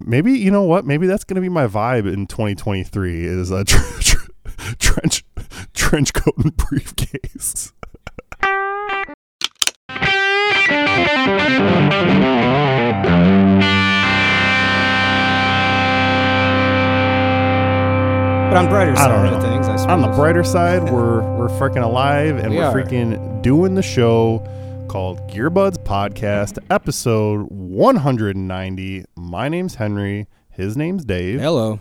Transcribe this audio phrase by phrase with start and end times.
[0.00, 0.84] maybe you know what?
[0.86, 4.30] Maybe that's going to be my vibe in 2023 is a tr- tr-
[4.78, 5.24] trench
[5.74, 7.72] trench coat and briefcase.
[18.50, 19.50] But on brighter I side don't of know.
[19.50, 19.90] things, I suppose.
[19.92, 22.72] On the brighter side, we're we're freaking alive and We are are.
[22.72, 24.46] freaking doing the show
[24.94, 29.04] called Gearbuds Podcast, episode 190.
[29.16, 30.28] My name's Henry.
[30.50, 31.40] His name's Dave.
[31.40, 31.80] Hello.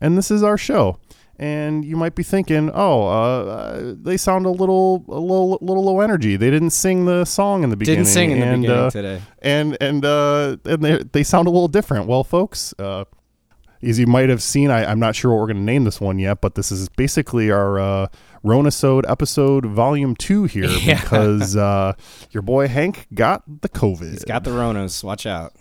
[0.00, 1.00] and this is our show.
[1.40, 5.82] And you might be thinking, "Oh, uh, uh, they sound a little, a little, little
[5.82, 6.36] low energy.
[6.36, 8.04] They didn't sing the song in the beginning.
[8.04, 9.22] Didn't sing in the beginning uh, today.
[9.40, 12.06] and and uh, and they they sound a little different.
[12.06, 13.06] Well, folks, uh,
[13.82, 16.00] as you might have seen, I, I'm not sure what we're going to name this
[16.00, 18.06] one yet, but this is basically our uh,
[18.44, 21.00] Ronisode episode volume two here Yeah.
[21.00, 21.94] because uh,
[22.30, 24.10] your boy Hank got the COVID.
[24.10, 25.04] He's got the Ronas.
[25.04, 25.54] Watch out.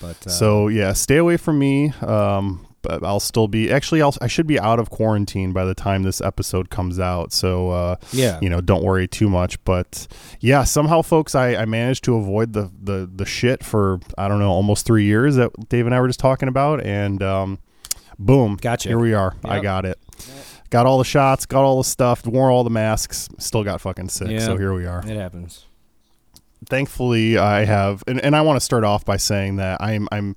[0.00, 1.90] But uh, So yeah, stay away from me.
[2.02, 4.00] Um, but I'll still be actually.
[4.02, 7.32] I'll, I should be out of quarantine by the time this episode comes out.
[7.32, 9.62] So uh, yeah, you know, don't worry too much.
[9.64, 10.06] But
[10.40, 14.38] yeah, somehow, folks, I, I managed to avoid the, the the shit for I don't
[14.38, 17.58] know almost three years that Dave and I were just talking about, and um,
[18.16, 18.88] boom, Gotcha.
[18.90, 19.34] Here we are.
[19.44, 19.98] I got it.
[20.70, 24.08] Got all the shots, got all the stuff, wore all the masks, still got fucking
[24.10, 24.28] sick.
[24.28, 24.40] Yeah.
[24.40, 25.64] So here we are it happens.
[26.66, 30.36] thankfully I have and, and I want to start off by saying that I'm I'm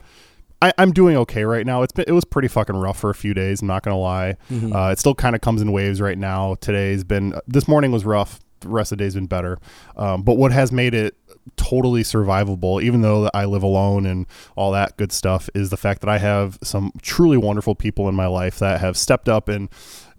[0.61, 1.81] I, I'm doing okay right now.
[1.81, 3.61] It's been it was pretty fucking rough for a few days.
[3.61, 4.38] I'm not gonna lie.
[4.51, 4.73] Mhm.
[4.75, 6.55] Uh, it still kind of comes in waves right now.
[6.61, 8.39] Today's been this morning was rough.
[8.59, 9.57] The rest of the day's been better.
[9.97, 11.16] Um, but what has made it
[11.57, 16.01] totally survivable, even though I live alone and all that good stuff, is the fact
[16.01, 19.67] that I have some truly wonderful people in my life that have stepped up and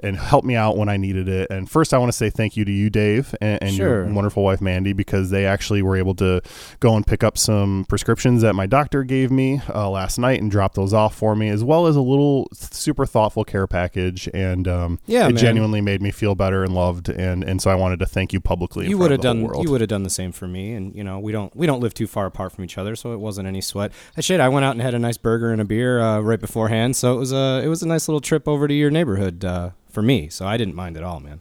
[0.02, 1.50] and helped me out when I needed it.
[1.50, 4.42] And first, I want to say thank you to you, Dave, and, and your wonderful
[4.42, 6.40] wife, Mandy, because they actually were able to
[6.80, 10.50] go and pick up some prescriptions that my doctor gave me uh, last night and
[10.50, 14.28] drop those off for me, as well as a little super thoughtful care package.
[14.34, 15.36] And um, Yeah, it man.
[15.36, 17.08] genuinely made me feel better and loved.
[17.08, 18.88] And and so I wanted to thank you publicly.
[18.88, 19.40] You would have done.
[19.40, 21.80] You would have done the same for me, and you know we don't we don't
[21.80, 23.92] live too far apart from each other, so it wasn't any sweat.
[24.16, 24.40] I shit.
[24.40, 27.14] I went out and had a nice burger and a beer uh, right beforehand, so
[27.14, 30.02] it was a it was a nice little trip over to your neighborhood uh, for
[30.02, 30.28] me.
[30.28, 31.40] So I didn't mind at all, man.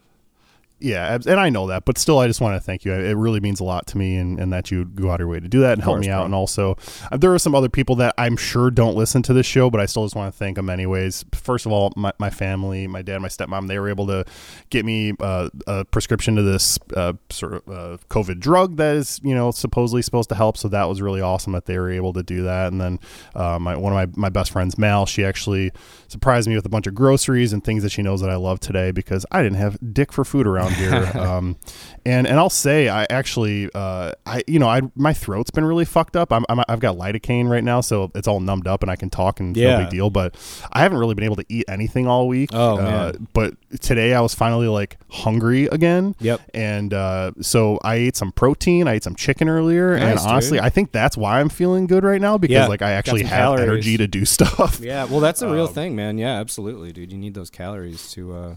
[0.81, 2.91] Yeah, and I know that, but still, I just want to thank you.
[2.91, 5.27] It really means a lot to me, and, and that you go out of your
[5.27, 6.21] way to do that and help course, me out.
[6.21, 6.25] bro.
[6.25, 6.75] And also,
[7.11, 9.79] uh, there are some other people that I'm sure don't listen to this show, but
[9.79, 11.23] I still just want to thank them anyways.
[11.33, 14.25] First of all, my, my family, my dad, my stepmom, they were able to
[14.71, 19.21] get me uh, a prescription to this uh, sort of uh, COVID drug that is,
[19.23, 20.57] you know, supposedly supposed to help.
[20.57, 22.71] So that was really awesome that they were able to do that.
[22.71, 22.99] And then
[23.35, 25.71] uh, my one of my, my best friends, Mal, she actually
[26.07, 28.59] surprised me with a bunch of groceries and things that she knows that I love
[28.59, 31.11] today because I didn't have dick for food around here.
[31.19, 31.55] um,
[32.05, 35.85] and and I'll say I actually uh, I you know I my throat's been really
[35.85, 36.31] fucked up.
[36.33, 39.09] I'm, I'm I've got lidocaine right now, so it's all numbed up and I can
[39.09, 39.77] talk and Yeah.
[39.77, 40.09] no big deal.
[40.09, 40.35] But
[40.71, 42.49] I haven't really been able to eat anything all week.
[42.53, 43.13] Oh, uh.
[43.33, 46.15] But today I was finally like hungry again.
[46.19, 46.41] Yep.
[46.53, 48.87] And uh, so I ate some protein.
[48.87, 50.65] I ate some chicken earlier, and honestly, dude.
[50.65, 53.29] I think that's why I'm feeling good right now because Yeah, like I actually have
[53.57, 53.61] calories.
[53.69, 54.79] energy to do stuff.
[54.81, 56.17] Yeah, well, that's a real Um, thing, man.
[56.17, 57.11] Yeah, absolutely, dude.
[57.11, 58.55] You need those calories to uh,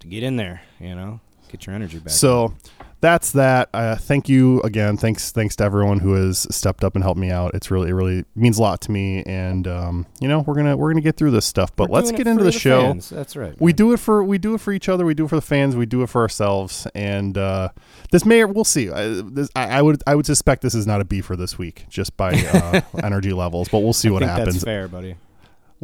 [0.00, 0.62] to get in there.
[0.78, 1.20] You know,
[1.52, 2.10] get your energy back.
[2.10, 2.54] So
[3.02, 3.68] that's that.
[3.74, 4.96] Uh, thank you again.
[4.96, 7.52] Thanks, thanks to everyone who has stepped up and helped me out.
[7.52, 9.24] It's really, it really means a lot to me.
[9.24, 11.74] And um, you know, we're gonna we're gonna get through this stuff.
[11.74, 12.82] But We're let's get into for the, show.
[12.82, 13.10] fans.
[13.10, 13.60] That's right.
[13.60, 15.04] We do it for we do it for each other.
[15.04, 15.76] We do it for the fans.
[15.76, 16.86] We do it for ourselves.
[16.94, 17.70] And uh,
[18.12, 18.88] this may we'll see.
[18.88, 21.58] I, this, I, I would I would suspect this is not a B for this
[21.58, 23.68] week, just by uh, energy levels.
[23.68, 24.54] But we'll see I what happens.
[24.54, 25.16] That's fair, buddy.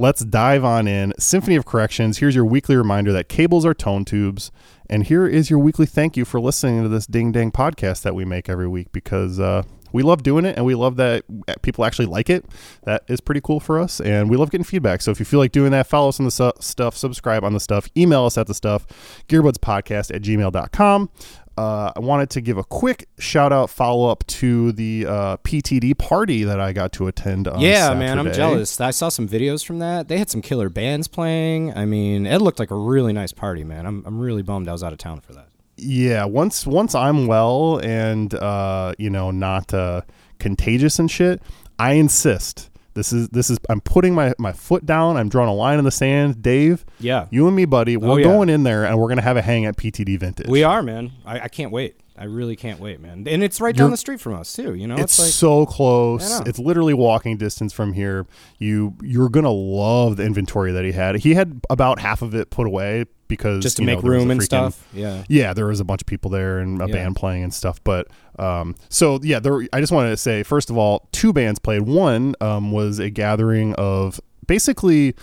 [0.01, 1.13] Let's dive on in.
[1.19, 2.19] Symphony of Corrections.
[2.19, 4.53] Here's your weekly reminder that cables are tone tubes.
[4.89, 8.15] And here is your weekly thank you for listening to this ding dang podcast that
[8.15, 11.25] we make every week because uh, we love doing it and we love that
[11.63, 12.45] people actually like it.
[12.85, 14.01] That is pretty cool for us.
[14.01, 15.03] And we love getting feedback.
[15.03, 17.53] So if you feel like doing that, follow us on the su- stuff, subscribe on
[17.53, 18.87] the stuff, email us at the stuff,
[19.27, 21.11] gearbudspodcast at gmail.com.
[21.59, 25.99] Uh, I wanted to give a quick shout out follow up to the uh, PTD
[25.99, 28.81] party that I got to attend on yeah, man, I'm jealous.
[28.81, 30.07] I saw some videos from that.
[30.07, 31.77] They had some killer bands playing.
[31.77, 33.87] I mean, it looked like a really nice party, man.
[33.87, 35.49] I'm I'm really bummed I was out of town for that.
[35.77, 40.01] yeah once once i'm well and uh you know not uh
[40.41, 41.41] contagious and shit
[41.79, 42.69] i insist
[42.99, 45.85] this is this is i'm putting my my foot down i'm drawing a line in
[45.85, 48.25] the sand dave Yeah, you and me buddy oh, we're Oh, yeah.
[48.25, 51.13] going in there and we're gonna have a hang at ptd vintage we are, man.
[51.25, 52.01] I, I can't wait.
[52.21, 53.29] I really can't wait, man.
[53.29, 54.75] And it's right down You're- the street from us too.
[54.75, 56.41] You know, it's, it's, like so close.
[56.41, 58.27] It's literally walking distance from here.
[58.59, 61.15] You you're gonna love the inventory that he had.
[61.17, 64.29] He had about half of it put away because just to you know, make room
[64.29, 64.89] a and freaking- stuff.
[64.93, 65.25] Yeah.
[65.29, 66.93] yeah, there was a bunch of people there and a Yeah.
[66.95, 67.83] band playing and stuff.
[67.85, 68.09] But
[68.39, 69.67] um, so yeah, there.
[69.73, 71.83] I just wanted to say first of all, two bands played.
[71.83, 75.15] One um, was a gathering of basically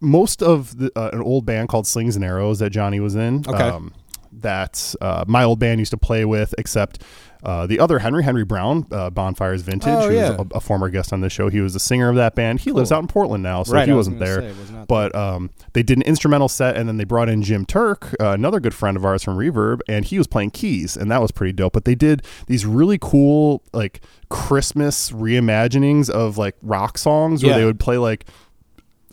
[0.00, 3.44] most of the, uh, an old band called Slings and Arrows that Johnny was in.
[3.48, 3.56] Okay.
[3.62, 3.92] Um,
[4.40, 7.02] that uh, my old band used to play with, except
[7.42, 10.30] uh, the other Henry Henry Brown, uh, Bonfires Vintage, Oh, who yeah.
[10.30, 11.50] was a, a former guest on the show.
[11.50, 12.60] He was the singer of that band.
[12.60, 14.54] He lives out in Portland now, so Right, he was wasn't gonna there.
[14.54, 18.14] was but um, they did an instrumental set, and then they brought in Jim Turk,
[18.18, 21.20] uh, another good friend of ours from Reverb, and he was playing keys, and that
[21.20, 21.74] was pretty dope.
[21.74, 24.00] But they did these really cool like
[24.30, 27.58] Christmas reimaginings of like rock songs where Yeah.
[27.58, 28.24] they would play like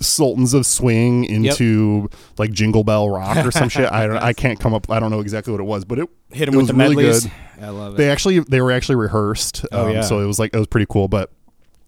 [0.02, 3.92] Sultans of Swing into like Jingle Bell Rock or some shit.
[3.92, 4.18] I don't.
[4.18, 4.90] I can't come up.
[4.90, 6.74] I don't know exactly what it was, but it Hit it him with was the
[6.76, 7.24] really medleys.
[7.24, 7.32] good.
[7.62, 7.98] I love it.
[7.98, 9.66] They actually they were actually rehearsed.
[9.72, 10.02] Oh, um, yeah.
[10.02, 11.32] So it was like it was pretty cool, but.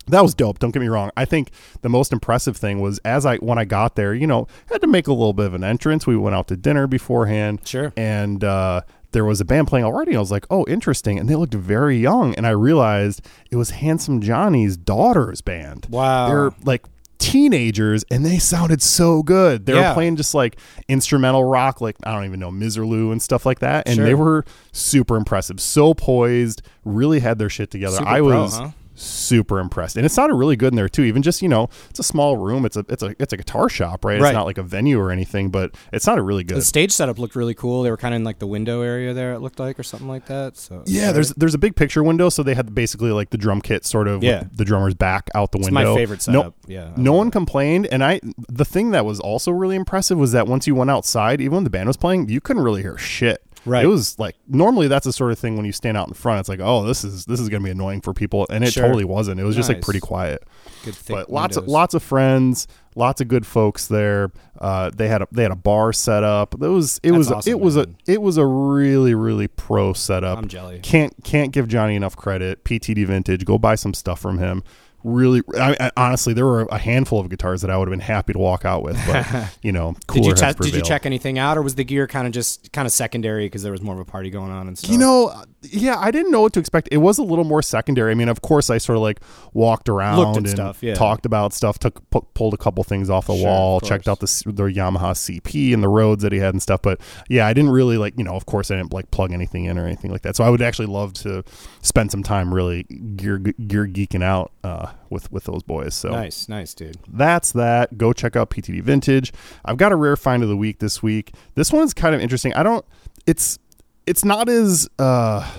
[0.07, 0.59] That was dope.
[0.59, 1.11] Don't get me wrong.
[1.15, 1.51] I think
[1.81, 4.87] the most impressive thing was as I when I got there, you know, had to
[4.87, 6.05] make a little bit of an entrance.
[6.05, 7.93] We went out to dinner beforehand, Sure.
[7.95, 8.81] and uh,
[9.13, 10.13] there was a band playing already.
[10.13, 11.17] I was like, oh, interesting.
[11.19, 15.87] And they looked very young, and I realized it was Handsome Johnny's daughter's band.
[15.89, 16.27] Wow.
[16.27, 16.83] they're like
[17.23, 19.65] teenagers, and they sounded so good.
[19.65, 19.89] They Yeah.
[19.89, 20.57] were playing just like
[20.89, 24.05] instrumental rock, like I don't even know Misirlou and stuff like that, and Sure.
[24.05, 27.97] they were super impressive, so poised, really had their shit together.
[27.97, 28.69] Super I pro, was huh?
[28.95, 31.03] Super impressed, and it sounded really good in there too.
[31.03, 33.69] Even just you know, it's a small room, it's a it's a it's a guitar
[33.69, 34.19] shop, right?
[34.19, 34.29] Right.
[34.29, 36.57] It's not like a venue or anything, but it sounded really good.
[36.57, 37.83] The stage setup looked really cool.
[37.83, 39.33] They were kind of in like the window area there.
[39.33, 40.57] It looked like or something like that.
[40.57, 43.61] So Yeah, there's there's a big picture window, so they had basically like the drum
[43.61, 44.39] kit sort of Yeah.
[44.43, 45.93] with the drummer's back out the it's window.
[45.93, 46.55] my favorite No, setup.
[46.67, 46.91] yeah.
[46.95, 47.31] No one it.
[47.31, 48.19] complained, and I
[48.49, 51.63] the thing that was also really impressive was that once you went outside, even when
[51.63, 53.41] the band was playing, you couldn't really hear shit.
[53.65, 53.85] Right.
[53.85, 56.41] It was like normally that's the sort of thing when you stand out in front,
[56.41, 58.83] it's like, oh, this is this is gonna be annoying for people, and it Sure.
[58.83, 59.39] totally wasn't.
[59.39, 60.43] It was just like pretty quiet.
[60.83, 64.31] Good thick But lots of lots of friends, lots of good folks there.
[64.59, 66.53] Uh, they had a they had a bar set up.
[66.55, 69.93] It was it That's was awesome, it was a it was a really really pro
[69.93, 70.37] setup.
[70.37, 70.79] I'm jelly.
[70.83, 72.63] Can't can't give Johnny enough credit.
[72.65, 74.63] PTD Vintage, go buy some stuff from him.
[75.03, 77.99] Really, I, I, honestly, there were a handful of guitars that I would have been
[77.99, 80.57] happy to walk out with, but you know, Did you check?
[80.57, 83.45] Did you check anything out, or was the gear kind of just kind of secondary
[83.45, 84.91] because there was more of a party going on and stuff?
[84.91, 86.89] You know, yeah, I didn't know what to expect.
[86.91, 88.11] It was a little more secondary.
[88.11, 89.19] I mean, of course, I sort of like
[89.53, 90.93] walked around Looked and stuff, yeah.
[90.93, 94.07] talked about stuff, took pu- pulled a couple things off the Sure, wall, of checked
[94.07, 96.81] out the s- the Yamaha CP and the Rhodes that he had and stuff.
[96.81, 96.99] But
[97.29, 99.77] yeah, I didn't really like, you know, of course, I didn't like plug anything in
[99.77, 100.35] or anything like that.
[100.35, 101.43] So I would actually love to
[101.81, 102.83] spend some time really
[103.15, 105.93] gear gear geeking out uh, with with those boys.
[105.93, 106.97] So nice, nice, dude.
[107.07, 107.97] that's that.
[107.97, 109.31] Go check out PTD Vintage.
[109.65, 111.33] I've got a rare find of the week this week.
[111.55, 112.53] This one's kind of interesting.
[112.53, 112.85] I don't.
[113.25, 113.57] It's
[114.05, 114.89] it's not as.
[114.99, 115.49] Uh,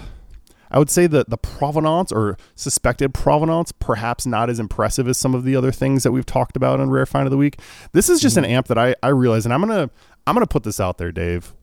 [0.71, 5.33] I would say that the provenance or suspected provenance perhaps not as impressive as some
[5.33, 7.61] of the other things that we've talked about on rare find of the week.
[7.93, 9.89] This is just an amp that I I realize, and I'm gonna
[10.27, 11.55] I'm gonna put this out there, Dave.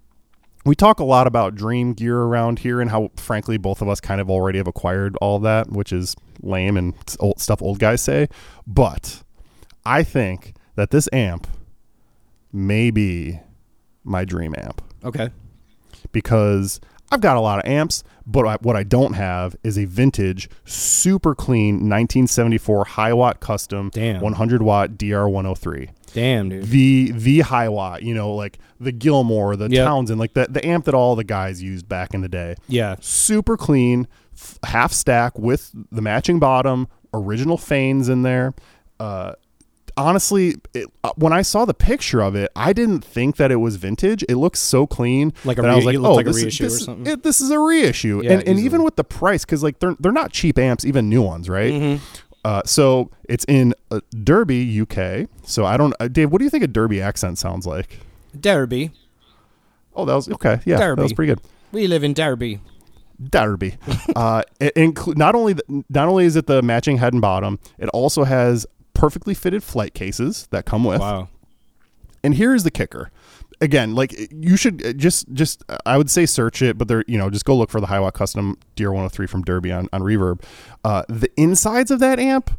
[0.64, 4.00] We talk a lot about dream gear around here, and how frankly both of us
[4.00, 8.02] kind of already have acquired all that, which is lame and old stuff old guys
[8.02, 8.28] say.
[8.66, 9.24] But
[9.86, 11.48] I think that this amp
[12.54, 13.40] may be
[14.04, 15.30] my dream amp Okay.
[16.12, 16.80] Because
[17.12, 20.50] I've got a lot of amps, but I, what I don't have is a vintage,
[20.66, 24.22] super clean 1974 Hiwatt Custom Damn.
[24.22, 25.90] 100 watt DR103.
[26.14, 26.66] Damn, dude.
[26.66, 29.86] The the high watt, you know, like the Gilmour, the Yep.
[29.86, 32.96] Townshend, like the the amp that all the guys used back in the day Yeah.
[33.00, 38.54] super clean, f- half stack with the matching bottom, original Fanes in there.
[39.00, 39.34] Uh,
[40.02, 43.58] honestly, it, uh, when I saw the picture of it, I didn't think that it
[43.58, 44.24] was vintage.
[44.30, 46.38] It looks so clean Like a that I was like, it "Oh, like a this
[46.38, 47.08] is- reissue or this, something?
[47.08, 49.96] It, this is a reissue." Yeah, and, and even with the price, because like they're
[50.00, 51.74] they're not cheap amps, even new ones, right?
[51.74, 52.04] Mm-hmm.
[52.44, 55.30] Uh, so it's in uh, Derby, UK.
[55.44, 56.32] So I don't, uh, Dave.
[56.32, 58.00] What do you think a Derby accent sounds like?
[58.40, 58.92] Derby.
[59.96, 60.60] Oh, that was okay.
[60.66, 61.00] Yeah, Derby.
[61.00, 61.42] that was pretty good.
[61.72, 62.60] We live in Derby.
[63.30, 63.78] Derby.
[64.16, 67.60] uh, it inclu- not only the, not only is it the matching head and bottom,
[67.78, 68.66] it also has
[69.02, 71.00] perfectly fitted flight cases that come with.
[71.02, 71.28] Wow.
[72.24, 73.10] And here's the kicker.
[73.60, 77.18] Again, like you should uh, just just I would say search it, but there you
[77.18, 80.42] know just go look for the Hiwatt Custom DR103 from Derby on on Reverb.
[80.84, 82.50] Uh, the insides of that amp,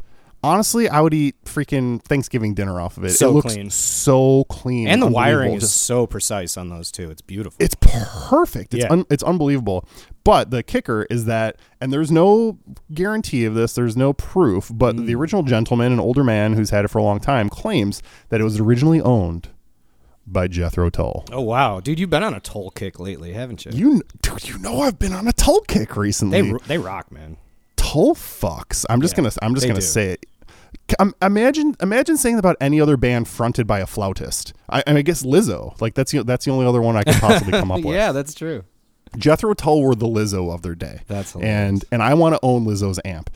[0.45, 3.11] honestly, I would eat freaking Thanksgiving dinner off of it.
[3.11, 3.71] So it looks clean.
[3.71, 7.11] so clean, And the wiring is Just- so precise on those two.
[7.11, 7.57] It's beautiful.
[7.59, 8.73] it's perfect.
[8.75, 8.93] It's Yeah.
[8.93, 9.85] un, it's unbelievable.
[10.25, 12.59] But the kicker is that, and there's no
[12.95, 13.75] guarantee of this.
[13.75, 14.71] There's no proof.
[14.73, 15.07] But Mm.
[15.07, 18.41] the original gentleman, an older man who's had it for a long time, claims that
[18.41, 19.49] it was originally owned
[20.27, 21.25] by Jethro Tull.
[21.33, 23.73] oh wow, dude, you've been on a Tull kick lately, haven't you?
[23.75, 26.41] You, dude, you know I've been on a Tull kick recently.
[26.43, 27.37] they they rock, man.
[27.77, 28.85] Tull fucks.
[28.89, 29.33] I'm just Yeah, gonna.
[29.43, 29.85] I'm just gonna do.
[29.87, 30.27] say it.
[30.99, 34.53] Um, imagine, imagine saying about any other band fronted by a flautist.
[34.69, 35.79] I, I guess Lizzo.
[35.81, 37.95] Like that's the that's the only other one I could possibly come up with.
[37.95, 38.65] yeah, that's true.
[39.17, 41.01] Jethro Tull were the Lizzo of their day.
[41.07, 41.55] That's hilarious.
[41.55, 43.31] and and I want to own Lizzo's amp.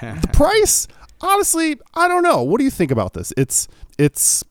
[0.00, 0.86] the price,
[1.20, 2.42] honestly, I don't know.
[2.42, 3.32] What do you think about this?
[3.36, 3.68] It's
[3.98, 4.42] it's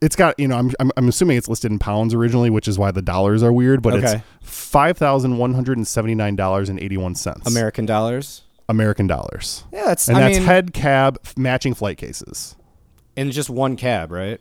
[0.00, 2.78] it's got you know I'm, I'm I'm assuming it's listed in pounds originally, which is
[2.78, 3.82] why the dollars are weird.
[3.82, 4.14] But Okay.
[4.16, 8.42] it's five thousand one hundred and seventy nine dollars and eighty one cents American dollars.
[8.68, 10.08] American dollars, Yeah, that's.
[10.08, 12.56] and I that's mean, head cab f- matching flight cases.
[13.14, 14.40] in just one cab, right?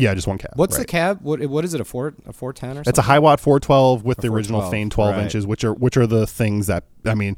[0.00, 0.52] Yeah, just one cab.
[0.56, 1.20] What's the cab?
[1.22, 1.80] What what is it?
[1.80, 2.90] A four a four ten or something?
[2.90, 5.22] It's a high watt 412 with A the original 412, Fane 12 right.
[5.22, 7.36] inches, which are which are the things that I mean,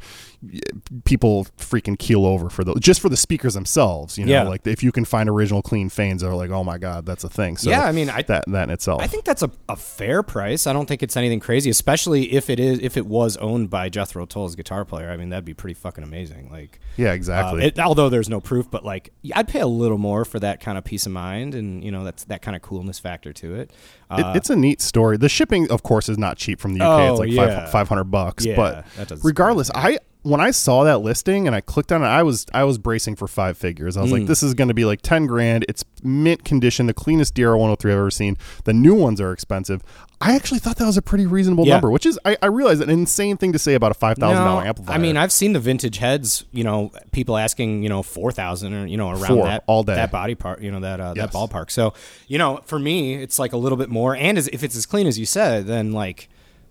[1.04, 4.18] people freaking keel over for those just for the speakers themselves.
[4.18, 4.42] You know, Yeah.
[4.44, 7.28] like if you can find original clean Fanes, they're like, oh my god, that's a
[7.28, 7.56] thing.
[7.56, 9.02] So yeah, I mean, I that that in itself.
[9.02, 10.66] I think that's a, a fair price.
[10.66, 13.88] I don't think it's anything crazy, especially if it is if it was owned by
[13.88, 15.10] Jethro Tull's guitar player.
[15.10, 16.50] I mean, that'd be pretty fucking amazing.
[16.50, 17.64] Like, yeah, uh, exactly.
[17.64, 20.76] it, although there's no proof, but like, I'd pay a little more for that kind
[20.76, 23.70] of peace of mind, and you know, that's that kind of coolness factor to it.
[23.70, 23.74] It-
[24.12, 25.16] Uh, it's a neat story.
[25.16, 27.00] The shipping, of course, is not cheap from the UK.
[27.00, 27.60] Oh, it's like yeah.
[27.62, 28.44] five five hundred bucks.
[28.44, 28.84] Yeah, but
[29.24, 32.64] regardless, I when I saw that listing and I clicked on it, I was I
[32.64, 33.96] was bracing for five figures.
[33.96, 34.18] I was Hmm.
[34.18, 35.64] like, this is going to be like ten grand.
[35.68, 38.36] It's mint condition, the cleanest DR one hundred three I've ever seen.
[38.64, 39.82] The new ones are expensive.
[40.20, 41.74] I actually thought that was a pretty reasonable Yeah.
[41.74, 44.44] number, which is I, I realize an insane thing to say about a five thousand
[44.44, 44.94] dollar No, amplifier.
[44.94, 46.44] I mean, I've seen the vintage heads.
[46.52, 49.82] You know, people asking, you know, four thousand or you know around Four, that all
[49.82, 49.96] day.
[49.96, 51.32] that body part, you know that uh, Yes.
[51.32, 51.70] that ballpark.
[51.72, 51.94] So
[52.28, 54.14] you know, for me, it's like a little bit more.
[54.14, 56.28] And as, if it's as clean as you said, then like,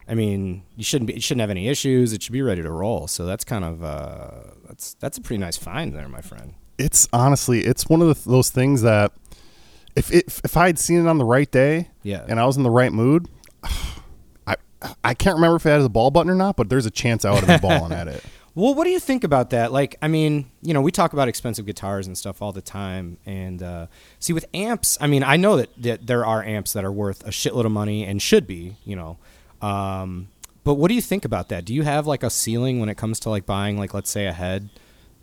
[0.08, 2.12] I mean, you shouldn't be, you shouldn't have any issues.
[2.14, 3.08] It should be ready to roll.
[3.08, 4.32] So that's kind of uh,
[4.68, 6.54] that's that's a pretty nice find there, my friend.
[6.78, 9.12] it's honestly it's one of the, those things that
[9.96, 12.26] if it, if I had seen it on the right day, Yeah.
[12.28, 13.28] and I was in the right mood,
[14.48, 14.56] I
[15.04, 17.24] I can't remember if it has a ball button or not, but there's a chance
[17.26, 18.24] I would have been balling at it.
[18.54, 19.72] Well, what do you think about that?
[19.72, 23.18] Like, I mean, you know, we talk about expensive guitars and stuff all the time,
[23.26, 23.88] and uh,
[24.20, 24.98] see with amps.
[25.00, 27.72] I mean, I know that, that there are amps that are worth a shitload of
[27.72, 29.18] money and should be, you know.
[29.62, 30.30] Um,
[30.64, 31.66] but what do you think about that?
[31.66, 34.28] Do you have like a ceiling when it comes to like buying, like, let's say
[34.28, 34.70] a head,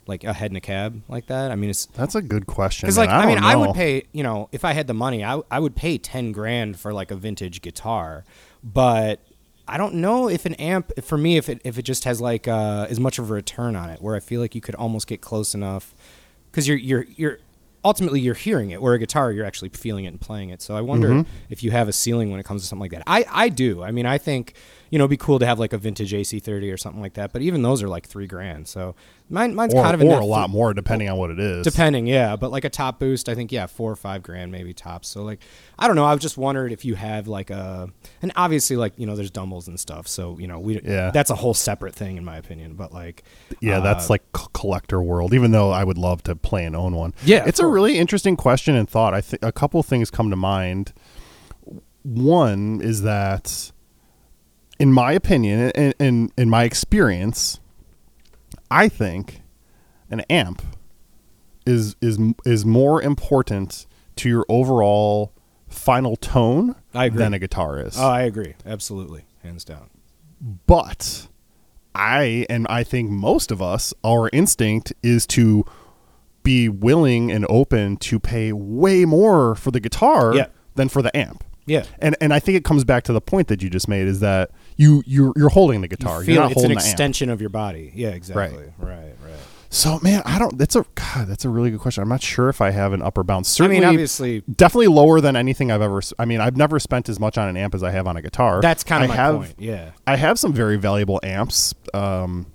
[0.05, 1.51] like a head and a cab like that?
[1.51, 2.87] I mean, it's That's a good question.
[2.87, 5.23] because, like, I, mean, don't I would pay, you know, if I had the money,
[5.23, 8.25] I, I would pay ten grand for like a vintage guitar,
[8.63, 9.21] but
[9.67, 12.47] I don't know if an amp for me if it if it just has like
[12.47, 15.05] uh, as much of a return on it, where I feel like you could almost
[15.07, 15.93] get close enough
[16.49, 17.39] because you're you're you're
[17.85, 18.81] ultimately you're hearing it.
[18.81, 20.61] Where a guitar, you're actually feeling it and playing it.
[20.61, 21.29] So I wonder Mm-hmm.
[21.49, 23.03] if you have a ceiling when it comes to something like that.
[23.07, 23.83] I I do.
[23.83, 24.53] I mean, I think
[24.89, 27.31] you know it'd be cool to have like a vintage AC30 or something like that.
[27.33, 28.67] But even those are like three grand.
[28.67, 28.95] So
[29.29, 31.63] mine mine's or, kind of or a th- lot more depending on what it is.
[31.63, 34.73] Depending, yeah, but like a top boost, I think yeah, four or five grand maybe
[34.73, 35.07] tops.
[35.07, 35.39] So like,
[35.77, 36.05] I don't know.
[36.05, 37.89] I was just wondered if you have like a,
[38.21, 40.07] and obviously like you know there's dumbles and stuff.
[40.07, 41.11] So you know we Yeah.
[41.11, 42.73] that's a whole separate thing in my opinion.
[42.75, 43.23] But like,
[43.61, 45.33] Yeah, uh, that's like collector world.
[45.33, 47.13] Even though I would love to play and own one.
[47.23, 47.73] Yeah, it's a course.
[47.73, 49.13] really interesting question and thought.
[49.13, 50.93] I think a couple things come to mind.
[52.03, 53.71] One is that,
[54.79, 57.59] in my opinion, and in, in my experience,
[58.71, 59.41] I think
[60.09, 60.61] an amp
[61.65, 65.33] is is is more important to your overall
[65.67, 67.19] final tone I agree.
[67.19, 67.95] than a guitar is.
[67.99, 69.89] oh, I agree, absolutely, hands down.
[70.65, 71.27] but
[71.93, 75.65] I and I think most of us, our instinct is to
[76.43, 80.47] be willing and open to pay way more for the guitar Yeah.
[80.75, 81.43] than for the amp.
[81.65, 81.83] Yeah.
[81.99, 84.21] And and I think it comes back to the point that you just made is
[84.21, 86.23] that you you're you're holding the You guitar.
[86.23, 86.87] feel you're not it's an holding amp.
[86.87, 87.91] extension of your body.
[87.93, 88.63] Yeah, exactly.
[88.79, 89.13] Right, right.
[89.23, 89.33] right.
[89.69, 90.57] So man, I don't.
[90.57, 91.27] That's a God.
[91.27, 92.01] That's a really good question.
[92.01, 93.45] I'm not sure if I have an upper bound.
[93.45, 96.01] Certainly, I mean, obviously, definitely lower than anything I've ever.
[96.17, 98.21] I mean, I've never spent as much on an amp as I have on a
[98.23, 98.61] guitar.
[98.61, 99.55] that's kind of I my have, point.
[99.59, 99.91] Yeah.
[100.07, 101.75] I have some very valuable amps.
[101.93, 102.47] Um,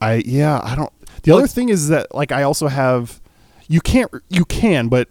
[0.00, 0.92] I yeah, I don't.
[1.22, 3.20] The other thing is that like I also have.
[3.68, 4.10] You can't.
[4.28, 5.08] You can, but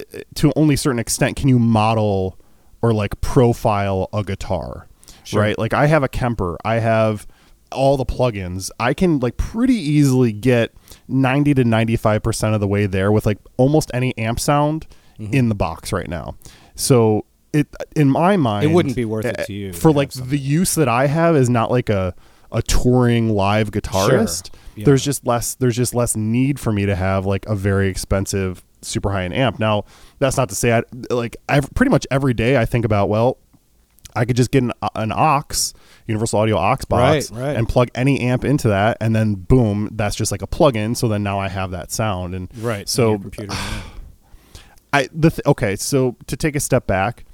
[0.00, 2.36] uh, to only certain extent can you model
[2.82, 4.88] or like profile a guitar,
[5.24, 5.40] Sure.
[5.40, 5.58] right?
[5.58, 6.56] Like I have a Kemper.
[6.64, 7.26] I have
[7.72, 8.70] all the plugins.
[8.78, 10.72] I can like pretty easily get
[11.08, 14.86] ninety to ninety five percent of the way there with like almost any amp sound
[15.18, 15.32] Mm-hmm.
[15.32, 16.34] in the box right now.
[16.74, 17.24] So.
[17.52, 20.10] It, in my mind, it wouldn't be worth it uh, to you for have like
[20.10, 22.12] the use that I have is not like a
[22.50, 24.50] a touring live guitarist.
[24.74, 24.86] Yeah.
[24.86, 28.64] There's just less there's just less need for me to have like a very expensive
[28.82, 29.60] super high end amp.
[29.60, 29.84] Now,
[30.18, 33.38] that's not to say I like I've pretty much every day I think about well,
[34.16, 35.74] I could just get an, uh, an OX,
[36.06, 37.56] Universal Audio OX box, Right, right.
[37.56, 40.94] and plug any amp into that, and then boom, that's just like a plug-in.
[40.94, 42.88] So then now I have that sound, and Right.
[42.88, 43.52] So computer.
[43.52, 43.80] yeah.
[44.92, 47.24] I the th- okay, so to take a step back,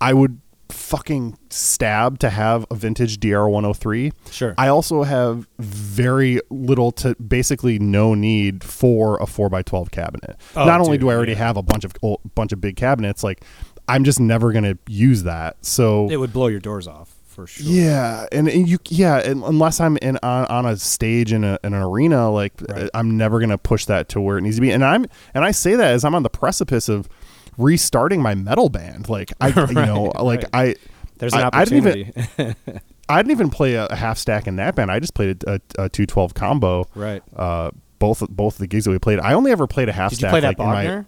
[0.00, 4.12] I would fucking stab to have a vintage DR103.
[4.30, 4.54] Sure.
[4.58, 10.36] I also have very little to basically no need for a 4x12 cabinet.
[10.54, 11.38] Oh, Not only dude, do I already yeah.
[11.38, 13.44] have a bunch of old, bunch of big cabinets, like
[13.88, 15.56] I'm just never going to use that.
[15.64, 17.14] So it would blow your doors off.
[17.26, 17.66] for sure.
[17.66, 21.58] Yeah, and, and you yeah, and unless I'm in on, on a stage in, a,
[21.64, 22.90] in an arena, like Right.
[22.94, 24.70] I'm never gonna push that to where it needs to be.
[24.70, 27.08] And I'm and I say that as I'm on the precipice of
[27.56, 29.08] restarting my metal band.
[29.08, 30.48] Like I, you know, like right.
[30.52, 30.74] I.
[31.18, 32.80] There's an I- I didn't even- opportunity.
[33.10, 34.90] I didn't even play a, a half stack in that band.
[34.90, 36.86] I just played a, a, two twelve combo.
[36.94, 37.22] right.
[37.34, 39.18] Uh, both both of the gigs that we played.
[39.18, 41.06] I only ever played a half Did you stack play that like Bogner?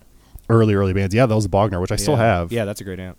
[0.51, 1.15] Early early bands.
[1.15, 2.25] Yeah, that was Bogner, which I still Yeah.
[2.39, 2.53] have.
[2.53, 3.19] Yeah, that's a great amp.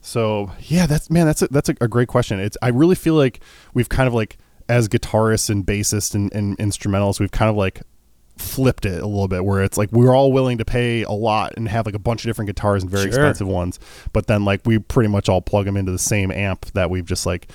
[0.00, 2.38] So yeah, that's man, that's a, that's a, a great question.
[2.40, 3.40] It's I really feel like
[3.74, 4.38] we've kind of like
[4.68, 7.82] as guitarists and bassists and, and instrumentalists, we've kind of like
[8.36, 11.52] flipped it a little bit where it's like we're all willing to pay a lot
[11.56, 13.08] and have like a bunch of different guitars and very Sure.
[13.10, 13.80] expensive ones,
[14.12, 17.06] but then like we pretty much all plug them into the same amp that we've
[17.06, 17.50] just like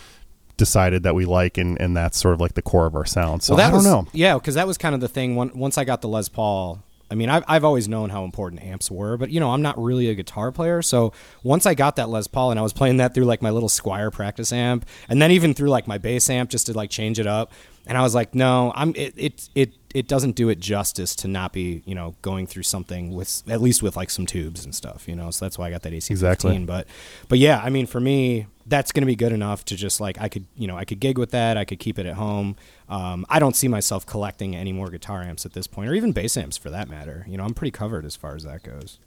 [0.58, 3.42] decided that we like and and that's sort of like the core of our sound.
[3.44, 4.08] So well, that I don't was, know.
[4.12, 5.36] Yeah, because that was kind of the thing.
[5.36, 8.64] One, once I got the Les Paul, I mean, I've, I've always known how important
[8.64, 10.82] amps were, but you know, I'm not really a guitar player.
[10.82, 13.52] So once I got that Les Paul and I was playing that through like my
[13.52, 16.90] little Squier practice amp, and then even through like my bass amp just to like
[16.90, 17.52] change it up,
[17.86, 21.28] and I was like, no, I'm it it it, it doesn't do it justice to
[21.28, 24.74] not be you know going through something with at least with like some tubes and
[24.74, 25.30] stuff, you know.
[25.30, 26.10] So that's why I got that AC15.
[26.10, 26.58] Exactly.
[26.66, 26.88] But
[27.28, 30.20] but yeah, I mean, for me, that's going to be good enough to just like
[30.20, 31.58] I could you know I could gig with that.
[31.58, 32.56] I could keep it at home.
[32.90, 36.12] Um, I don't see myself collecting any more guitar amps at this point, or even
[36.12, 37.26] bass amps for that matter.
[37.28, 39.00] You know, I'm pretty covered as far as that goes.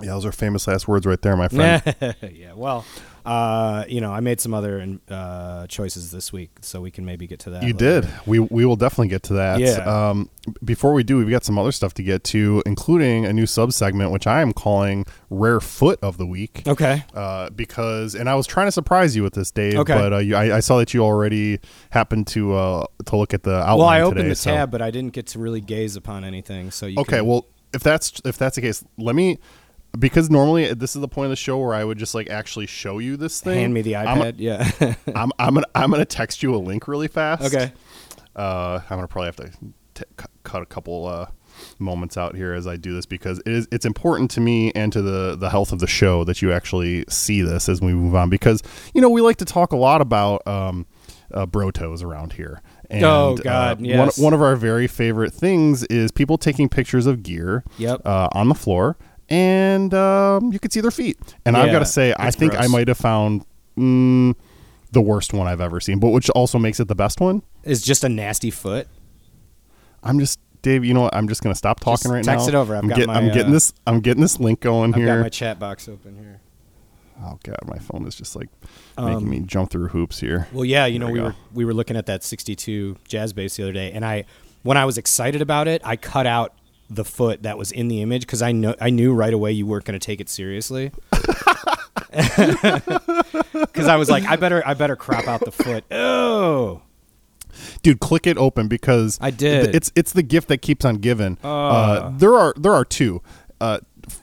[0.00, 2.16] Yeah, those are famous last words right there, my friend.
[2.32, 2.52] yeah.
[2.54, 2.84] Well,
[3.24, 7.26] uh, you know, I made some other uh, choices this week, so we can maybe
[7.26, 7.62] get to that.
[7.62, 8.02] You later.
[8.02, 8.10] did.
[8.26, 9.60] We we will definitely get to that.
[9.60, 9.78] Yeah.
[10.10, 10.28] Um,
[10.62, 13.72] before we do, we've got some other stuff to get to, including a new sub
[13.72, 17.02] segment, which I am calling "Rare Foot of the Week." Okay.
[17.14, 19.76] Uh, because, and I was trying to surprise you with this, Dave.
[19.76, 19.94] Okay.
[19.94, 23.42] But uh, you, I, I saw that you already happened to uh, to look at
[23.42, 23.78] the outline.
[23.78, 26.24] Well, I opened today, the so- tab, but I didn't get to really gaze upon
[26.24, 26.70] anything.
[26.70, 27.16] So you Okay.
[27.18, 29.38] can- Well, if that's if that's the case, let me.
[29.98, 32.66] Because normally this is the point of the show where I would just like actually
[32.66, 33.58] show you this thing.
[33.60, 34.34] hand me the I'm- iPad.
[34.38, 34.68] yeah.
[35.14, 37.44] I'm I'm gonna I'm gonna text you a link really fast.
[37.54, 37.72] okay.
[38.36, 39.50] Uh, I'm gonna probably have to
[39.94, 41.26] t- cut a couple uh,
[41.78, 44.92] moments out here as I do this because it is it's important to me and
[44.92, 48.16] to the the health of the show that you actually see this as we move
[48.16, 50.86] on because you know we like to talk a lot about um,
[51.32, 52.60] uh, brotos around here.
[52.90, 54.18] And, Oh, God, uh, yes.
[54.18, 58.02] one, one of our very favorite things is people taking pictures of gear Yep.
[58.04, 61.18] uh, on the floor, and um, you could see their feet.
[61.44, 63.44] And I've got to say, I think I might have found
[63.76, 64.34] mm,
[64.92, 67.42] the worst one I've ever seen, but which also makes it the best one.
[67.62, 68.86] Is just a nasty foot.
[70.02, 70.84] I'm just Dave.
[70.84, 71.14] You know what?
[71.14, 72.32] I'm just gonna stop talking Just right now.
[72.32, 72.76] text it over.
[72.76, 73.72] I've I'm, got get- my, I'm getting uh, this.
[73.86, 75.08] I'm getting this link going here.
[75.10, 76.40] I've got my chat box open here.
[77.22, 78.48] oh god, my phone is just like
[78.98, 80.48] Um, making me jump through hoops here.
[80.52, 81.28] Well, yeah, you know, There we we go.
[81.30, 84.24] were we were looking at that 62 jazz bass the other day, and I
[84.62, 86.54] when I was excited about it, I cut out
[86.90, 89.66] the foot that was in the image because I know I knew right away you
[89.66, 90.92] weren't going to take it seriously.
[93.52, 95.84] Because I was like, I better I better crop out the foot.
[95.90, 96.82] Oh,
[97.82, 99.74] Dude, click it open because I did.
[99.74, 101.38] It's it's the gift that keeps on giving.
[101.42, 101.48] Uh.
[101.48, 103.22] uh, there are there are two.
[103.60, 103.78] Uh,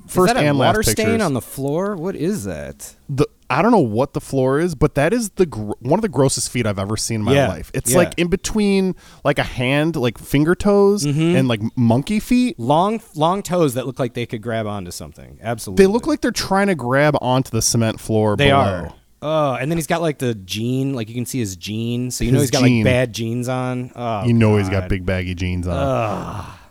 [0.07, 1.21] first is that a and water last stain pictures.
[1.21, 1.95] on the floor?
[1.95, 2.95] What is that?
[3.09, 6.01] the I don't know what the floor is, but that is the gr- one of
[6.01, 7.69] the grossest feet I've ever seen in my Yeah, life.
[7.73, 7.97] It's yeah.
[7.97, 11.35] like in between like a hand, like finger toes, Mm-hmm.
[11.35, 12.59] and like monkey feet.
[12.59, 15.37] Long long toes that look like they could grab onto something.
[15.41, 18.35] Absolutely, They look like they're trying to grab onto the cement floor.
[18.37, 18.57] They below.
[18.59, 18.93] are.
[19.23, 22.23] Oh, and then he's got like the jean, like you can see his jean, so
[22.23, 22.83] you know he's got jean.
[22.83, 23.91] like bad jeans on.
[23.95, 25.75] Oh, you know he's got big baggy jeans on.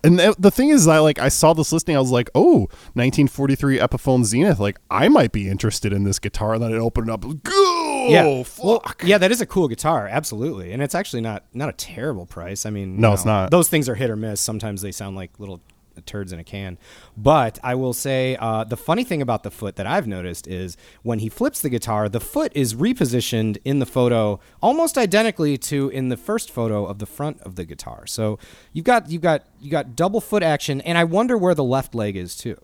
[0.03, 1.95] And th- the thing is, I like I saw this listing.
[1.97, 4.59] I was like, "Oh, 1943 Epiphone Zenith.
[4.59, 7.23] Like, I might be interested in this guitar." And then it opened up.
[7.43, 9.03] Go, Yeah, well, fuck.
[9.05, 12.65] yeah, that is a cool guitar, absolutely, and it's actually not not a terrible price.
[12.67, 13.51] I mean, you No, it's not.
[13.51, 14.41] Those things are hit or miss.
[14.41, 15.61] Sometimes they sound like little
[16.07, 16.79] turds in a can.
[17.17, 20.77] But I will say, uh, the funny thing about the foot that I've noticed is
[21.03, 25.89] when he flips the guitar, the foot is repositioned in the photo almost identically to
[25.91, 28.07] in the first photo of the front of the guitar.
[28.07, 28.39] So
[28.73, 31.95] you've got you've got you got double foot action, and I wonder where the left
[31.95, 32.57] leg is too.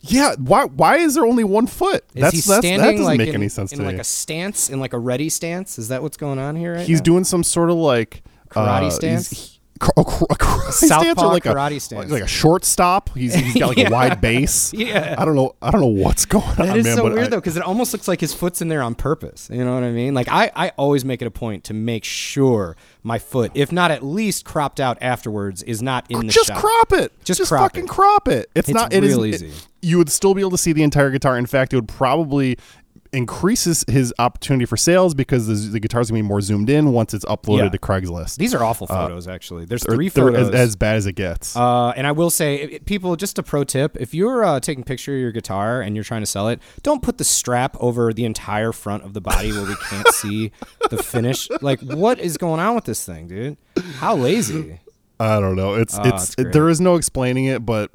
[0.00, 0.34] yeah.
[0.38, 0.64] Why?
[0.64, 2.04] Why is there only one foot?
[2.14, 3.94] Is that's, he that's standing that doesn't like make in, any sense in to like
[3.94, 4.00] me.
[4.00, 5.78] a stance, in like a ready stance?
[5.78, 6.74] Is that what's going on here?
[6.74, 7.04] Right he's now?
[7.04, 9.53] doing some sort of like Karate uh, he's- stance?
[9.96, 12.10] a, karate stance or like karate a stance.
[12.10, 13.10] like a short stop.
[13.16, 13.88] He's, he's got like Yeah.
[13.88, 14.72] a wide base.
[14.84, 15.14] Yeah.
[15.18, 15.54] I don't know.
[15.60, 16.96] I don't know what's going on, That is man.
[16.96, 19.50] so weird I- though, because it almost looks like his foot's in there on purpose.
[19.52, 20.14] You know what I mean?
[20.14, 23.90] Like I, I always make it a point to make sure my foot, if not
[23.90, 26.58] at least cropped out afterwards, is not in the just shot.
[26.58, 27.12] crop it.
[27.24, 27.90] Just Just, crop fucking it.
[27.90, 28.48] crop it.
[28.54, 28.92] It's, It's not.
[28.92, 29.10] It is.
[29.16, 29.52] real it- easy.
[29.82, 31.36] you would still be able to see the entire guitar.
[31.36, 32.56] In fact, it would probably
[33.14, 37.14] increases his opportunity for sales because the, the guitar's gonna be more zoomed in once
[37.14, 37.68] it's uploaded Yeah.
[37.70, 38.36] to Craigslist.
[38.36, 39.64] These are awful photos, actually.
[39.64, 40.48] There's They're- three they're photos.
[40.48, 41.56] as, as bad as it gets.
[41.56, 44.60] Uh, and I will say, i- i- people, just a pro tip: if you're uh,
[44.60, 47.24] taking a picture of your guitar and you're trying to sell it, don't put the
[47.24, 50.50] strap over the entire front of the body where we can't see
[50.90, 51.48] the finish.
[51.62, 53.56] Like, what is going on with this thing, dude?
[53.98, 54.80] How lazy?
[55.20, 55.74] I don't know.
[55.74, 56.52] It's Oh, it's it's great.
[56.52, 57.90] there is no explaining it, but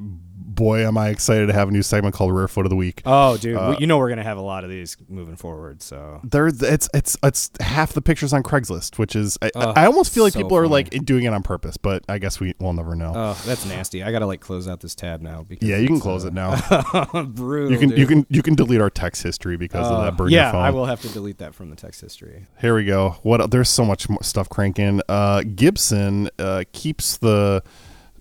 [0.59, 3.01] boy, am I excited to have a new segment called Rare Foot of the Week.
[3.05, 5.81] Oh, dude, Uh, you know we're gonna have a lot of these moving forward.
[5.81, 10.13] So There, it's it's it's half the pictures on Craigslist, which is I, I almost
[10.13, 10.73] feel like so people are funny.
[10.73, 13.13] like doing it on purpose, but I guess we will never know.
[13.15, 14.03] Oh, that's nasty.
[14.03, 16.51] I gotta like close out this tab now because yeah, you can close it now.
[16.69, 17.71] uh, brutal.
[17.71, 20.29] you can you can you can delete our text history because of Uh, that burn
[20.29, 20.51] yeah.
[20.51, 22.47] I will have to delete that from the text history.
[22.59, 23.15] Here we go.
[23.23, 25.01] What there's so much stuff cranking.
[25.07, 27.63] Uh, Gibson uh, keeps the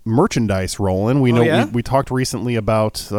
[0.08, 1.20] merchandise rolling.
[1.20, 1.64] We Oh, know yeah?
[1.66, 3.16] we, we talked recently about uh,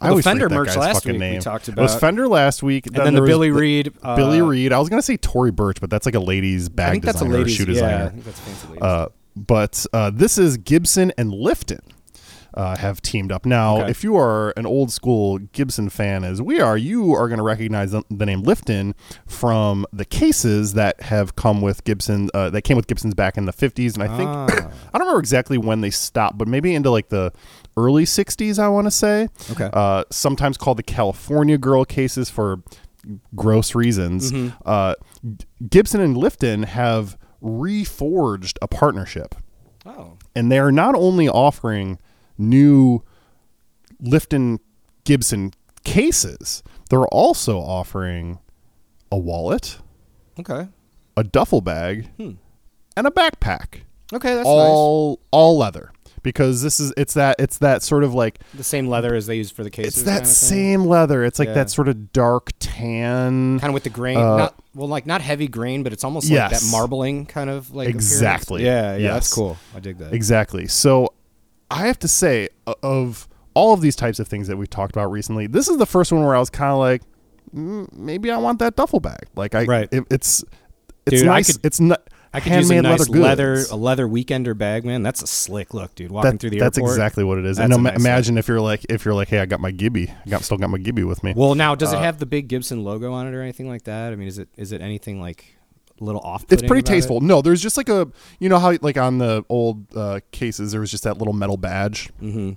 [0.00, 1.40] I the always Fender merch last fucking week we name.
[1.40, 2.00] talked It was about.
[2.00, 3.92] Fender last week, And then there the Billy Reid.
[4.02, 4.72] Uh, Billy Reid.
[4.72, 7.20] I was gonna say Tory Burch, but that's like a ladies bag I think that's
[7.20, 7.54] a designer ladies.
[7.56, 8.10] shoe Yeah, I designer.
[8.10, 8.82] think that's fancy ladies.
[8.82, 11.80] Uh, but uh, this is Gibson and Lifton
[12.54, 13.44] uh, have teamed up.
[13.46, 13.90] Now, Okay.
[13.90, 17.44] if you are an old school Gibson fan, as we are, you are going to
[17.44, 18.94] recognize the, name Lifton
[19.26, 22.30] from the cases that have come with Gibson.
[22.34, 24.46] Uh, that came with Gibsons back in the fifties, and I think Ah.
[24.92, 27.32] I don't remember exactly when they stopped, but maybe into like the
[27.76, 28.58] early '60s.
[28.58, 29.28] I want to say.
[29.50, 29.70] Okay.
[29.72, 32.62] Uh, sometimes called the California Girl cases for
[33.34, 34.32] gross reasons.
[34.32, 34.56] Mm-hmm.
[34.66, 34.94] Uh,
[35.70, 39.34] Gibson and Lifton have reforged a partnership
[39.86, 41.98] oh, and they are not only offering
[42.38, 43.02] new
[44.02, 44.58] Lifton
[45.04, 45.52] Gibson
[45.84, 48.38] cases, they're also offering
[49.10, 49.78] a wallet,
[50.38, 50.68] okay,
[51.16, 52.32] a duffel bag, Hmm.
[52.96, 53.80] and a backpack.
[54.12, 54.34] okay.
[54.34, 55.90] That's all all leather
[56.22, 58.38] because this is it's that it's that sort of like.
[58.54, 59.94] The same leather as they use for the cases.
[59.98, 61.24] it's that kind of same leather.
[61.24, 61.54] It's like Yeah.
[61.54, 63.58] that sort of dark tan.
[63.60, 64.16] kind of with the grain.
[64.18, 67.74] Uh, not well, like not heavy grain, but it's almost like that marbling kind of
[67.74, 68.12] like appearance.
[68.12, 68.64] Exactly.
[68.64, 69.56] Yeah, yeah, that's cool.
[69.74, 70.12] I dig that.
[70.12, 70.66] Exactly.
[70.68, 71.12] So
[71.70, 72.48] I have to say,
[72.82, 75.86] of all of these types of things that we've talked about recently, this is the
[75.86, 77.02] first one where I was kind of like,
[77.54, 79.26] mm, maybe I want that duffel bag.
[79.36, 79.88] Like I, Right.
[79.92, 80.44] it- it's
[81.06, 81.52] it's Dude, nice.
[81.56, 82.02] could- it's not.
[82.34, 85.02] I could use a nice leather, leather, a leather weekender bag, man.
[85.02, 86.10] That's a slick look, dude.
[86.12, 86.90] Walking That- through the that's airport.
[86.90, 87.58] That's exactly what it is.
[87.58, 90.28] And nice imagine if you're like, if you're like, hey, I got my Gibby, I
[90.28, 91.32] got still got my Gibby with me.
[91.34, 93.84] Well, now does it Uh, have the big Gibson logo on it or anything like
[93.84, 94.12] that?
[94.12, 95.56] I mean, is it is it anything like
[96.00, 96.44] a little off?
[96.50, 97.20] it's pretty tasteful.
[97.20, 98.08] No, there's just like a,
[98.40, 101.56] you know how like on the old uh, cases there was just that little metal
[101.56, 102.52] badge, Mm-hmm.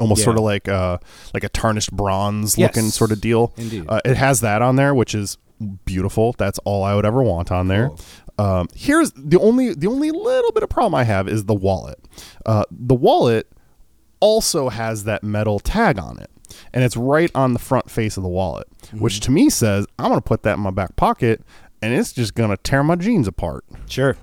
[0.00, 0.24] almost Yeah.
[0.24, 0.98] sort of like uh
[1.34, 2.74] like a tarnished bronze Yes.
[2.76, 3.52] looking sort of deal.
[3.56, 3.84] Indeed.
[3.88, 5.38] Uh, it has that on there, which is
[5.84, 6.34] beautiful.
[6.38, 7.90] That's all I would ever want on there.
[8.38, 11.98] Um, here's the only the only little bit of problem I have is the wallet.
[12.44, 13.50] Uh, the wallet
[14.20, 16.30] also has that metal tag on it,
[16.72, 18.98] and it's right on the front face of the wallet, Mm-hmm.
[19.00, 21.42] which to me says I'm gonna put that in my back pocket,
[21.82, 23.64] and it's just gonna tear my jeans apart.
[23.88, 24.16] Sure.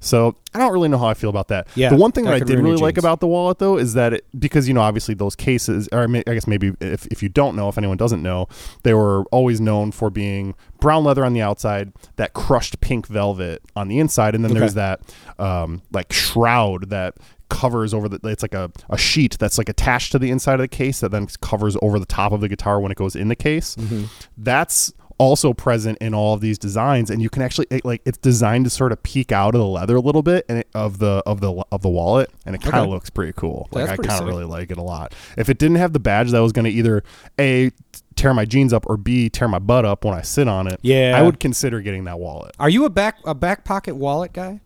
[0.00, 1.66] So I don't really know how I feel about that.
[1.74, 3.94] Yeah, the one thing that that, I did really like about the wallet though is
[3.94, 7.06] that it, because you know obviously those cases, or I, mean, I guess maybe if
[7.08, 8.46] if you don't know, if anyone doesn't know,
[8.84, 13.60] they were always known for being brown leather on the outside, that crushed pink velvet
[13.74, 14.60] on the inside, and then Okay.
[14.60, 15.00] there's that
[15.40, 17.14] um, like shroud that
[17.48, 20.60] covers over the it's like a, a sheet that's like attached to the inside of
[20.60, 23.28] the case that then covers over the top of the guitar when it goes in
[23.28, 24.04] the case Mm-hmm.
[24.36, 28.18] that's also present in all of these designs and you can actually it, like it's
[28.18, 30.98] designed to sort of peek out of the leather a little bit and it, of
[30.98, 32.90] the of the of the wallet and it kind of Okay.
[32.90, 35.76] looks pretty cool like i kind of really like it a lot if it didn't
[35.76, 37.02] have the badge that was going to either
[37.40, 37.70] a
[38.14, 40.78] tear my jeans up or b tear my butt up when i sit on it
[40.82, 41.14] Yeah.
[41.16, 44.60] i would consider getting that wallet Are you a back a back pocket wallet guy?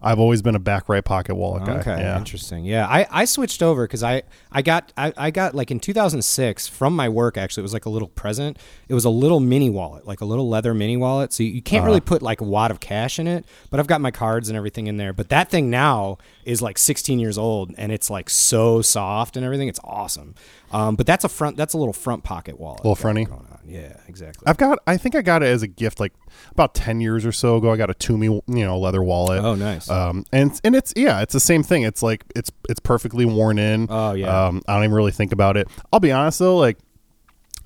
[0.00, 2.64] I've always been a back right pocket wallet guy Okay, yeah interesting.
[2.64, 6.68] Yeah, I, I switched over because I I got I, I got like in 2006
[6.68, 7.36] from my work.
[7.36, 8.58] Actually, it was like a little present.
[8.88, 11.32] It was a little mini wallet, like a little leather mini wallet.
[11.32, 11.86] So you, you can't Uh-huh.
[11.88, 14.56] really put like a wad of cash in it, but I've got my cards and
[14.56, 15.12] everything in there.
[15.12, 19.44] But that thing now is like 16 years old and it's like so soft and
[19.44, 19.68] everything.
[19.68, 20.34] It's awesome.
[20.72, 21.56] Um, but that's a front.
[21.56, 22.80] That's a little front pocket wallet.
[22.84, 23.26] A Little fronty?
[23.68, 24.44] Yeah, exactly.
[24.46, 24.78] I've got.
[24.86, 26.14] I think I got it as a gift like
[26.50, 27.70] about ten years or so ago.
[27.70, 29.44] I got a Tumi, you know, leather wallet.
[29.44, 29.90] Oh, nice.
[29.90, 31.82] Um, and and it's yeah, it's the same thing.
[31.82, 33.86] It's like it's it's perfectly worn in.
[33.90, 34.46] Oh, yeah.
[34.46, 35.68] Um, I don't even really think about it.
[35.92, 36.78] I'll be honest though, like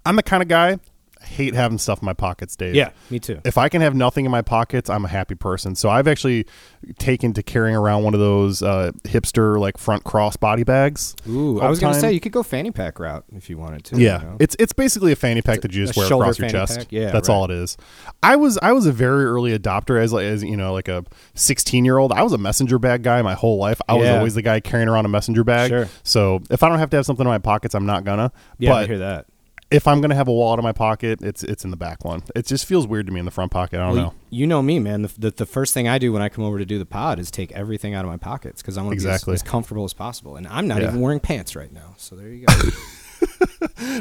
[0.04, 0.78] I'm the kind of guy
[1.33, 2.75] hate having stuff in my pockets, Dave.
[2.75, 3.40] yeah, me too.
[3.45, 5.75] If I can have nothing in my pockets, I'm a happy person.
[5.75, 6.47] So I've actually
[6.99, 11.16] taken to carrying around one of those uh, hipster like front cross body bags.
[11.29, 14.01] Ooh, I was gonna say you could go fanny pack route if you wanted to.
[14.01, 14.37] Yeah, you know?
[14.40, 16.79] it's it's basically a fanny pack that you just wear across your chest.
[16.79, 16.87] pack?
[16.90, 17.35] Yeah, that's right.
[17.35, 17.77] all it is.
[18.23, 21.85] I was I was a very early adopter as as you know like a 16
[21.85, 22.12] year old.
[22.12, 23.81] I was a messenger bag guy my whole life.
[23.88, 25.71] I was always the guy carrying around a messenger bag.
[25.71, 25.88] Sure.
[26.03, 28.33] So if I don't have to have something in my pockets, I'm not gonna.
[28.59, 29.27] yeah, I hear that.
[29.72, 32.22] If I'm gonna have a wallet in my pocket, it's it's in the back one.
[32.37, 33.80] It just feels weird to me in the front pocket.
[33.80, 34.14] I don't Well, know.
[34.30, 35.02] You know me, man.
[35.02, 37.18] The, the, the first thing I do when I come over to do the pod
[37.18, 39.32] is take everything out of my pockets because I want to Exactly.
[39.32, 40.37] be as, as comfortable as possible.
[40.37, 40.88] And I'm not Yeah.
[40.88, 41.94] even wearing pants right now.
[41.98, 42.54] So there you go.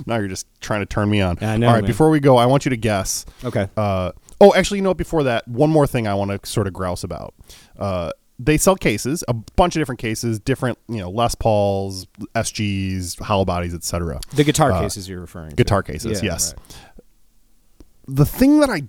[0.06, 1.38] Now you're just trying to turn me on.
[1.42, 1.88] I know, All right, man.
[1.88, 3.26] before we go, I want you to guess.
[3.44, 3.68] okay.
[3.78, 4.98] Uh, oh, actually, you know what?
[4.98, 7.34] Before that, one more thing I want to sort of grouse about.
[7.78, 8.12] Uh,
[8.44, 13.46] they sell cases, a bunch of different cases, different, you know, Les Pauls, SGs, hollow
[13.46, 14.20] bodies, etc.
[14.36, 15.56] The guitar uh, cases you're referring to.
[15.56, 16.56] Guitar cases, Yeah, yes.
[16.58, 16.78] right.
[18.08, 18.84] The thing that I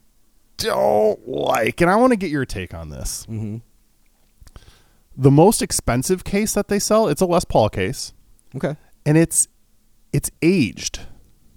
[0.57, 3.27] don't like, and I want to get your take on this.
[3.27, 3.59] Mm-hmm.
[5.17, 8.15] The most expensive case that they sell, it's a Les Paul case,
[8.57, 8.77] Okay.
[9.05, 9.49] and it's
[10.13, 11.01] it's aged.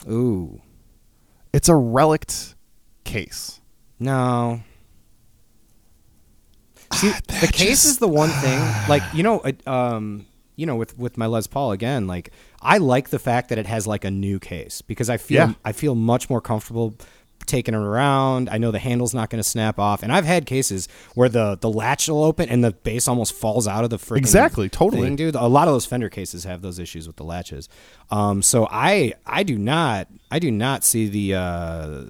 [0.10, 0.62] Ooh.
[1.54, 2.56] It's a relict
[3.06, 3.62] case.
[4.00, 4.62] No.
[6.96, 8.60] See, the case just- is the one thing.
[8.90, 12.32] Like you know, um, you know, with with my Les Paul again, like
[12.62, 15.54] I like the fact that it has like a new case because I feel Yeah.
[15.64, 16.96] I feel much more comfortable
[17.46, 18.50] taking it around.
[18.50, 21.58] I know the handle's not going to snap off, and I've had cases where the
[21.60, 25.04] the latch will open and the base almost falls out of the freaking Exactly, totally.
[25.04, 25.36] thing, dude.
[25.36, 27.68] A lot of those Fender cases have those issues with the latches.
[28.10, 32.02] Um, so I I do not I do not see the uh,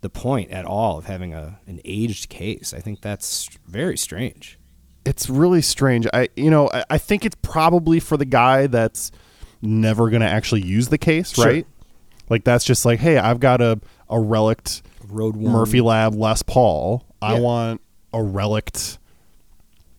[0.00, 2.72] the point at all of having a an aged case.
[2.74, 4.58] I think that's very strange.
[5.04, 6.06] it's really strange.
[6.12, 9.10] I you know I, I think it's probably for the guy that's
[9.62, 11.46] never going to actually use the case, Sure.
[11.46, 11.66] right?
[12.28, 13.80] Like that's just like, hey, I've got a
[14.10, 15.36] a relict Road.
[15.36, 17.04] Murphy Lab Les Paul.
[17.22, 17.80] I want
[18.12, 18.98] a relict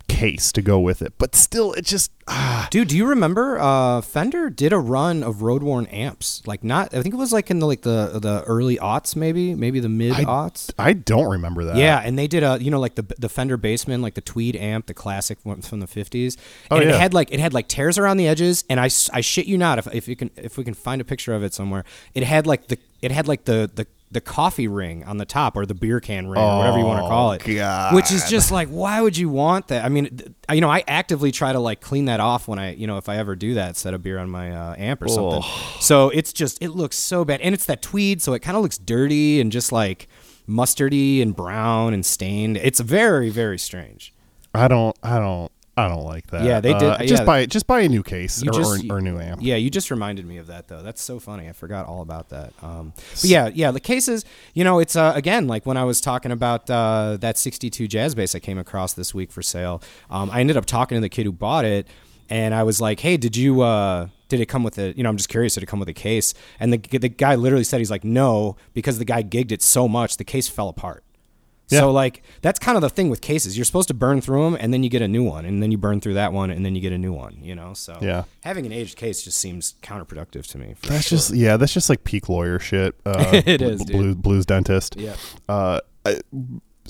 [0.07, 1.13] case to go with it.
[1.17, 5.41] But still, it just ah, Dude, do you remember uh, Fender did a run of
[5.41, 6.41] road worn amps?
[6.45, 9.53] Like not, I think it was like in the like the the early aughts, maybe
[9.55, 10.73] maybe the mid aughts.
[10.77, 11.77] I don't remember that.
[11.77, 14.55] Yeah, and they did a you know like the the Fender Bassman, like the Tweed
[14.55, 16.37] amp, the classic one from the fifties.
[16.71, 19.21] Oh, And it had like it had like tears around the edges, and I, I
[19.21, 21.53] shit you not, if if you can if we can find a picture of it
[21.53, 25.25] somewhere, it had like the it had like the the the coffee ring on the
[25.25, 27.41] top or the beer can ring or whatever you want to call it.
[27.45, 27.93] Oh, God.
[27.93, 29.83] Which is just like why would you want that?
[29.83, 32.87] I mean, you know, I actively try to like clean that off when I you
[32.87, 35.41] know if I ever do that, set a beer on my uh, amp or something.
[35.81, 38.63] So it's just it looks so bad, and it's that tweed, so it kind of
[38.63, 40.07] looks dirty and just like
[40.47, 42.57] mustardy and brown and stained.
[42.57, 44.13] It's very very strange.
[44.53, 44.97] I don't.
[45.03, 45.51] I don't.
[45.77, 46.43] I don't like that.
[46.43, 47.05] Yeah, they did- Uh, yeah.
[47.05, 49.41] just buy just buy a new case or, just- or, or a new amp.
[49.43, 50.81] Yeah, you just reminded me of that though.
[50.81, 51.47] That's so funny.
[51.47, 52.51] I forgot all about that.
[52.63, 54.25] Um, but yeah, yeah, the cases.
[54.53, 58.15] You know, it's uh, again like when I was talking about uh, that '62 jazz
[58.15, 59.81] bass I came across this week for sale.
[60.09, 61.87] Um, I ended up talking to the kid who bought it,
[62.29, 64.93] and I was like, "Hey, did you?" Uh, did it come with a?
[64.97, 65.53] You know, I'm just curious.
[65.53, 66.33] Did it come with a case?
[66.59, 69.87] And the the guy literally said he's like, no, because the guy gigged it so
[69.87, 71.03] much, the case fell apart.
[71.69, 71.79] Yeah.
[71.81, 73.57] So like that's kind of the thing with cases.
[73.57, 75.71] You're supposed to burn through them, and then you get a new one, and then
[75.71, 77.37] you burn through that one, and then you get a new one.
[77.41, 78.23] You know, so Yeah.
[78.43, 80.75] having an aged case just seems counterproductive to me.
[80.83, 81.17] That's sure.
[81.17, 81.57] just yeah.
[81.57, 82.95] That's just like peak lawyer shit.
[83.05, 84.95] Uh, It is, blues, blues dentist.
[84.97, 85.15] yeah.
[85.49, 86.21] Uh, I-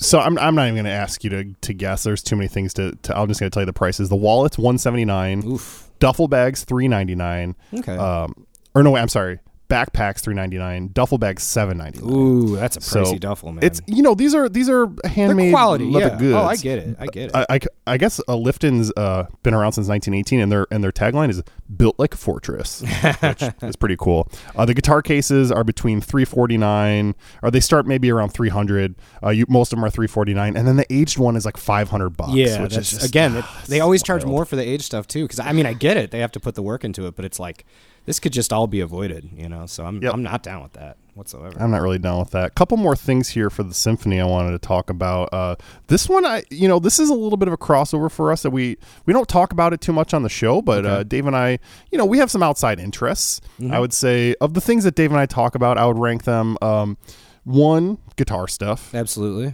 [0.00, 2.04] so I'm, I'm not even going to ask you to, to guess.
[2.04, 2.92] There's too many things to.
[3.02, 4.08] to I'm just going to tell you the prices.
[4.08, 5.42] The wallet's 179.
[5.44, 5.90] Oof.
[5.98, 7.56] Duffel bags 399.
[7.80, 7.96] Okay.
[7.96, 9.40] Um, or no, I'm sorry.
[9.68, 10.90] Backpacks 399.
[10.94, 12.10] Duffel bags 799.
[12.10, 13.62] Ooh, that's a So, pricey duffel, man.
[13.62, 15.84] It's you know these are these are They're handmade quality.
[15.84, 16.18] leather Yeah.
[16.18, 16.34] goods.
[16.34, 16.96] Oh, I get it.
[16.98, 17.30] I get it.
[17.34, 20.92] I, I, I guess uh, Lifton's uh, been around since 1918, and their and their
[20.92, 21.42] tagline is
[21.76, 22.80] "built like a fortress,"
[23.20, 24.30] which is pretty cool.
[24.56, 28.94] Uh, the guitar cases are between 349, or they start maybe around 300.
[29.22, 32.10] Uh, you, most of them are 349, and then the aged one is like 500
[32.10, 32.32] bucks.
[32.32, 35.24] yeah, which is just, again, it, they always charge more for the aged stuff too.
[35.24, 37.24] Because I mean, I get it; they have to put the work into it, but
[37.24, 37.64] it's like
[38.08, 39.66] this could just all be avoided, you know.
[39.66, 40.14] So I'm Yep.
[40.14, 41.60] I'm not down with that whatsoever.
[41.60, 42.54] I'm not really down with that.
[42.54, 45.28] Couple more things here for the symphony I wanted to talk about.
[45.30, 45.56] Uh,
[45.88, 48.40] this one, I you know, this is a little bit of a crossover for us
[48.44, 51.26] that we we don't talk about it too much on the show, but uh, Dave
[51.26, 51.58] and I,
[51.92, 53.42] you know, we have some outside interests.
[53.70, 56.24] I would say of the things that Dave and I talk about, I would rank
[56.24, 56.96] them um,
[57.44, 59.52] one guitar stuff, Absolutely.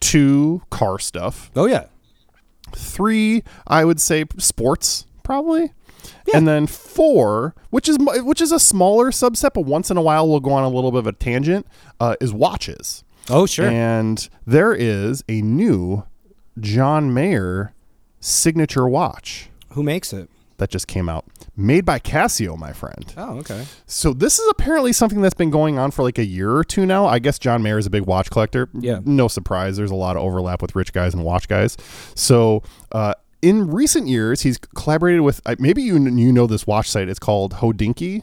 [0.00, 1.86] two car stuff, Oh yeah.
[2.74, 5.72] three I would say sports probably.
[6.32, 10.28] And then four, which is which is a smaller subset, but once in a while
[10.28, 11.66] we'll go on a little bit of a tangent,
[12.00, 13.04] uh, is watches.
[13.30, 13.66] Oh sure.
[13.68, 16.04] And there is a new
[16.60, 17.72] John Mayer
[18.20, 20.28] signature watch Who makes it?
[20.58, 21.24] that just came out,
[21.56, 23.12] made by Casio, my friend.
[23.16, 23.64] Oh okay.
[23.86, 26.86] So this is apparently something that's been going on for like a year or two
[26.86, 27.06] now.
[27.06, 28.68] I guess John Mayer is a big watch collector.
[28.72, 29.00] Yeah.
[29.04, 29.76] No surprise.
[29.76, 31.76] There's a lot of overlap with rich guys and watch guys.
[32.14, 32.62] So
[32.92, 37.08] uh, in recent years, he's collaborated with maybe you you know this watch site.
[37.08, 38.22] It's called Hodinkee.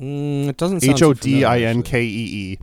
[0.00, 2.58] Mm, it doesn't sound H O D I N K E E,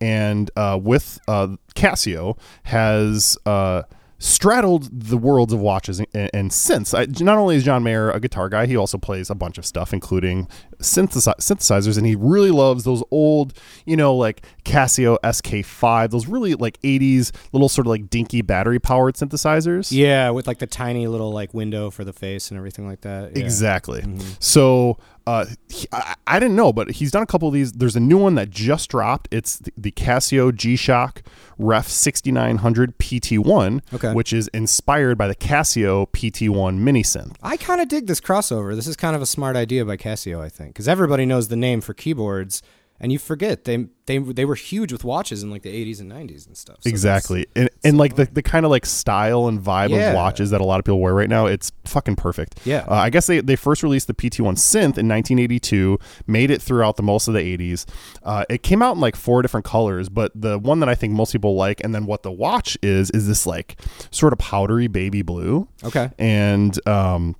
[0.00, 3.82] and uh, with uh, Casio has uh,
[4.20, 6.96] straddled the worlds of watches and, and synths.
[6.96, 9.64] I, not only is John Mayer a guitar guy, he also plays a bunch of
[9.64, 10.46] stuff, including
[10.78, 13.54] synthesi- synthesizers, and he really loves those old,
[13.86, 18.78] you know, like Casio SK5, those really like 80s little sort of like dinky battery
[18.78, 19.90] powered synthesizers.
[19.90, 23.34] Yeah, with like the tiny little like window for the face and everything like that.
[23.34, 23.42] Yeah.
[23.42, 24.02] Exactly.
[24.02, 24.28] Mm-hmm.
[24.38, 24.98] So
[25.30, 27.72] uh, he- I, I didn't know, but he's done a couple of these.
[27.72, 29.28] There's a new one that just dropped.
[29.30, 31.22] It's the, the Casio G-Shock
[31.58, 34.12] Ref 6900 PT1, Okay.
[34.12, 37.36] which is inspired by the Casio PT1 mini synth.
[37.42, 38.74] I kind of dig this crossover.
[38.74, 41.56] This is kind of a smart idea by Casio, I think, because everybody knows the
[41.56, 42.62] name for keyboards,
[43.00, 46.10] and you forget they they they were huge with watches in like the 80s and
[46.10, 46.76] 90s and stuff.
[46.76, 47.46] So that's- exactly.
[47.56, 50.10] And, and like the, the kind of like style and vibe Yeah.
[50.10, 52.60] of watches that a lot of people wear right now, it's fucking perfect.
[52.64, 52.84] Yeah.
[52.88, 56.96] Uh, I guess they, they first released the PT1 synth in 1982, made it throughout
[56.96, 57.86] the most of the 80s.
[58.24, 61.12] Uh, it came out in like four different colors, but the one that I think
[61.12, 64.88] most people like, and then what the watch is, is this like sort of powdery
[64.88, 65.68] baby blue.
[65.84, 66.10] Okay.
[66.18, 67.36] And um,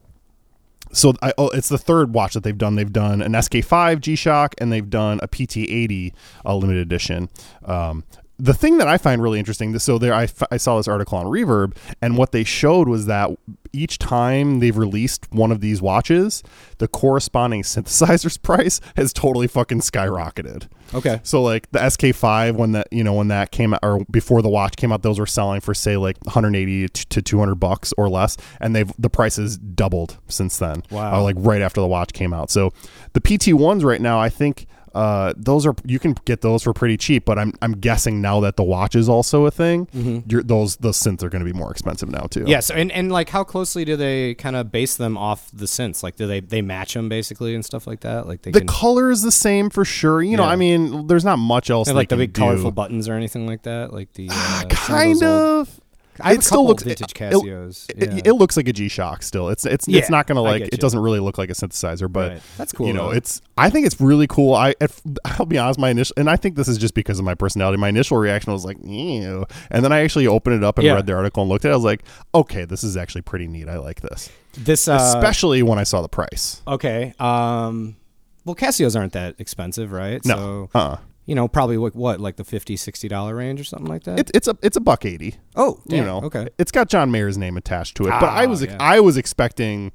[0.93, 2.77] so I, oh, it's the third watch that they've done.
[2.77, 6.13] They've done an SK5 G Shock and they've done a PT80
[6.45, 7.29] uh, limited edition.
[7.65, 8.05] Um,
[8.41, 11.19] the thing that I find really interesting, so there I, f- I saw this article
[11.19, 13.31] on Reverb, and what they showed was that
[13.73, 16.43] each time they've released one of these watches,
[16.79, 20.69] the corresponding synthesizer's price has totally fucking skyrocketed.
[20.95, 21.21] Okay.
[21.23, 24.49] So like the SK5 when that you know when that came out or before the
[24.49, 28.37] watch came out, those were selling for say like 180 to 200 bucks or less,
[28.61, 30.83] and they've the prices doubled since then.
[30.91, 31.19] Wow.
[31.19, 32.51] Uh, like right after the watch came out.
[32.51, 32.73] So
[33.13, 36.73] the PT ones right now, I think uh, those are you can get those for
[36.73, 40.43] pretty cheap, but I'm I'm guessing now that the watch is also a thing, you're,
[40.43, 42.41] those the synths are going to be more expensive now too.
[42.41, 45.51] Yes, yeah, so, and, and like how closely do they kind of base them off
[45.53, 46.03] the synths?
[46.03, 48.27] Like, do they they match them basically and stuff like that?
[48.27, 50.23] Like they The can color is the same for sure.
[50.23, 50.51] You know, Yeah.
[50.51, 52.41] I mean, there's not much else like the big do.
[52.41, 53.93] colorful buttons or anything like that.
[53.93, 55.80] Like the uh, kind of.
[56.23, 57.89] I it still looks vintage Casios.
[57.91, 58.21] It, yeah.
[58.25, 59.49] it looks like a G Shock still.
[59.49, 62.33] It's it's Yeah, it's not gonna like it doesn't really look like a synthesizer, but
[62.33, 62.43] Right.
[62.57, 63.17] That's cool, You know, though.
[63.17, 64.55] it's I think it's really cool.
[64.55, 67.25] I if, I'll be honest, my initial and I think this is just because of
[67.25, 67.79] my personality.
[67.79, 70.95] My initial reaction was like, ew, and then I actually opened it up and Yeah.
[70.95, 71.73] read the article and looked at it.
[71.73, 72.03] I was like,
[72.35, 73.69] okay, this is actually pretty neat.
[73.69, 76.63] I like this, this uh, especially when I saw the price.
[76.67, 77.15] okay.
[77.19, 77.97] Um,
[78.45, 80.25] well, Casios aren't that expensive, right?
[80.25, 80.97] No, So uh,
[81.31, 84.19] you know, probably what, what like the 50 60 dollar range or something like that.
[84.19, 85.37] it, it's a it's a buck eighty.
[85.55, 86.49] oh, you know, okay.
[86.59, 88.11] it's got John Mayer's name attached to it.
[88.19, 88.77] but I Ah, was yeah.
[88.81, 89.93] I was expecting,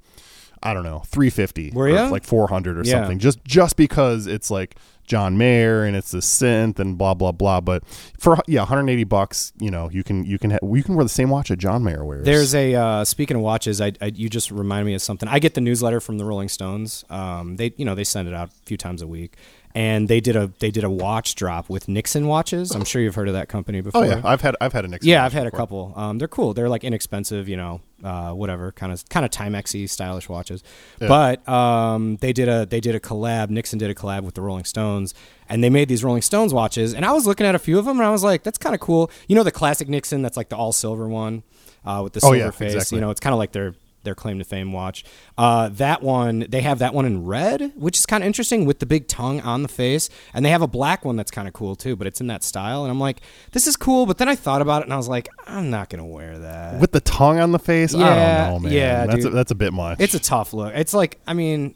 [0.63, 3.02] I don't know, three fifty, Were or like four hundred or Yeah.
[3.02, 7.34] something, just just because it's like John Mayer and it's a synth and blah blah
[7.34, 7.60] blah.
[7.60, 7.84] But
[8.17, 10.95] for yeah, one hundred eighty bucks, you know, you can you can ha- you can
[10.95, 12.24] wear the same watch that John Mayer wears.
[12.26, 15.28] There's a uh, speaking of watches, I, I you just remind me of something.
[15.28, 17.04] I get the newsletter from the Rolling Stones.
[17.10, 19.36] Um, they you know they send it out a few times a week,
[19.75, 22.71] and they did a they did a watch drop with Nixon watches.
[22.71, 24.01] I'm sure you've heard of that company before.
[24.03, 24.21] oh before.
[24.21, 25.93] yeah, I've had I've had an Nixon Yeah, I've had a couple.
[25.95, 26.53] Um, they're cool.
[26.53, 30.63] They're like inexpensive, you know, uh, whatever kind of kind of Timexy stylish watches.
[31.01, 31.09] Yeah.
[31.09, 33.49] But um, they did a they did a collab.
[33.49, 35.13] Nixon did a collab with the Rolling Stones,
[35.49, 36.93] and they made these Rolling Stones watches.
[36.93, 38.73] And I was looking at a few of them, and I was like, that's kind
[38.73, 39.11] of cool.
[39.27, 41.43] You know, the classic Nixon, that's like the all silver one
[41.85, 42.73] uh, with the Oh, silver yeah, face.
[42.73, 42.97] exactly.
[42.97, 43.75] You know, it's kind of like their
[44.06, 45.04] their claim to fame watch.
[45.38, 48.80] Uh, that one, they have that one in red, which is kind of interesting with
[48.80, 51.54] the big tongue on the face, and they have a black one that's kind of
[51.54, 52.84] cool too, but it's in that style.
[52.84, 54.06] And I'm like, this is cool.
[54.06, 56.80] But then I thought about it, and I was like, I'm not gonna wear that.
[56.80, 57.94] with the tongue on the face.
[57.94, 58.72] I Yeah, don't know, man.
[58.72, 60.00] yeah, that's a, that's a bit much.
[60.00, 60.74] It's a tough look.
[60.76, 61.76] It's like, I mean,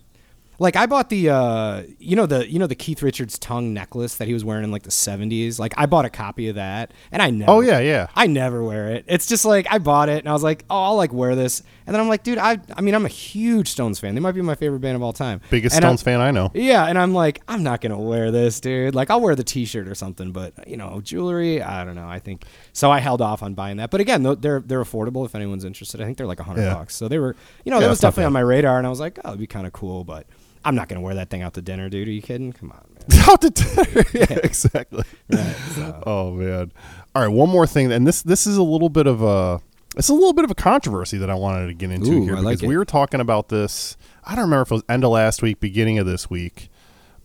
[0.59, 4.15] like I bought the, uh, you know the, you know the Keith Richards tongue necklace
[4.17, 5.57] that he was wearing in like the 70s.
[5.57, 7.49] Like I bought a copy of that, and I never.
[7.51, 8.07] oh yeah, yeah.
[8.15, 9.05] I never wear it.
[9.07, 11.63] It's just like I bought it and I was like, oh, I'll like wear this.
[11.87, 14.13] And then I'm like, dude, I I mean, I'm a huge Stones fan.
[14.13, 15.41] They might be my favorite band of all time.
[15.49, 16.51] Biggest And I'm- Stones fan I know.
[16.53, 18.93] Yeah, and I'm like, I'm not gonna wear this, dude.
[18.93, 22.07] Like, I'll wear the T-shirt or something, but you know, jewelry, I don't know.
[22.07, 22.43] I think
[22.73, 22.91] so.
[22.91, 26.01] I held off on buying that, but again, they're they're affordable if anyone's interested.
[26.01, 26.73] I think they're like a hundred Yeah.
[26.75, 28.89] bucks, so they were, you know, Yeah, that was definitely on my radar, and I
[28.89, 30.27] was like, oh, it'd be kind of cool, but
[30.65, 32.07] I'm not gonna wear that thing out to dinner, dude.
[32.07, 32.51] Are you kidding?
[32.53, 33.19] Come on, man.
[33.21, 34.05] How to dinner.
[34.13, 35.03] yeah, exactly.
[35.31, 36.03] Right, so.
[36.05, 36.71] Oh man.
[37.15, 39.61] All right, one more thing, and this this is a little bit of a
[39.97, 42.35] it's a little bit of a controversy that I wanted to get into Ooh, here
[42.35, 42.67] like because it.
[42.67, 43.97] we were talking about this.
[44.23, 46.69] I don't remember if it was end of last week, beginning of this week,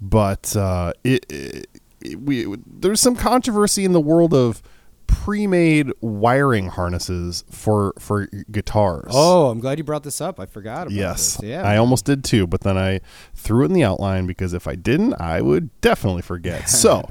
[0.01, 1.67] but uh, it, it,
[2.01, 4.63] it- we there's some controversy in the world of
[5.07, 9.11] pre-made wiring harnesses for for guitars.
[9.15, 10.39] Oh, I'm glad you brought this up.
[10.39, 11.49] I forgot about Yes, this.
[11.51, 13.01] Yeah, I almost did too, but then I
[13.35, 16.69] threw it in the outline because if I didn't, I would definitely forget.
[16.85, 17.09] So,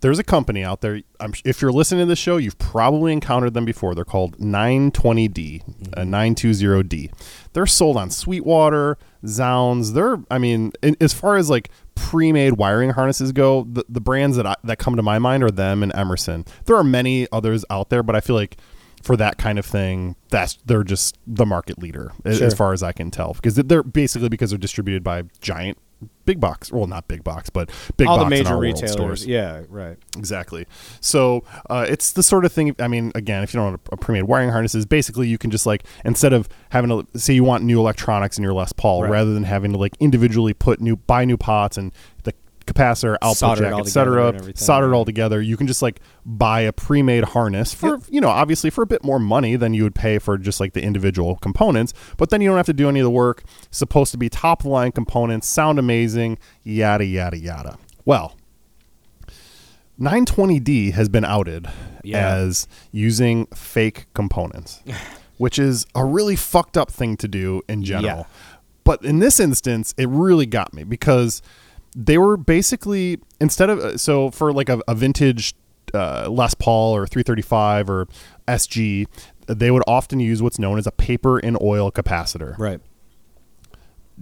[0.00, 1.00] there's a company out there.
[1.18, 3.94] I'm, if you're listening to this show, you've probably encountered them before.
[3.94, 5.62] They're called 920D,
[5.96, 7.12] uh, 920D.
[7.52, 9.92] They're sold on Sweetwater, zZounds.
[9.92, 14.36] They're, I mean, in, as far as like pre-made wiring harnesses go, the, the brands
[14.36, 16.44] that I, that come to my mind are them and Emerson.
[16.66, 18.56] There are many others out there, but I feel like
[19.02, 22.46] for that kind of thing, that's they're just the market leader Sure.
[22.46, 25.78] as far as I can tell because they're basically because they're distributed by giant
[26.24, 28.92] big box, well not big box, but big All box the major retailers.
[28.92, 29.26] stores.
[29.26, 29.96] Yeah, right.
[30.16, 30.66] Exactly.
[31.00, 32.74] So uh, it's the sort of thing.
[32.78, 35.38] I mean, again, if you don't want what a pre-made wiring harness is, basically you
[35.38, 38.72] can just like instead of having to say you want new electronics in your Les
[38.72, 39.10] Paul, Right.
[39.10, 41.92] rather than having to like individually put new buy new pots and
[42.22, 42.32] the
[42.72, 45.40] capacitor, output Solder jack, etc., solder it all together.
[45.42, 49.02] You can just like buy a pre-made harness for you know obviously for a bit
[49.02, 52.48] more money than you would pay for just like the individual components, but then you
[52.48, 53.42] don't have to do any of the work.
[53.70, 57.78] Supposed to be top line components, sound amazing, yada yada yada.
[58.04, 58.36] Well.
[60.00, 61.68] 920D has been outed
[62.02, 62.26] Yeah.
[62.34, 64.82] as using fake components,
[65.36, 68.04] which is a really fucked up thing to do in general.
[68.20, 68.24] Yeah.
[68.82, 71.42] But in this instance, it really got me because
[71.96, 75.54] they were basically instead of so for like a, a vintage
[75.94, 78.06] uh, Les Paul or 335 or
[78.46, 79.06] SG,
[79.46, 82.80] they would often use what's known as a paper and oil capacitor Right.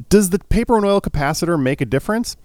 [0.08, 2.36] does the paper and oil capacitor make a difference?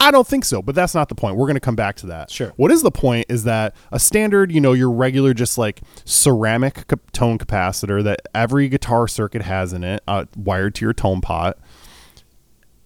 [0.00, 1.36] I don't think so, but that's not the point.
[1.36, 2.30] We're going to come back to that.
[2.30, 2.52] Sure.
[2.54, 6.84] What is the point is that a standard, you know, your regular just like ceramic
[7.10, 11.58] tone capacitor that every guitar circuit has in it, uh, wired to your tone pot.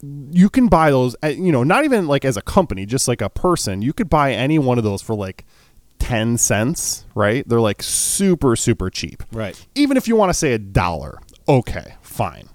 [0.03, 3.21] You can buy those, uh, you know, not even like as a company, just like
[3.23, 3.83] a person.
[3.83, 5.45] You could buy any one of those for like
[6.01, 7.49] 10 cents, right?
[7.49, 9.65] They're like super, super cheap Right.
[9.77, 12.49] even if you want to say a dollar, okay, fine.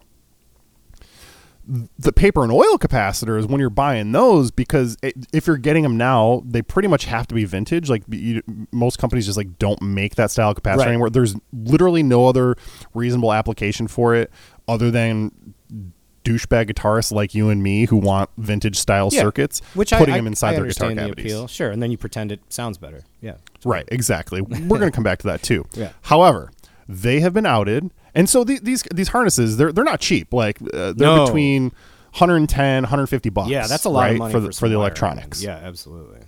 [2.00, 5.98] The paper and oil capacitors, when you're buying those, because it, if you're getting them
[5.98, 7.90] now, they pretty much have to be vintage.
[7.90, 8.42] Like you,
[8.72, 10.88] most companies just like don't make that style of capacitor Right.
[10.88, 11.10] anymore.
[11.10, 12.56] There's literally no other
[12.94, 14.32] reasonable application for it
[14.70, 15.54] other than
[16.28, 19.22] douchebag guitarists like you and me who want vintage style Yeah.
[19.22, 21.26] circuits, Which putting I, them inside I their guitar the cavities.
[21.26, 21.48] appeal.
[21.48, 23.02] Sure, and then you pretend it sounds better.
[23.22, 23.36] Yeah.
[23.66, 24.42] Right, exactly.
[24.42, 25.66] We're going to come back to that too.
[25.74, 25.92] Yeah.
[26.04, 26.52] However,
[26.90, 30.34] they have been outed, and so the, these these harnesses they're they're not cheap.
[30.34, 31.26] Like uh, they're No.
[31.26, 31.72] between
[32.14, 33.50] 110, 150 bucks.
[33.50, 35.42] Yeah, that's a lot right, of money for the, for the electronics.
[35.44, 36.20] Yeah, absolutely.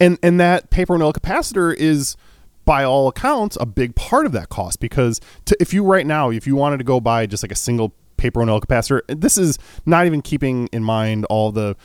[0.00, 2.16] And and that paper and oil capacitor is
[2.64, 6.30] by all accounts a big part of that cost because to, if you right now
[6.30, 7.92] if you wanted to go buy just like a single
[8.22, 11.76] paper and oil capacitor, this is not even keeping in mind all the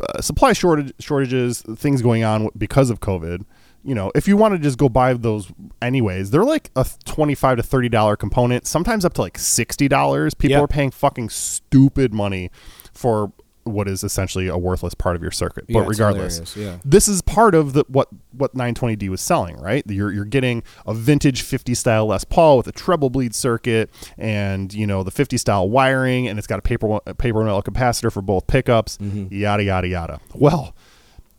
[0.00, 3.44] uh, supply shortage shortages, things going on because of COVID.
[3.84, 7.56] You know, if you want to just go buy those anyways, they're like a twenty-five
[7.56, 10.34] to thirty dollar component, sometimes up to like sixty dollars.
[10.34, 10.64] People Yep.
[10.64, 12.50] are paying fucking stupid money
[12.92, 13.32] for
[13.64, 15.66] what is essentially a worthless part of your circuit.
[15.68, 16.78] But it's regardless, yeah.
[16.84, 19.84] this is part of the what what 920D was selling, right?
[19.86, 24.72] You're you're getting a vintage 50 style Les Paul with a treble bleed circuit, and
[24.74, 28.12] you know the 50 style wiring, and it's got a paper a paper oil capacitor
[28.12, 29.34] for both pickups, Mm-hmm.
[29.34, 30.20] yada yada yada.
[30.34, 30.74] Well,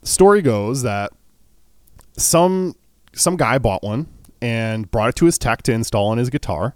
[0.02, 1.12] story goes that
[2.16, 2.74] some
[3.14, 4.08] some guy bought one
[4.40, 6.74] and brought it to his tech to install on his guitar,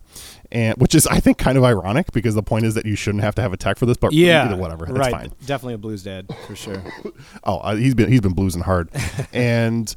[0.51, 3.23] and which is I think kind of ironic because the point is that you shouldn't
[3.25, 4.47] have to have a tech for this, but Yeah.
[4.47, 5.11] either whatever, that's right.
[5.13, 5.33] fine.
[5.45, 6.83] Definitely a blues dad for sure.
[7.45, 8.91] Oh, uh, he's been he's been bluesing hard,
[9.33, 9.95] and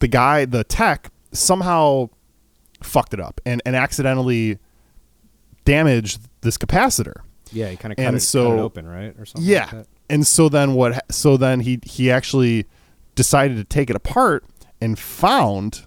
[0.00, 2.08] the guy, the tech, somehow
[2.82, 4.58] fucked it up and and accidentally
[5.64, 7.16] damaged this capacitor.
[7.52, 9.48] Yeah, he kind of cut, it, cut it open, right, or something.
[9.48, 9.86] Yeah, Like that.
[10.08, 11.12] and so then what?
[11.12, 12.66] So then he he actually
[13.14, 14.44] decided to take it apart
[14.80, 15.86] and found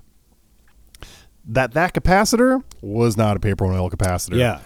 [1.46, 4.38] that that capacitor was not a paper and oil capacitor.
[4.38, 4.60] Yeah.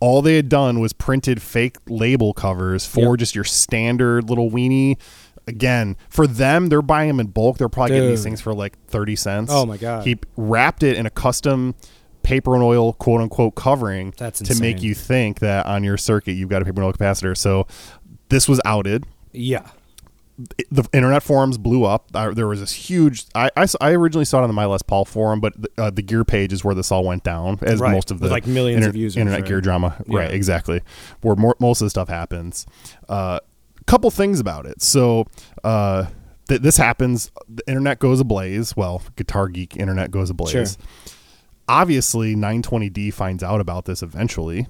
[0.00, 3.18] all they had done was printed fake label covers for Yep.
[3.18, 4.96] just your standard little weenie.
[5.48, 7.56] Again, for them, they're buying them in bulk.
[7.58, 9.50] They're probably getting these things for like thirty cents.
[9.52, 10.06] Oh, my God.
[10.06, 11.74] He wrapped it in a custom
[12.22, 16.32] paper and oil quote unquote covering That's to make you think that on your circuit
[16.32, 17.34] you've got a paper and oil capacitor.
[17.36, 17.66] So
[18.28, 19.66] this was outed Yeah.
[20.70, 22.10] The internet forums blew up.
[22.14, 23.24] I, there was this huge.
[23.34, 26.02] I I originally saw it on the My Les Paul forum, but the, uh, the
[26.02, 27.90] gear page is where this all went down, as Right.
[27.92, 29.48] most of the With, like, millions of users, internet right?
[29.48, 29.96] gear drama.
[30.08, 30.18] Yeah.
[30.20, 30.80] Right, exactly.
[31.22, 32.66] Where more, most of the stuff happens.
[33.08, 33.40] Uh,
[33.86, 34.82] couple things about it.
[34.82, 35.26] So
[35.64, 36.06] uh,
[36.48, 37.30] th- this happens.
[37.48, 38.76] The internet goes ablaze.
[38.76, 40.50] Well, Guitar Geek internet goes ablaze.
[40.52, 40.66] Sure.
[41.68, 44.66] Obviously, 920D finds out about this eventually,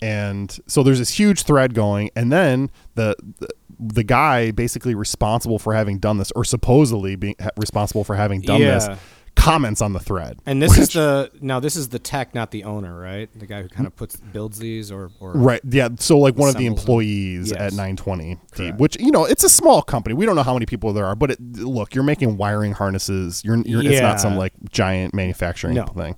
[0.00, 5.58] and so there's this huge thread going, and then the the, the guy basically responsible
[5.58, 8.96] for having done this, or supposedly being responsible for having done this, Yeah.
[9.38, 10.38] Comments on the thread.
[10.46, 13.28] And this is the now this is the tech, not the owner, right?
[13.38, 15.60] The guy who kind of puts builds these or or Right.
[15.64, 15.88] Yeah.
[15.98, 17.58] So like one of the employees Yes.
[17.60, 18.78] at 920, Correct.
[18.78, 20.14] which you know it's a small company.
[20.14, 23.42] We don't know how many people there are, but it, look, you're making wiring harnesses.
[23.44, 25.86] You're, you're it's not some like giant manufacturing No.
[25.86, 26.16] thing.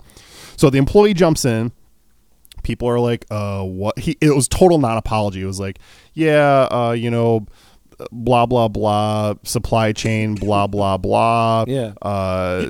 [0.57, 1.73] So the employee jumps in.
[2.63, 5.41] People are like, "Uh, what?" He it was total non apology.
[5.43, 5.79] It was like,
[6.15, 7.47] "Yeah, uh, you know."
[8.11, 11.93] Blah blah blah supply chain blah blah blah Yeah.
[12.01, 12.65] uh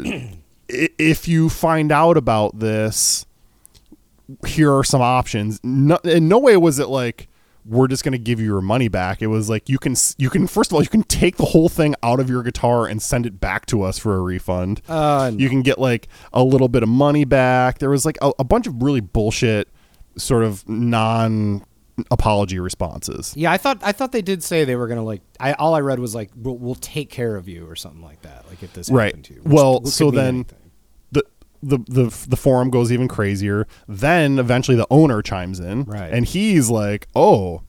[0.99, 3.27] if you find out about this,
[4.47, 5.61] here are some options.
[5.65, 7.29] No, in no way was it like
[7.67, 9.21] we're just going to give you your money back.
[9.21, 11.69] It was like you can you can first of all you can take the whole
[11.69, 14.81] thing out of your guitar and send it back to us for a refund.
[14.89, 17.79] Uh, You can get like a little bit of money back.
[17.79, 19.69] There was like a, a bunch of really bullshit
[20.17, 21.65] sort of non
[22.11, 23.35] apology responses.
[23.37, 25.21] Yeah, I thought I thought they did say they were gonna like.
[25.39, 28.23] I all I read was like, "We'll, we'll take care of you" or something like
[28.23, 28.47] that.
[28.49, 29.07] Like if this Right.
[29.07, 29.43] happened to you.
[29.45, 30.57] Well, so then- anything.
[31.63, 33.67] The the the forum goes even crazier.
[33.89, 36.13] Then eventually the owner chimes in, Right.
[36.13, 37.63] And he's like, "Oh,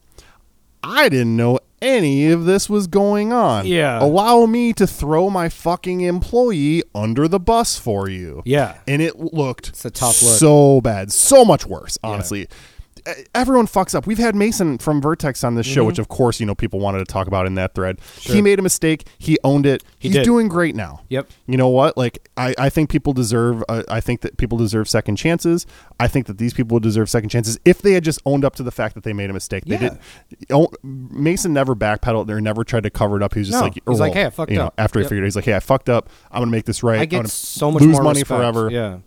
[0.82, 3.66] I didn't know any of this was going on.
[3.66, 4.00] Yeah.
[4.00, 8.40] allow me to throw my fucking employee under the bus for you.
[8.44, 10.38] yeah, and it looked It's a tough look.
[10.38, 11.98] so bad, so much worse.
[12.04, 12.46] Honestly, E-
[13.34, 14.06] everyone fucks up.
[14.06, 16.98] We've had Mason from Vertex on this show, which of course you know people wanted
[16.98, 17.98] to talk about in that thread.
[17.98, 18.20] Mm-hmm.
[18.20, 18.34] Sure.
[18.36, 19.06] He made a mistake.
[19.18, 19.82] He owned it.
[19.98, 20.24] He He's did.
[20.24, 21.00] doing great now.
[21.08, 21.28] Yep.
[21.46, 21.96] You know what?
[21.96, 23.62] Like I, I think people deserve.
[23.68, 25.66] Uh, I think that people deserve second chances.
[26.00, 28.62] I think that these people deserve second chances if they had just owned up to
[28.62, 29.64] the fact that they made a mistake.
[29.66, 29.96] They Yeah.
[30.38, 30.48] did.
[30.50, 33.34] Oh, Mason never backpedaled or never tried to cover it up.
[33.34, 33.64] He was just No.
[33.64, 35.44] like, He's like, "Hey, I fucked you know, up." After he figured, it, he's like,
[35.44, 36.08] "Hey, I fucked up.
[36.30, 37.00] I'm gonna make this right.
[37.00, 38.28] I get so much lose more money respect.
[38.38, 38.98] forever Yeah,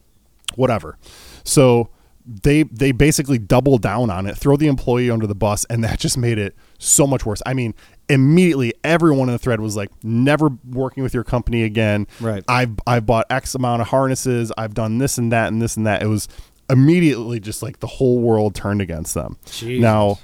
[0.56, 0.98] whatever.
[1.44, 1.90] So
[2.26, 6.00] they they basically double down on it, throw the employee under the bus, and that
[6.06, 7.42] just made it so much worse.
[7.46, 7.74] I mean,
[8.10, 12.44] immediately everyone in the thread was like, "Never working with your company again." Right.
[12.48, 14.52] I've I've bought X amount of harnesses.
[14.58, 16.02] I've done this and that and this and that.
[16.02, 16.28] It was
[16.70, 19.38] immediately just like the whole world turned against them.
[19.46, 19.82] Jesus.
[19.82, 20.20] Now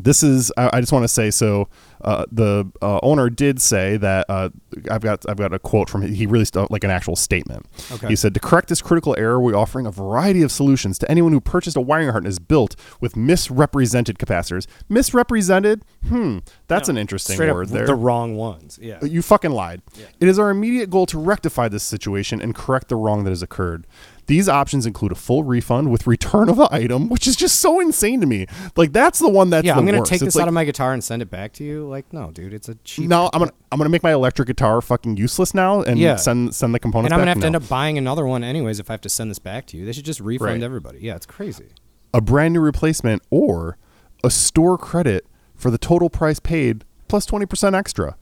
[0.00, 1.68] this is I, I just want to say so
[2.02, 4.48] uh, the uh, owner did say that uh,
[4.90, 7.66] I've got I've got a quote from he released like an actual statement.
[7.92, 8.08] Okay.
[8.08, 11.32] He said to correct this critical error, we're offering a variety of solutions to anyone
[11.32, 14.66] who purchased a wiring harness built with misrepresented capacitors.
[14.88, 15.84] Misrepresented?
[16.08, 17.86] Hmm, that's an interesting word there.
[17.86, 18.78] the wrong ones.
[18.82, 19.82] Yeah, You fucking lied.
[19.94, 20.06] Yeah.
[20.18, 23.42] It is our immediate goal to rectify this situation and correct the wrong that has
[23.42, 23.86] occurred.
[24.32, 27.80] These options include a full refund with return of the item, which is just so
[27.80, 28.46] insane to me.
[28.76, 29.76] Like that's the one that's yeah.
[29.76, 30.10] I'm gonna worst.
[30.10, 31.86] take It's this like, out of my guitar and send it back to you.
[31.86, 33.10] Like, no, dude, it's a cheap.
[33.10, 36.16] No, I'm gonna I'm gonna make my electric guitar fucking useless now and Yeah.
[36.16, 37.08] send send the components.
[37.08, 39.10] and I'm gonna have to end up buying another one anyways if I have to
[39.10, 39.84] send this back to you.
[39.84, 40.62] They should just refund Right.
[40.62, 41.00] everybody.
[41.02, 41.66] Yeah, it's crazy.
[42.14, 43.76] a brand new replacement or
[44.24, 48.16] a store credit for the total price paid plus twenty percent extra.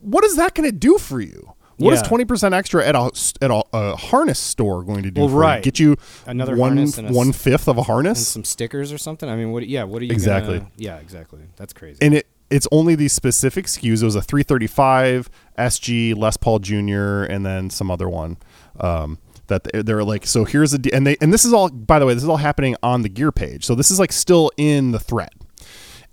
[0.00, 1.52] What is that going to do for you?
[1.80, 2.08] What is Yeah.
[2.08, 3.10] twenty percent extra at a
[3.42, 5.20] at a, a harness store going to do?
[5.22, 5.40] Well, for you?
[5.40, 5.62] right.
[5.62, 8.92] get you Another one harness and a one fifth of a And harness, some stickers
[8.92, 9.28] or something.
[9.28, 9.66] I mean, what?
[9.66, 10.58] Yeah, what are you Exactly.
[10.58, 11.40] Gonna, yeah, exactly.
[11.56, 11.98] That's crazy.
[12.02, 14.02] and it it's only these specific SKUs.
[14.02, 18.36] It was a three thirty five SG Les Paul Junior, and then some other one.
[18.78, 19.18] Um,
[19.48, 21.98] that they- they're like, so here's a d- and they and this is all by
[21.98, 23.64] the way, this is all happening on the gear page.
[23.64, 25.30] So this is like still in the thread.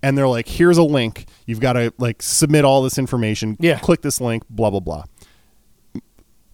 [0.03, 1.25] And they're like, here's a link.
[1.47, 3.57] You've got to like submit all this information.
[3.59, 3.79] Yeah.
[3.79, 4.43] Click this link.
[4.49, 5.03] Blah blah blah.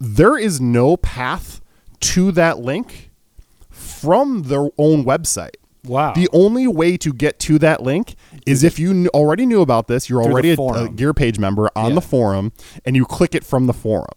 [0.06, 1.62] There is no path
[2.02, 3.10] to that link
[3.70, 5.56] from their own website.
[5.86, 6.14] wow.
[6.14, 10.10] The only way to get to that link is if you already knew about this,
[10.10, 10.90] you're Through already a, a.
[10.90, 11.96] Gear Page member on Yeah.
[11.96, 12.52] the forum,
[12.86, 14.10] and you click it from the forum.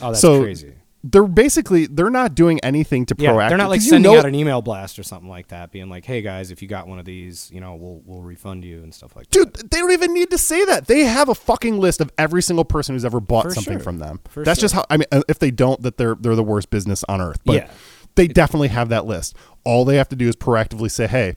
[0.00, 0.72] oh, that's so crazy.
[1.06, 3.48] They're basically they're not doing anything to Yeah, proactive.
[3.50, 5.70] they're not like 'cause you sending know- out an email blast or something like that,
[5.70, 8.64] being like, "Hey guys, if you got one of these, you know, we'll we'll refund
[8.64, 10.86] you and stuff like Dude, that." they don't even need to say that.
[10.86, 13.80] They have a fucking list of every single person who's ever bought For something sure.
[13.82, 14.20] from them.
[14.30, 14.86] For That's just how.
[14.88, 17.38] I mean, if they don't, that they're they're the worst business on earth.
[17.44, 17.70] But Yeah.
[18.14, 19.36] they definitely have that list.
[19.62, 21.34] All they have to do is proactively say, "Hey,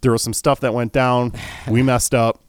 [0.00, 1.32] there was some stuff that went down.
[1.68, 2.40] We messed up.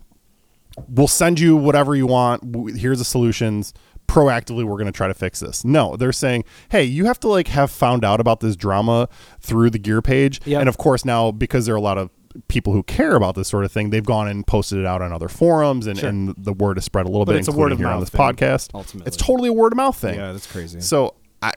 [0.89, 2.75] We'll send you whatever you want.
[2.75, 3.71] Here's the solutions."
[4.07, 5.65] Proactively, we're going to try to fix this.
[5.65, 9.09] No, they're saying, "Hey, you have to like have found out about this drama
[9.41, 10.59] through the gear page." Yep.
[10.61, 12.09] And of course, now because there are a lot of
[12.49, 15.11] people who care about this sort of thing, they've gone and posted it out on
[15.13, 16.09] other forums, and, Sure.
[16.09, 18.01] and the word has spread a little But bit, it's a word of here on
[18.01, 18.71] this thing, podcast.
[18.73, 19.07] ultimately.
[19.07, 20.15] it's totally a word of mouth thing.
[20.15, 20.81] Yeah, that's crazy.
[20.81, 21.53] So, I,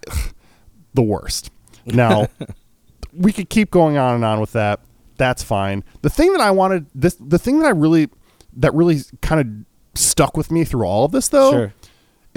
[0.94, 1.50] the worst.
[1.84, 2.28] Now,
[3.12, 4.80] we could keep going on and on with that.
[5.16, 5.82] That's fine.
[6.02, 8.08] The thing that I wanted this, the thing that I really,
[8.56, 11.74] that really kind of stuck with me through all of this, though, Sure.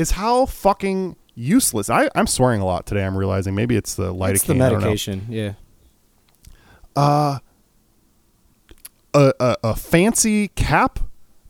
[0.02, 1.90] Is how fucking useless.
[1.90, 3.06] I, I'm swearing a lot today.
[3.06, 4.30] I'm realizing maybe it's the lidocaine.
[4.32, 4.78] it's the I don't know.
[4.80, 5.26] medication.
[5.30, 5.54] Yeah.
[6.96, 7.40] Uh,
[9.14, 11.00] a, a, a fancy cap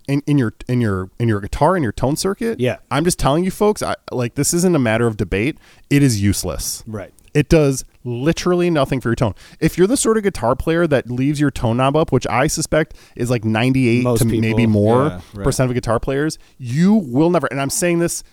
[0.07, 2.59] in, in your in your in your guitar in your tone circuit.
[2.59, 2.77] Yeah.
[2.89, 5.57] I'm just telling you folks, I, like this isn't a matter of debate.
[5.89, 6.83] It is useless.
[6.85, 7.13] Right.
[7.33, 9.35] It does literally nothing for your tone.
[9.61, 12.47] If you're the sort of guitar player that leaves your tone knob up, which I
[12.47, 15.43] suspect is like 98 Most to people, maybe more yeah, right.
[15.43, 18.23] percent of guitar players, you will never, and I'm saying this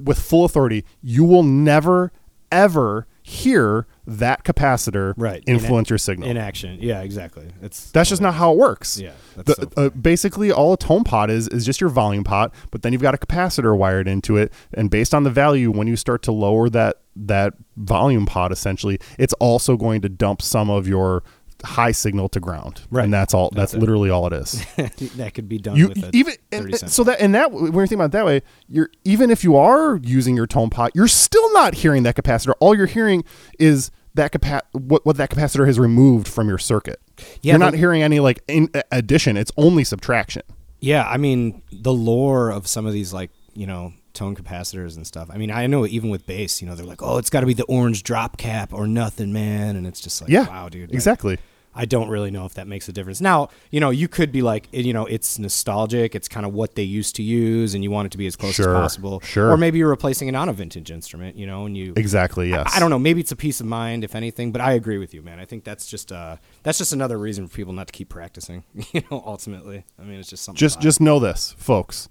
[0.00, 2.12] with full authority, you will never,
[2.50, 5.44] ever hear that capacitor Right.
[5.46, 6.28] In influence a- your signal.
[6.28, 6.78] in action.
[6.80, 7.46] Yeah, exactly.
[7.62, 8.98] It's That's just not how it works.
[8.98, 12.24] Yeah, that's The- so uh, basically, all a tone pot is is just your volume
[12.24, 15.70] pot, but then you've got a capacitor wired into it, and based on the value,
[15.70, 20.42] when you start to lower that that volume pot, essentially, it's also going to dump
[20.42, 21.22] some of your
[21.64, 23.04] high signal to ground, Right.
[23.04, 23.50] And that's all.
[23.52, 24.64] That's, That's literally all it is.
[25.16, 27.52] that could be done you with a even 30 and, cent so that and that
[27.52, 30.70] when you think about it that way, you're even if you are using your tone
[30.70, 32.54] pot, you're still not hearing that capacitor.
[32.60, 33.24] All you're hearing
[33.58, 37.00] is that capa- what what that capacitor has removed from your circuit.
[37.42, 39.36] Yeah, you're not hearing any like in addition.
[39.36, 40.42] It's only subtraction.
[40.80, 45.06] Yeah, I mean the lore of some of these like you know tone capacitors and
[45.06, 45.30] stuff.
[45.32, 47.46] I mean, I know even with bass, you know, they're like, oh, it's got to
[47.46, 50.90] be the orange drop cap or nothing, man, and it's just like, Yeah, wow, dude,
[50.90, 51.38] like, exactly.
[51.74, 53.20] I don't really know if that makes a difference.
[53.20, 56.14] Now, you know, you could be like, you know, it's nostalgic.
[56.14, 58.36] It's kind of what they used to use, and you want it to be as
[58.36, 59.20] close Sure, as possible.
[59.20, 59.50] sure.
[59.50, 61.94] Or maybe you're replacing it on a vintage instrument, you know, and you.
[61.96, 62.50] Exactly.
[62.50, 62.70] Yes.
[62.74, 62.98] I don't know.
[62.98, 64.52] Maybe it's a peace of mind, if anything.
[64.52, 65.38] But I agree with you, man.
[65.38, 68.64] I think that's just uh, that's just another reason for people not to keep practicing.
[68.92, 70.58] You know, ultimately, I mean, it's just something.
[70.58, 72.10] Just just know this, folks.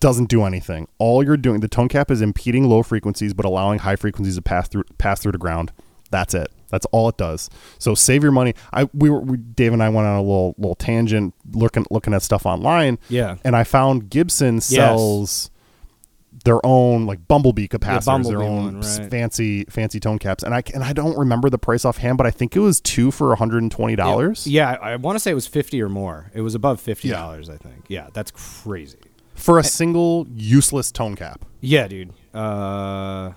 [0.00, 0.88] Doesn't do anything.
[0.98, 4.42] All you're doing, the tone cap is impeding low frequencies, but allowing high frequencies to
[4.42, 5.72] pass through pass through to ground.
[6.14, 6.48] That's it.
[6.70, 7.50] That's all it does.
[7.80, 8.54] So save your money.
[8.72, 12.14] I we were we, Dave and I went on a little little tangent looking looking
[12.14, 13.00] at stuff online.
[13.08, 13.38] Yeah.
[13.42, 15.50] And I found Gibson sells
[16.44, 19.10] their own like Bumblebee capacitors, their Bumblebee own one, right.
[19.10, 20.44] fancy fancy tone caps.
[20.44, 23.10] And I and I don't remember the price offhand, but I think it was two
[23.10, 25.82] for one hundred and twenty dollars Yeah, I, I want to say it was fifty
[25.82, 26.30] or more.
[26.32, 27.86] It was above fifty dollars, I think.
[27.88, 28.98] Yeah, that's crazy.
[29.34, 31.44] for a single useless tone cap.
[31.60, 32.12] Yeah, dude.
[32.32, 33.32] Uh,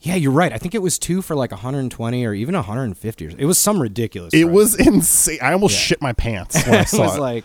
[0.00, 0.52] yeah, you're right.
[0.52, 3.26] I think it was two for like 120 or even 150.
[3.26, 4.32] Or, it was some ridiculous.
[4.34, 4.54] It price.
[4.54, 5.38] was insane.
[5.42, 5.80] I almost Yeah.
[5.80, 7.20] shit my pants when I it was it.
[7.20, 7.44] like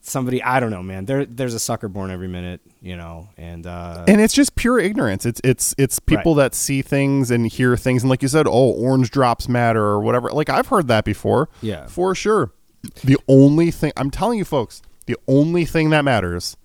[0.00, 0.42] somebody.
[0.42, 1.06] I don't know, man.
[1.06, 3.28] There, there's a sucker born every minute, you know.
[3.38, 5.24] And uh, and it's just pure ignorance.
[5.24, 6.44] It's it's it's people Right.
[6.44, 10.00] that see things and hear things, and like you said, oh, orange drops matter or
[10.00, 10.30] whatever.
[10.30, 11.48] Like I've heard that before.
[11.62, 11.86] Yeah.
[11.86, 12.52] for sure.
[13.02, 16.56] The only thing I'm telling you, folks, the only thing that matters.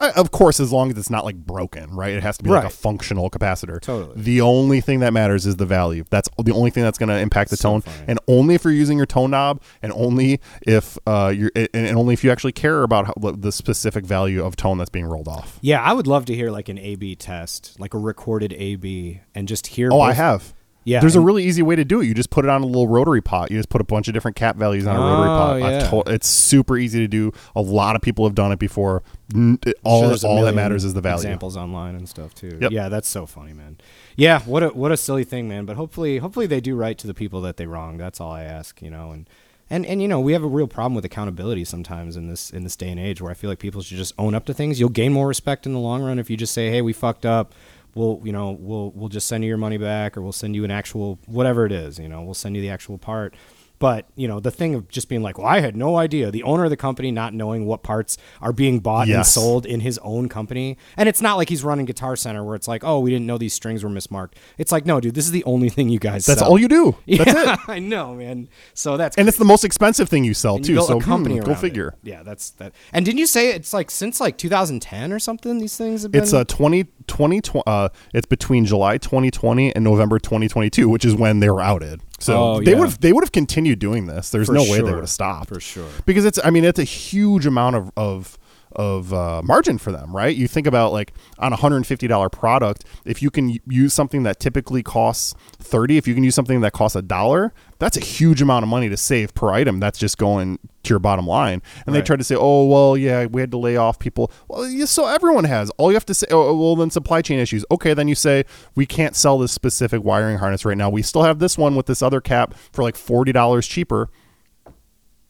[0.00, 2.12] I, of course, as long as it's not like broken, right?
[2.14, 3.80] It has to be like a functional capacitor.
[3.80, 4.20] Totally.
[4.20, 6.04] The only thing that matters is the value.
[6.08, 8.04] That's the only thing that's going to impact the So tone, funny.
[8.06, 11.96] and only if you're using your tone knob, and only if uh, you're, and, and
[11.96, 15.26] only if you actually care about how, the specific value of tone that's being rolled
[15.28, 15.58] off.
[15.62, 19.48] yeah, I would love to hear like an A/B test, like a recorded A/B, and
[19.48, 19.90] just hear.
[19.92, 20.54] Oh, I have.
[20.88, 22.06] Yeah, There's a really easy way to do it.
[22.06, 23.50] You just put it on a little rotary pot.
[23.50, 25.62] You just put a bunch of different cap values on a rotary Oh, pot.
[25.62, 25.88] I've yeah.
[25.88, 27.32] told- it's super easy to do.
[27.54, 29.02] A lot of people have done it before.
[29.34, 31.16] N- it- all Sure, all that matters is the value.
[31.18, 32.58] Examples online and stuff too.
[32.60, 32.70] Yep.
[32.72, 33.76] Yeah, that's so funny, man.
[34.16, 35.64] Yeah, what a what a silly thing, man.
[35.66, 37.98] But hopefully, hopefully they do right to the people that they wrong.
[37.98, 39.10] That's all I ask, you know.
[39.12, 39.28] And
[39.70, 42.64] and and you know, we have a real problem with accountability sometimes in this in
[42.64, 44.80] this day and age, where I feel like people should just own up to things.
[44.80, 47.26] You'll gain more respect in the long run if you just say, "Hey, we fucked
[47.26, 47.52] up."
[47.98, 50.62] We'll, you know, we'll we'll just send you your money back, or we'll send you
[50.64, 51.98] an actual whatever it is.
[51.98, 53.34] You know, we'll send you the actual part.
[53.78, 56.42] But you know, the thing of just being like, "Well, I had no idea." The
[56.42, 59.98] owner of the company not knowing what parts are being bought and sold in his
[59.98, 63.10] own company, and it's not like he's running Guitar Center where it's like, "Oh, we
[63.10, 65.88] didn't know these strings were mismarked." It's like, no, dude, this is the only thing
[65.88, 66.26] you guys.
[66.26, 66.50] That's sell.
[66.50, 66.96] all you do.
[67.06, 67.60] That's Yeah, it.
[67.68, 68.48] I know, man.
[68.74, 70.74] So that's And it's the most expensive thing you sell and too.
[70.74, 71.60] built So a company hmm, go around it.
[71.60, 71.94] figure.
[72.02, 72.72] Yeah, that's that.
[72.92, 75.58] And didn't you say it's like since like 2010 or something?
[75.58, 76.22] These things have been.
[76.22, 81.40] It's a 20, 20 uh, it's between July 2020 and November 2022, which is when
[81.40, 82.00] they were outed.
[82.18, 82.78] So Oh, they yeah.
[82.78, 84.30] would have they would have continued doing this.
[84.30, 85.88] There's For no way they would have stopped For sure.
[86.04, 88.38] because it's I mean it's a huge amount of of
[88.72, 90.34] of uh, margin for them, right?
[90.34, 93.94] You think about like on a hundred and fifty dollar product, if you can use
[93.94, 97.96] something that typically costs thirty, if you can use something that costs a dollar, that's
[97.96, 99.80] a huge amount of money to save per item.
[99.80, 101.62] That's just going to your bottom line.
[101.86, 104.30] And they try to say, oh well, yeah, we had to lay off people.
[104.48, 105.70] Well, yeah, so everyone has.
[105.78, 107.64] All you have to say, oh well, then supply chain issues.
[107.70, 108.44] Okay, then you say
[108.74, 110.90] we can't sell this specific wiring harness right now.
[110.90, 114.10] We still have this one with this other cap for like forty dollars cheaper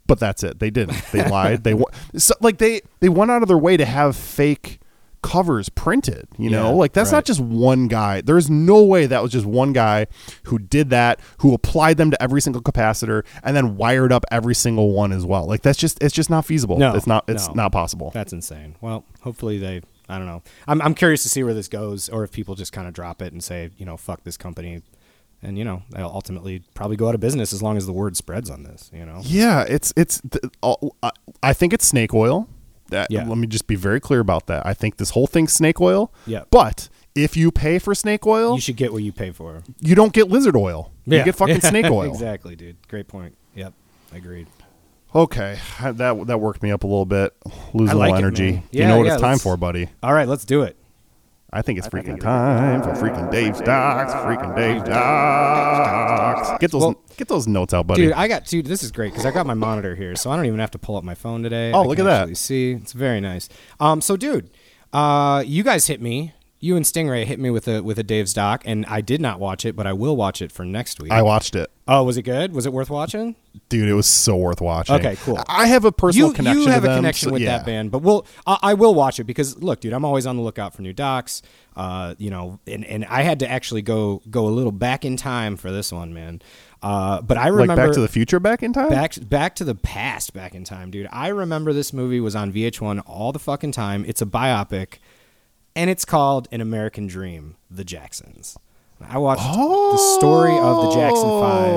[0.08, 0.58] but that's it.
[0.58, 1.00] They didn't.
[1.12, 1.62] They lied.
[1.62, 1.80] They
[2.16, 4.80] so, like they they went out of their way to have fake
[5.22, 6.26] covers printed.
[6.38, 7.18] You know, Yeah, like that's right.
[7.18, 8.20] not just one guy.
[8.20, 10.06] There's no way that was just one guy
[10.44, 14.54] who did that, who applied them to every single capacitor and then wired up every
[14.54, 15.46] single one as well.
[15.46, 16.78] Like that's just it's just not feasible.
[16.78, 17.54] No, it's not it's no.
[17.54, 18.10] not possible.
[18.14, 18.74] That's insane.
[18.80, 19.82] Well, hopefully they.
[20.10, 20.42] I don't know.
[20.66, 23.20] I'm I'm curious to see where this goes, or if people just kind of drop
[23.20, 24.80] it and say, you know, fuck this company,
[25.42, 28.16] and you know, they'll ultimately probably go out of business as long as the word
[28.16, 28.90] spreads on this.
[28.92, 29.20] You know.
[29.22, 30.20] Yeah, it's it's.
[30.62, 31.10] I-
[31.42, 32.48] I think it's snake oil.
[32.90, 33.28] That, Yeah.
[33.28, 34.64] Let me just be very clear about that.
[34.66, 36.10] I think this whole thing's snake oil.
[36.26, 36.44] Yeah.
[36.50, 39.62] But if you pay for snake oil, You should get what you pay for.
[39.78, 40.90] you don't get lizard oil.
[41.04, 41.18] yeah.
[41.18, 42.10] You get fucking Yeah, snake oil.
[42.10, 42.76] exactly, dude.
[42.88, 43.36] Great point.
[43.54, 43.74] Yep.
[44.12, 44.46] I agreed.
[45.14, 47.34] Okay, that that worked me up a little bit.
[47.74, 48.52] Losing I a little it, energy.
[48.52, 48.62] man.
[48.72, 49.88] you know what yeah, it's time for, buddy.
[50.02, 50.76] All right, let's do it.
[51.50, 54.12] I think it's freaking time for freaking Dave's Docs.
[54.12, 56.58] Freaking Dave's Docs.
[56.60, 58.02] Get those Well- get those notes out, buddy.
[58.02, 58.66] Dude, I got dude.
[58.66, 60.78] This is great because I got my monitor here, so I don't even have to
[60.78, 61.72] pull up my phone today.
[61.72, 62.20] Oh, I look at that.
[62.22, 63.48] actually See, it's very nice.
[63.80, 64.50] Um, so dude,
[64.92, 66.34] uh, you guys hit me.
[66.60, 69.38] You and Stingray hit me with a with a Dave's doc, and I did not
[69.38, 71.12] watch it, but I will watch it for next week.
[71.12, 72.52] I watched it, oh, was it good?
[72.52, 73.36] Was it worth watching?
[73.68, 73.88] dude.
[73.88, 74.94] It was so worth watching.
[74.96, 75.38] Okay, cool.
[75.48, 76.62] I have a personal you, connection.
[76.62, 77.58] you have a them, connection so- with yeah.
[77.58, 80.36] that band, but we'll I, I will watch it because look, dude, I'm always on
[80.36, 81.42] the lookout for new docs.
[81.76, 85.16] Uh, you know, and, and I had to actually go go a little back in
[85.16, 86.42] time for this one, man.
[86.82, 88.88] Uh, but I Like remember Back to the Future, back in time.
[88.88, 91.08] back back to the past, back in time, dude.
[91.12, 94.04] I remember this movie was on VH1 all the fucking time.
[94.08, 94.98] It's a biopic,
[95.78, 98.58] and it's called An American Dream: The Jacksons.
[99.00, 101.76] I watched the story of the Jackson Five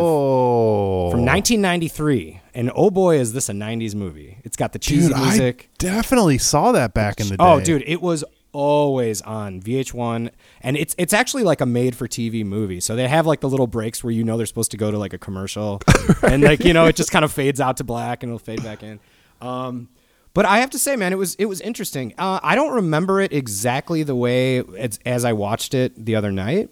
[1.12, 4.39] from 1993, and oh boy, is this a 90s movie!
[4.43, 5.70] It's got the cheesy Dude, I music.
[5.78, 7.43] definitely saw that back in the day.
[7.43, 8.24] Oh, dude, it was
[8.54, 10.32] always on VH1,
[10.62, 12.80] and it's it's actually like a made-for-TV movie.
[12.80, 14.97] So they have like the little breaks where you know they're supposed to go to
[14.97, 15.80] like a commercial,
[16.24, 18.64] and like you know it just kind of fades out to black and it'll fade
[18.64, 18.99] back in.
[19.41, 19.89] Um,
[20.34, 22.14] but I have to say, man, it was it was interesting.
[22.18, 26.32] Uh, I don't remember it exactly the way as, as I watched it the other
[26.32, 26.70] night.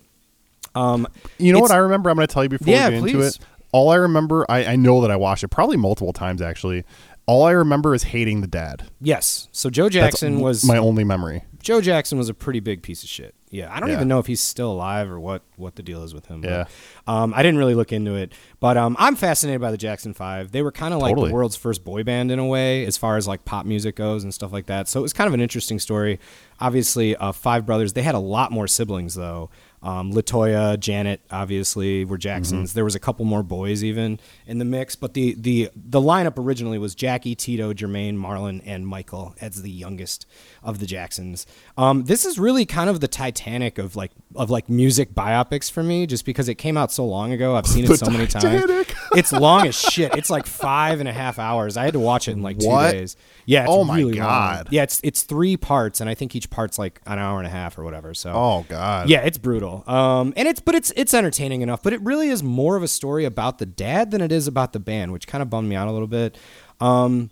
[0.76, 1.07] Um,
[1.38, 2.10] You know what I remember?
[2.10, 3.39] I'm going to tell you before Yeah, we get into it.
[3.72, 6.84] All I remember, I, I know that I watched it probably multiple times actually.
[7.26, 8.89] All I remember is hating the dad.
[8.99, 9.49] Yes.
[9.51, 11.43] So Joe That's Jackson was my only memory.
[11.62, 13.36] Joe Jackson was a pretty big piece of shit.
[13.52, 13.95] Yeah, I don't Yeah.
[13.95, 16.41] even know if he's still alive or what what the deal is with him.
[16.41, 16.66] but, Yeah.
[17.08, 20.52] um, I didn't really look into it, but um, I'm fascinated by the Jackson Five.
[20.52, 21.30] They were kind of like Totally.
[21.30, 24.24] the world's first boy band in a way, as far as like pop music goes
[24.24, 24.88] and stuff like that.
[24.88, 26.20] So it was kind of an interesting story.
[26.60, 27.93] Obviously, uh, five brothers.
[27.93, 29.50] They had a lot more siblings though.
[29.82, 32.73] Um, La Toya, Janet, obviously were Jacksons.
[32.73, 36.34] There was a couple more boys even in the mix, but the the the lineup
[36.38, 40.25] originally was Jackie, Tito, Jermaine, Marlon, and Michael as the youngest
[40.63, 41.45] of the Jacksons.
[41.77, 45.82] Um, this is really kind of the Titanic of like of like music biopics for
[45.84, 47.55] me, just because it came out so long ago.
[47.55, 48.65] I've seen it so many times.
[49.15, 50.15] It's long as shit.
[50.15, 51.77] It's like five and a half hours.
[51.77, 52.91] I had to watch it in like two What?
[52.91, 53.15] days.
[53.47, 53.61] Yeah.
[53.63, 54.27] It's Oh my really long.
[54.27, 54.67] God.
[54.69, 57.49] Yeah, it's it's three parts, and I think each part's like an hour and a
[57.49, 58.13] half or whatever.
[58.13, 59.09] So Oh God.
[59.09, 59.68] yeah, it's brutal.
[59.88, 61.82] Um, and it's but it's it's entertaining enough.
[61.84, 64.74] But it really is more of a story about the dad than it is about
[64.74, 66.38] the band, which kind of bummed me out a little bit.
[66.80, 67.30] Um,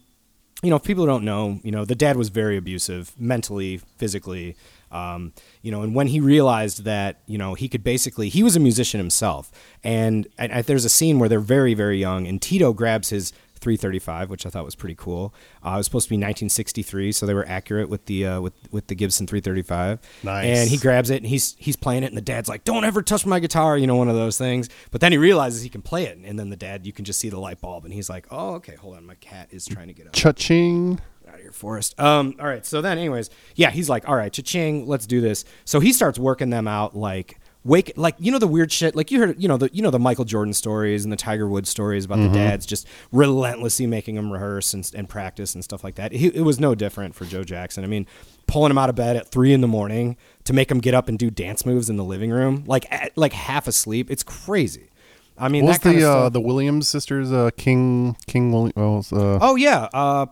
[0.64, 4.56] you know, if people don't know, you know, the dad was very abusive, mentally, physically.
[4.92, 8.56] Um, you know, and when he realized that, you know, he could basically, he was
[8.56, 9.52] a musician himself,
[9.84, 13.34] and, and, and there's a scene where they're very, very young, and Tito grabs his
[13.58, 15.34] 335, which I thought was pretty cool.
[15.66, 18.54] Uh, it was supposed to be 1963, so they were accurate with the uh, with
[18.72, 20.00] with the Gibson 335.
[20.24, 20.46] Nice.
[20.46, 23.02] And he grabs it and he's he's playing it, and the dad's like, "Don't ever
[23.02, 24.70] touch my guitar," you know, one of those things.
[24.92, 27.20] But then he realizes he can play it, and then the dad, you can just
[27.20, 29.88] see the light bulb, and he's like, "Oh, okay, hold on, my cat is trying
[29.88, 31.00] to get up." Cha-ching.
[31.28, 32.00] out of here, Forrest.
[32.00, 32.66] Um, all right.
[32.66, 35.44] So then, anyways, yeah, he's like, all right, cha-ching, let's do this.
[35.66, 39.12] So he starts working them out like wake, like you know the weird shit, like
[39.12, 41.70] you heard, you know the you know the Michael Jordan stories and the Tiger Woods
[41.70, 45.96] stories about the dads just relentlessly making them rehearse and, and practice and stuff like
[45.96, 46.12] that.
[46.14, 47.84] He, it was no different for Joe Jackson.
[47.84, 48.08] I mean,
[48.48, 50.16] pulling him out of bed at three in the morning
[50.46, 53.16] to make him get up and do dance moves in the living room, like at,
[53.18, 54.10] like half asleep.
[54.10, 54.90] It's crazy.
[55.38, 57.32] I mean, What was the uh, the Williams sisters?
[57.32, 58.74] Uh, King King William.
[58.76, 60.26] Was, uh, Oh yeah, uh,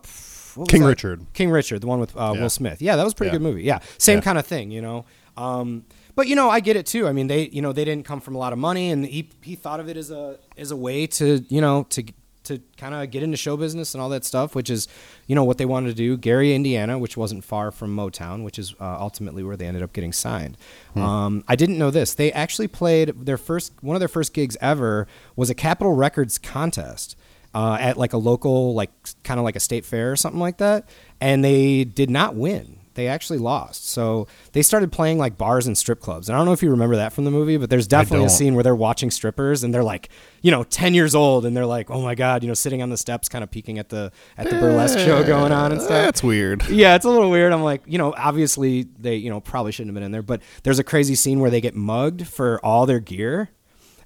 [0.68, 0.88] King that?
[0.88, 1.26] Richard.
[1.34, 2.40] King Richard, the one with uh, Yeah.
[2.42, 2.80] Will Smith.
[2.82, 3.32] Yeah, that was a pretty Yeah.
[3.34, 3.62] good movie.
[3.62, 4.22] Yeah, same Yeah.
[4.22, 5.04] kind of thing, you know.
[5.36, 5.84] Um,
[6.14, 7.06] but you know, I get it too.
[7.06, 9.30] I mean, they you know they didn't come from a lot of money, and he
[9.42, 12.04] he thought of it as a as a way to you know to
[12.44, 14.88] to kind of get into show business and all that stuff, which is
[15.26, 16.16] you know what they wanted to do.
[16.16, 19.92] Gary, Indiana, which wasn't far from Motown, which is uh, ultimately where they ended up
[19.92, 20.56] getting signed.
[20.96, 22.14] Um, I didn't know this.
[22.14, 26.38] They actually played their first one of their first gigs ever was a Capitol Records
[26.38, 27.16] contest
[27.54, 28.90] uh, at like a local, like
[29.22, 30.88] kind of like a state fair or something like that,
[31.20, 32.78] and they did not win.
[32.96, 33.88] They actually lost.
[33.88, 36.28] So they started playing like bars and strip clubs.
[36.28, 38.30] And I don't know if you remember that from the movie, but there's definitely a
[38.30, 40.08] scene where they're watching strippers and they're like,
[40.42, 42.90] you know, 10 years old and they're like, oh my God, you know, sitting on
[42.90, 45.90] the steps, kind of peeking at the at the burlesque show going on and stuff.
[45.90, 46.68] That's weird.
[46.68, 47.52] Yeah, it's a little weird.
[47.52, 50.42] I'm like, you know, obviously they, you know, probably shouldn't have been in there, but
[50.62, 53.50] there's a crazy scene where they get mugged for all their gear.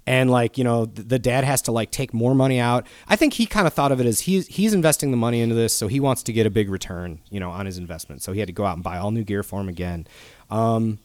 [0.07, 2.87] And like, you know, the dad has to like take more money out.
[3.07, 5.55] I think he kind of thought of it as he's he's investing the money into
[5.55, 8.21] this, so he wants to get a big return, you know, on his investment.
[8.23, 10.07] So he had to go out and buy all new gear for him again.
[10.49, 10.99] Um,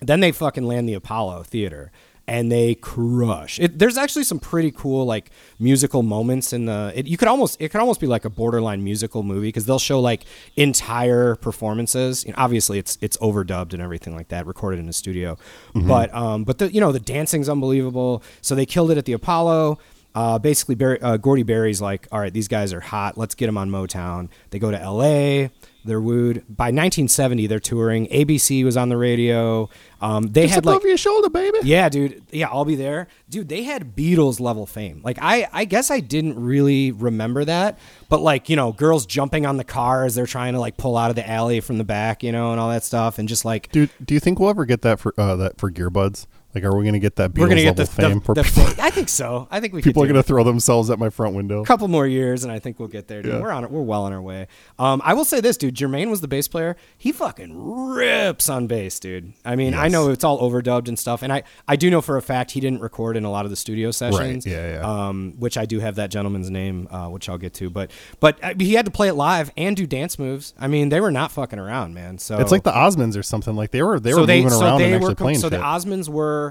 [0.00, 1.90] then they fucking land the Apollo Theater
[2.28, 3.58] and they crush.
[3.58, 6.92] It, there's actually some pretty cool like musical moments in the.
[6.94, 9.78] It, you could almost it could almost be like a borderline musical movie because they'll
[9.78, 10.24] show like
[10.54, 12.24] entire performances.
[12.24, 15.38] You know, obviously, it's it's overdubbed and everything like that, recorded in a studio.
[15.74, 18.22] But um, but the you know the dancing's unbelievable.
[18.42, 19.78] So they killed it at the Apollo.
[20.14, 23.16] Uh, basically, Berry, uh, Gordy Berry's like, all right, these guys are hot.
[23.16, 24.28] Let's get them on Motown.
[24.50, 25.50] They go to L.A.
[25.84, 26.44] They're wooed.
[26.48, 28.08] By 1970, they're touring.
[28.08, 29.70] ABC was on the radio.
[30.00, 31.58] Um, they Just had above like your shoulder, baby.
[31.62, 32.22] yeah, dude.
[32.30, 33.06] Yeah, I'll be there.
[33.30, 35.00] Dude, they had Beatles level fame.
[35.04, 39.46] Like I I guess I didn't really remember that, but like, you know, girls jumping
[39.46, 41.84] on the car as they're trying to like pull out of the alley from the
[41.84, 44.50] back, you know, and all that stuff and just like Dude, do you think we'll
[44.50, 46.26] ever get that for uh, that for Gearbuds?
[46.62, 48.24] Like, are we going to get that Beatles we're gonna get level the, fame the,
[48.24, 48.64] for the people?
[48.82, 49.46] I think so.
[49.50, 50.22] I think we people are could do going it.
[50.24, 51.62] to throw themselves at my front window.
[51.62, 53.34] a couple more years and I think we'll get there, dude.
[53.34, 53.40] Yeah.
[53.40, 53.70] We're on it.
[53.70, 54.46] We're well on our way.
[54.78, 55.74] Um, I will say this, dude.
[55.74, 56.76] Jermaine was the bass player.
[56.96, 57.56] He fucking
[57.94, 59.32] rips on bass, dude.
[59.44, 59.92] I mean, I Yes.
[59.92, 62.60] know it's all overdubbed and stuff, and I I do know for a fact he
[62.60, 64.46] didn't record in a lot of the studio sessions.
[64.46, 65.06] yeah, yeah.
[65.08, 67.70] Um, which I do have that gentleman's name, uh, which I'll get to.
[67.70, 67.90] But
[68.20, 70.54] but uh, he had to play it live and do dance moves.
[70.58, 72.18] I mean, they were not fucking around, man.
[72.18, 73.54] So It's like the Osmonds or something.
[73.56, 75.64] Like they were they were moving so around and actually com- playing so the shit.
[75.64, 76.47] Osmonds were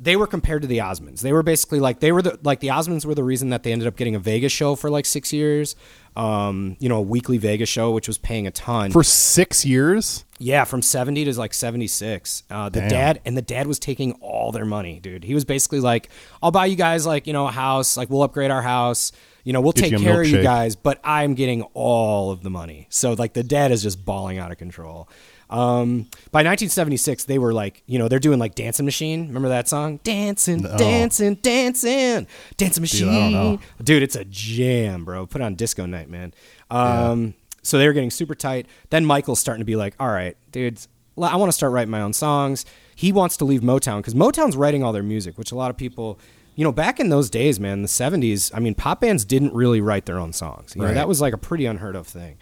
[0.00, 1.20] they were compared to the Osmonds.
[1.20, 3.72] They were basically like they were the like the Osmonds were the reason that they
[3.72, 5.74] ended up getting a Vegas show for like six years.
[6.16, 8.90] Um, you know, a weekly Vegas show, which was paying a ton.
[8.90, 10.24] for six years.
[10.38, 12.42] yeah, from seventy to like seventy six.
[12.50, 12.88] Uh, the Damn.
[12.88, 15.22] dad and the dad was taking all their money, dude.
[15.24, 16.08] He was basically like,
[16.42, 17.96] "I'll buy you guys like you know a house.
[17.96, 19.12] Like we'll upgrade our house.
[19.44, 22.50] You know, we'll Get take care of you guys, but I'm getting all of the
[22.50, 22.86] money.
[22.90, 25.08] So like the dad is just bawling out of control.
[25.50, 29.28] Um, by 1976, they were like, you know, they're doing like Dancing Machine.
[29.28, 29.98] Remember that song?
[30.04, 32.26] Dancing, dancing, dancing,
[32.56, 33.32] dancing machine.
[33.32, 33.58] Know.
[33.82, 35.26] Dude, it's a jam, bro.
[35.26, 36.34] Put it on disco night, man.
[36.70, 38.66] Um, so they were getting super tight.
[38.90, 40.88] Then Michael's starting to be like, all right, dudes,
[41.20, 42.64] I want to start writing my own songs.
[42.94, 45.76] He wants to leave Motown because Motown's writing all their music, which a lot of
[45.76, 46.18] people,
[46.56, 49.80] you know, back in those days, man, the 70s, I mean, pop bands didn't really
[49.80, 50.74] write their own songs.
[50.74, 50.94] You know, Right.
[50.94, 52.36] that was like a pretty unheard of thing.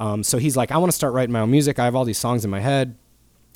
[0.00, 1.78] Um, so he's like, I want to start writing my own music.
[1.78, 2.96] I have all these songs in my head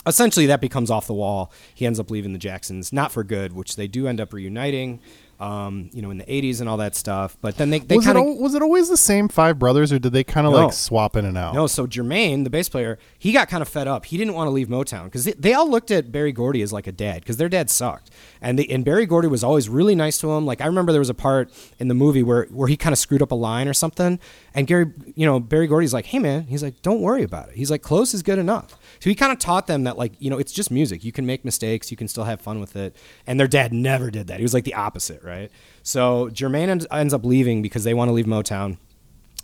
[0.06, 1.52] essentially that becomes off the wall.
[1.74, 5.00] He ends up leaving the Jacksons, not for good, which they do end up reuniting,
[5.40, 7.36] um, you know, in the 80s and all that stuff.
[7.40, 8.36] But then they, they was kind it of.
[8.38, 10.64] was it always the same five brothers, or did they kind of No.
[10.64, 11.54] like swap in and out?
[11.54, 14.06] No, so Jermaine, the bass player, he got kind of fed up.
[14.06, 16.72] He didn't want to leave Motown because they, they all looked at Berry Gordy as
[16.72, 18.10] like a dad because their dad sucked,
[18.40, 20.46] and they, and Berry Gordy was always really nice to him.
[20.46, 22.98] Like I remember there was a part in the movie where where he kind of
[22.98, 24.18] screwed up a line or something,
[24.54, 27.56] and Gary, you know, Berry Gordy's like, "Hey man," he's like, "Don't worry about it."
[27.56, 30.30] He's like, "Close is good enough." So he kind of taught them that like you
[30.30, 31.04] know it's just music.
[31.04, 31.90] You can make mistakes.
[31.90, 32.96] You can still have fun with it.
[33.26, 34.38] And their dad never did that.
[34.38, 35.50] He was like the opposite, right?
[35.82, 38.78] So Jermaine ends, ends up leaving because they want to leave Motown.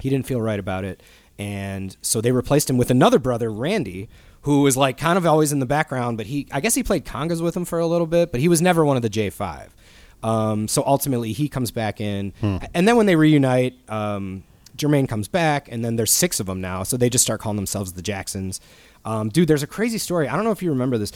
[0.01, 1.03] He didn't feel right about it.
[1.39, 4.09] And so they replaced him with another brother, Randy,
[4.43, 7.05] who was like kind of always in the background, but he, I guess he played
[7.05, 9.69] congas with him for a little bit, but he was never one of the J5.
[10.23, 12.33] Um, so ultimately he comes back in.
[12.73, 14.43] And then when they reunite, um,
[14.75, 16.83] Jermaine comes back, and then there's six of them now.
[16.85, 18.61] So they just start calling themselves the Jacksons.
[19.05, 20.29] Um, dude, there's a crazy story.
[20.29, 21.13] I don't know if you remember this.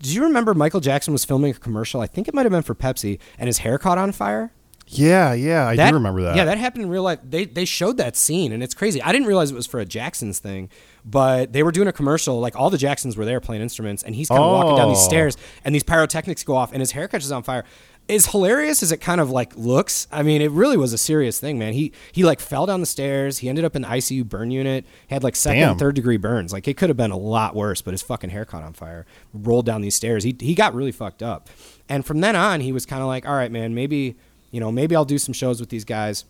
[0.00, 2.00] Do you remember Michael Jackson was filming a commercial?
[2.00, 4.52] I think it might have been for Pepsi, and his hair caught on fire?
[4.90, 6.34] Yeah, yeah, I do remember that.
[6.36, 7.18] Yeah, that happened in real life.
[7.22, 9.02] They they showed that scene, and it's crazy.
[9.02, 10.70] I didn't realize it was for a Jacksons thing,
[11.04, 12.40] but they were doing a commercial.
[12.40, 14.98] Like all the Jacksons were there playing instruments, and he's kind of walking down these
[14.98, 15.08] Oh.
[15.08, 17.64] stairs, and these pyrotechnics go off, and his hair catches on fire.
[18.08, 21.38] As hilarious as it kind of like looks, I mean, it really was a serious
[21.38, 21.74] thing, man.
[21.74, 23.38] He he like fell down the stairs.
[23.38, 24.86] He ended up in the ICU burn unit.
[25.10, 25.70] Had like second, Damn.
[25.72, 26.52] and third degree burns.
[26.52, 29.04] Like it could have been a lot worse, but his fucking hair caught on fire.
[29.34, 30.24] Rolled down these stairs.
[30.24, 31.50] He he got really fucked up,
[31.88, 34.16] and from then on, he was kind of like, all right, man, maybe
[34.50, 36.24] you know, maybe I'll do some shows with these guys.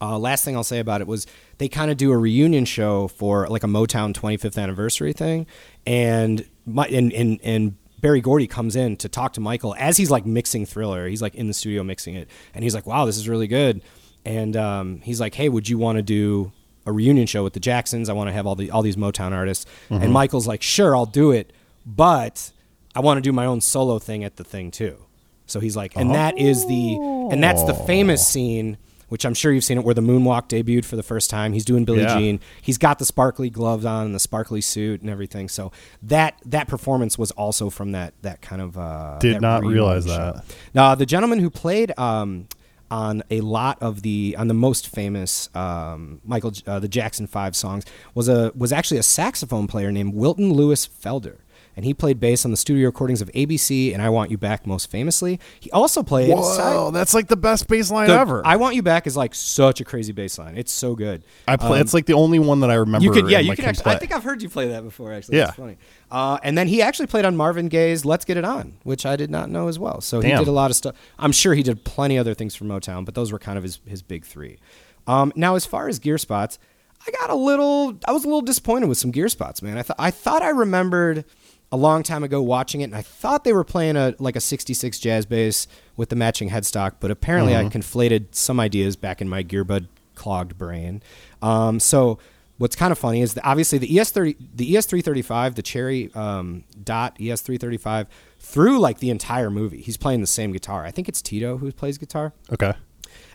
[0.00, 1.26] Uh, last thing I'll say about it was
[1.58, 5.46] they kind of do a reunion show for like a Motown 25th anniversary thing,
[5.86, 10.10] and my and and, and Berry Gordy comes in to talk to Michael as he's
[10.10, 11.08] like mixing Thriller.
[11.08, 13.80] He's like in the studio mixing it, and he's like, "Wow, this is really good."
[14.26, 16.52] And um, he's like, "Hey, would you want to do
[16.84, 18.08] a reunion show with the Jacksons?
[18.08, 21.06] I want to have all the all these Motown artists." And Michael's like, "Sure, I'll
[21.06, 21.52] do it,
[21.86, 22.50] but
[22.94, 24.98] I want to do my own solo thing at the thing too."
[25.46, 26.96] So he's like, and that is the
[27.30, 28.78] and that's the famous scene,
[29.12, 31.52] which I'm sure you've seen it, where the moonwalk debuted for the first time.
[31.52, 32.18] He's doing Billie Yeah.
[32.18, 32.40] Jean.
[32.62, 35.50] He's got the sparkly gloves on and the sparkly suit and everything.
[35.50, 35.70] So
[36.02, 40.16] that that performance was also from that that kind of uh, Did not realize show.
[40.16, 40.44] that.
[40.72, 42.48] Now the gentleman who played um,
[42.90, 47.54] on a lot of the on the most famous um, Michael uh, the Jackson Five
[47.54, 47.84] songs
[48.14, 51.36] was a was actually a saxophone player named Wilton Lewis Felder.
[51.74, 54.66] And he played bass on the studio recordings of ABC and I Want You Back
[54.66, 55.40] most famously.
[55.58, 56.36] He also played side-
[56.74, 58.42] Whoa, that's like the best bass line the- ever.
[58.46, 60.56] I Want You Back is like such a crazy bass line.
[60.58, 61.22] It's so good.
[61.48, 61.80] I play.
[61.80, 63.04] it's like the only one that I remember.
[63.04, 63.84] You could, yeah, you can actually.
[63.84, 63.94] play.
[63.94, 65.12] I think I've heard you play that before.
[65.12, 65.44] Actually, Yeah.
[65.46, 65.78] that's funny.
[66.10, 69.16] Uh, and then he actually played on Marvin Gaye's "Let's Get It On," which I
[69.16, 70.02] did not know as well.
[70.02, 70.94] So he did a lot of stuff.
[71.18, 73.80] I'm sure he did plenty other things for Motown, but those were kind of his
[73.86, 74.58] his big three.
[75.06, 76.58] Um, now, as far as gear spots,
[77.06, 77.94] I got a little.
[78.06, 79.78] I was a little disappointed with some gear spots, man.
[79.78, 81.24] I thought I thought I remembered
[81.72, 84.40] a long time ago watching it, and I thought they were playing a like a
[84.40, 85.66] '66 jazz bass
[85.96, 90.56] with the matching headstock, but apparently I conflated some ideas back in my gearbud clogged
[90.58, 91.02] brain.
[91.40, 92.18] Um, so
[92.58, 97.18] what's kind of funny is that obviously the ES30, the ES335, the Cherry um, Dot
[97.18, 98.06] ES335,
[98.38, 100.84] through like the entire movie, he's playing the same guitar.
[100.84, 102.32] I think it's Tito who plays guitar.
[102.52, 102.74] Okay.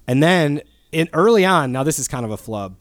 [0.07, 0.61] And then
[0.91, 2.77] in early on, now this is kind of a flub.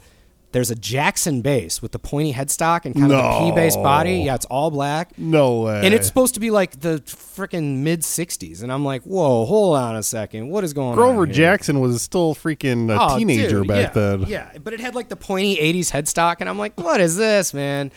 [0.57, 4.21] There's a Jackson bass with the pointy headstock and kind of the P bass body.
[4.21, 5.11] Yeah, it's all black.
[5.19, 5.83] No way.
[5.85, 8.63] And it's supposed to be like the freaking mid 60s.
[8.63, 10.49] And I'm like, whoa, hold on a second.
[10.49, 11.17] What is going Grover on?
[11.17, 14.21] Grover Jackson was still freaking a Oh, teenager dude, back yeah, then.
[14.23, 16.37] Yeah, but it had like the pointy 80s headstock.
[16.41, 17.93] And I'm like, what is this, man?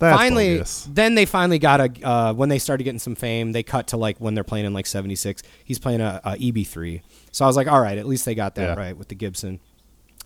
[0.00, 3.62] That's finally, then they finally got a, uh, when they started getting some fame, they
[3.62, 5.44] cut to like when they're playing in like 76.
[5.62, 7.02] He's playing a, a EB3.
[7.30, 8.82] So I was like, all right, at least they got that Yeah.
[8.84, 9.60] right with the Gibson.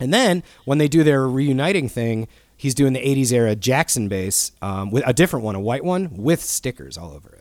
[0.01, 2.27] And then when they do their reuniting thing,
[2.57, 6.11] he's doing the 80s era Jackson bass um, with a different one, a white one
[6.17, 7.41] with stickers all over it.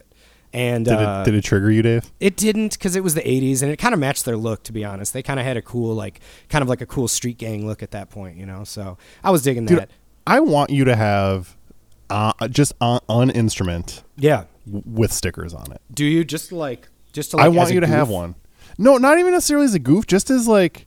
[0.55, 2.11] And Did uh, it did it trigger you, Dave?
[2.19, 4.71] it didn't because it was the 80s and it kind of matched their look, to
[4.71, 5.11] be honest.
[5.11, 7.81] They kind of had a cool, like, kind of like a cool street gang look
[7.81, 8.63] at that point, you know?
[8.63, 9.89] So I was digging Dude, that.
[10.27, 11.57] I want you to have
[12.11, 14.43] uh, just on, on instrument Yeah.
[14.67, 15.81] w- with stickers on it.
[15.91, 18.35] Do you just like, just to like, I want you to have one.
[18.77, 20.85] No, not even necessarily as a goof, just as like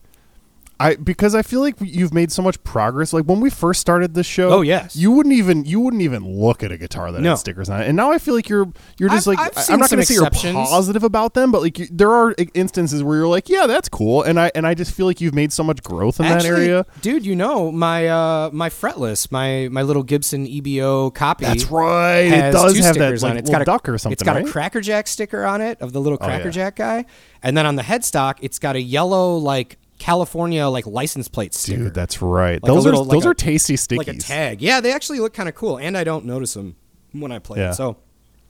[0.79, 3.11] I because I feel like you've made so much progress.
[3.11, 4.95] Like when we first started this show, Oh, yes.
[4.95, 7.31] you wouldn't even you wouldn't even look at a guitar that No.
[7.31, 7.87] had stickers on it.
[7.87, 9.89] And now I feel like you're you're just I've- like I've I- seen I'm not
[9.89, 13.27] going to say you're positive about them, but like you, there are instances where you're
[13.27, 14.21] like, yeah, that's cool.
[14.21, 16.57] And I and I just feel like you've made so much growth in Actually, that
[16.57, 16.85] area.
[17.01, 21.45] dude, you know my uh, my fretless, my my little Gibson EBO copy.
[21.45, 22.19] That's right.
[22.19, 23.39] It does have that like on it.
[23.39, 24.13] It's little got a duck or something.
[24.13, 24.47] It's got right?
[24.47, 26.51] a Cracker Jack sticker on it of the little Oh, Cracker yeah.
[26.51, 27.05] Jack guy,
[27.41, 31.85] and then on the headstock, it's got a yellow like California like license plate sticker.
[31.85, 32.61] Dude, that's right.
[32.61, 33.97] Like those little- are like those a- are tasty stickies.
[33.97, 34.61] like a tag.
[34.61, 36.75] Yeah, they actually look kind of cool, and I don't notice them
[37.13, 37.71] when I play Yeah.
[37.71, 37.75] it.
[37.75, 37.97] So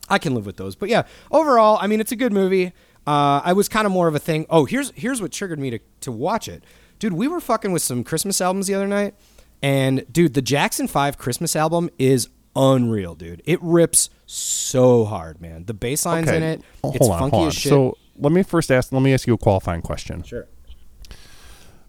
[0.10, 0.76] I can live with those.
[0.76, 2.74] But yeah, overall, I mean, it's a good movie.
[3.06, 4.46] Uh, I was kind of more of a thing.
[4.50, 6.64] Oh, here's here's what triggered me to to watch it,
[7.00, 7.14] dude.
[7.14, 9.16] We were fucking with some Christmas albums the other night,
[9.62, 13.42] and dude, the Jackson Five Christmas album is unreal, dude.
[13.46, 15.64] It rips so hard, man.
[15.66, 17.70] The bass lines in it, Oh, it's on, funky as shit.
[17.70, 18.92] So let me first ask.
[18.92, 20.24] Let me ask you a qualifying question.
[20.24, 20.48] sure.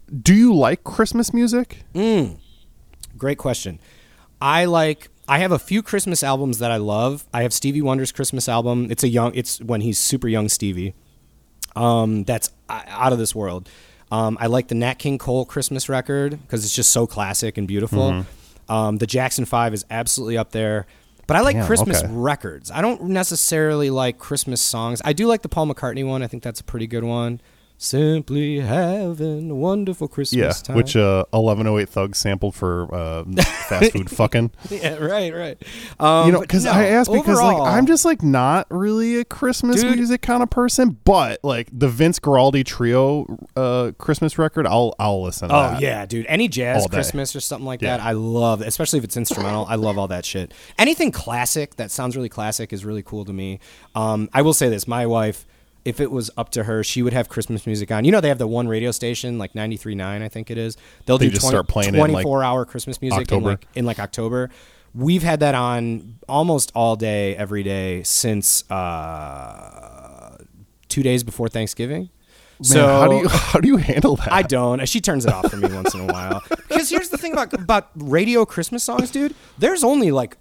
[0.09, 1.83] Do you like Christmas music?
[3.17, 3.79] Great question.
[4.41, 5.09] I like.
[5.27, 7.27] I have a few Christmas albums that I love.
[7.33, 8.87] I have Stevie Wonder's Christmas album.
[8.89, 9.33] It's a young.
[9.35, 10.95] It's when he's super young Stevie.
[11.75, 13.69] Um, that's out of this world.
[14.11, 17.67] Um, I like the Nat King Cole Christmas record because it's just so classic and
[17.67, 18.11] beautiful.
[18.11, 18.71] Mm-hmm.
[18.71, 20.87] Um, the Jackson Five is absolutely up there.
[21.27, 22.11] But I like Damn, Christmas okay.
[22.11, 22.71] records.
[22.71, 24.99] I don't necessarily like Christmas songs.
[25.05, 26.23] I do like the Paul McCartney one.
[26.23, 27.39] I think that's a pretty good one.
[27.81, 30.75] Simply having a wonderful Christmas Yeah, time.
[30.75, 33.23] which uh, 1108 Thug sampled for uh,
[33.69, 34.51] fast food fucking.
[34.69, 35.57] yeah, right, right.
[35.97, 39.23] Um, you know, because no, I asked because like I'm just like not really a
[39.23, 39.95] Christmas Dude.
[39.95, 43.25] music kind of person, but like the Vince Guaraldi trio
[43.55, 45.47] uh, Christmas record, I'll I'll listen.
[45.47, 46.25] to Oh yeah, dude.
[46.27, 47.95] Any jazz Christmas or something like Yeah.
[47.95, 48.59] that, I love.
[48.59, 50.53] Especially if it's instrumental, I love all that shit.
[50.77, 53.61] Anything classic that sounds really classic is really cool to me.
[53.95, 55.47] Um, I will say this: my wife,
[55.85, 58.05] if it was up to her, she would have Christmas music on.
[58.05, 60.77] You know, they have the one radio station, like 93.9, I think it is.
[61.05, 63.39] They'll They do just 20, start playing it in, like, 24 hour Christmas music October.
[63.39, 64.49] in like in like October.
[64.93, 70.37] We've had that on almost all day, every day since uh,
[70.87, 72.09] two days before Thanksgiving.
[72.61, 74.33] Man, so how do you how do you handle that?
[74.33, 74.87] I don't.
[74.89, 76.43] She turns it off for me once in a while.
[76.69, 79.33] Because here's the thing about about radio Christmas songs, dude.
[79.57, 80.37] There's only like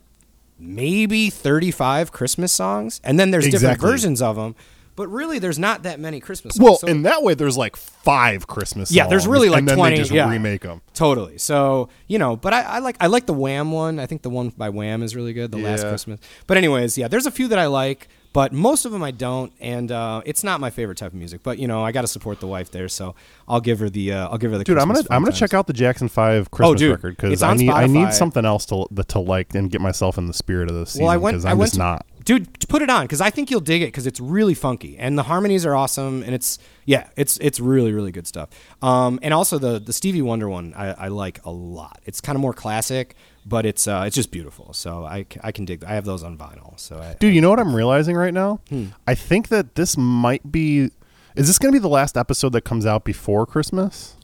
[0.58, 4.54] maybe 35 Christmas songs, and then there's different versions of them.
[4.98, 6.62] But really, there's not that many Christmas songs.
[6.64, 8.90] well, So- in that way, there's like five Christmas.
[8.90, 10.28] Yeah, there's really, like, and then 20, They just yeah.
[10.28, 10.82] remake them.
[10.92, 11.38] Totally.
[11.38, 14.00] So you know, but I, I like I like the Wham one.
[14.00, 15.52] I think the one by Wham is really good.
[15.52, 16.18] The Last Christmas.
[16.48, 19.52] But anyways, yeah, there's a few that I like, but most of them I don't,
[19.60, 21.42] and uh, it's not my favorite type of music.
[21.44, 23.14] But you know, I got to support the wife there, so
[23.46, 24.64] I'll give her the uh, I'll give her the.
[24.64, 27.42] Dude, I'm gonna I'm gonna fun check out the Jackson Five Christmas dude, record because
[27.42, 30.68] I need I need something else to to like and get myself in the spirit
[30.68, 31.44] of this season Well, I went.
[31.44, 32.06] I I'm went just to- not.
[32.28, 35.16] Dude, put it on because I think you'll dig it because it's really funky and
[35.16, 38.50] the harmonies are awesome and it's yeah, it's it's really really good stuff.
[38.82, 42.02] Um, and also the the Stevie Wonder one I, I like a lot.
[42.04, 43.14] It's kind of more classic,
[43.46, 44.74] but it's uh it's just beautiful.
[44.74, 45.82] So I, I can dig.
[45.84, 46.78] I have those on vinyl.
[46.78, 48.60] So I, Dude, you know what I'm realizing right now?
[48.68, 48.88] Hmm.
[49.06, 50.90] I think that this might be.
[51.34, 54.17] Is this going to be the last episode that comes out before Christmas?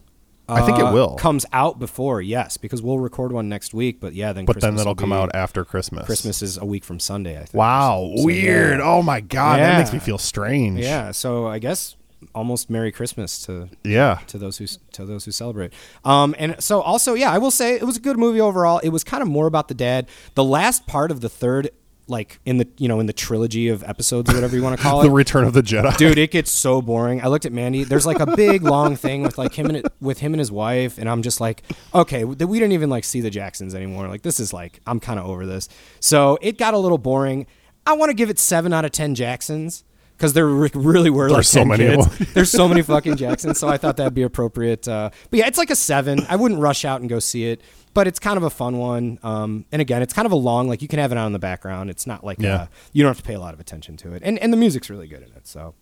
[0.49, 1.15] I think it Uh, will.
[1.17, 4.01] comes out before yes because we'll record one next week.
[4.01, 6.05] But yeah, then but then Christmas that'll will come be- out after Christmas.
[6.07, 7.37] Christmas is a week from Sunday.
[7.37, 7.55] I think.
[7.55, 8.79] Wow, So, weird.
[8.79, 8.85] yeah.
[8.85, 9.79] Oh my god, that Yeah.
[9.79, 10.81] makes me feel strange.
[10.81, 11.97] Yeah, so I guess
[12.35, 14.19] almost Merry Christmas to Yeah.
[14.29, 15.73] to those who to those who celebrate.
[16.05, 18.79] Um, and so also, yeah, I will say it was a good movie overall.
[18.79, 20.07] It was kind of more about the dad.
[20.35, 21.71] The last part of the third
[22.07, 24.83] like in the you know in the trilogy of episodes or whatever you want to
[24.83, 25.11] call it the.
[25.11, 25.97] Return of the Jedi.
[25.97, 27.23] Dude, it gets so boring.
[27.23, 27.85] I looked at Mandy.
[27.85, 30.51] There's like a big long thing with like him and it, with him and his
[30.51, 31.63] wife, and I'm just like,
[31.95, 34.09] okay, we didn't even like see the Jacksons anymore.
[34.09, 35.69] Like this is like I'm kind of over this.
[36.01, 37.47] So it got a little boring.
[37.87, 39.85] I want to give it seven out of ten Jacksons
[40.17, 42.05] because there re- really were like There's so 10 many.
[42.35, 44.87] There's so many fucking Jacksons, so I thought that'd be appropriate.
[44.87, 46.25] Uh, but yeah, it's like a seven.
[46.29, 47.61] I wouldn't rush out and go see it,
[47.95, 49.19] but it's kind of a fun one.
[49.23, 51.33] Um, and again, it's kind of a long, like you can have it on in
[51.33, 51.89] the background.
[51.91, 52.55] It's not like Yeah.
[52.55, 54.57] uh, you don't have to pay a lot of attention to it, and and the
[54.57, 55.47] music's really good in it.
[55.47, 55.75] So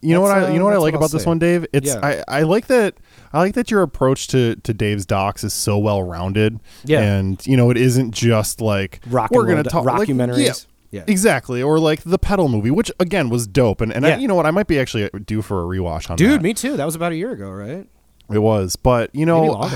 [0.00, 1.66] You know what I uh, you know what I like what about this one, Dave?
[1.72, 2.22] It's Yeah.
[2.28, 2.94] I, I like that
[3.32, 6.60] I like that your approach to to Dave's docs is so well rounded.
[6.84, 7.00] Yeah.
[7.00, 10.66] And you know, it isn't just like Rock we're gonna roll talk like, documentaries.
[10.90, 11.04] yeah, Yeah.
[11.06, 11.62] Exactly.
[11.62, 13.80] Or like the pedal movie, which again was dope.
[13.80, 16.16] And and I, you know what, I might be actually due for a rewatch on
[16.16, 16.42] Dude, that.
[16.42, 16.76] me too.
[16.76, 17.86] That was about a year ago, right?
[18.30, 18.76] It was.
[18.76, 19.68] But you know.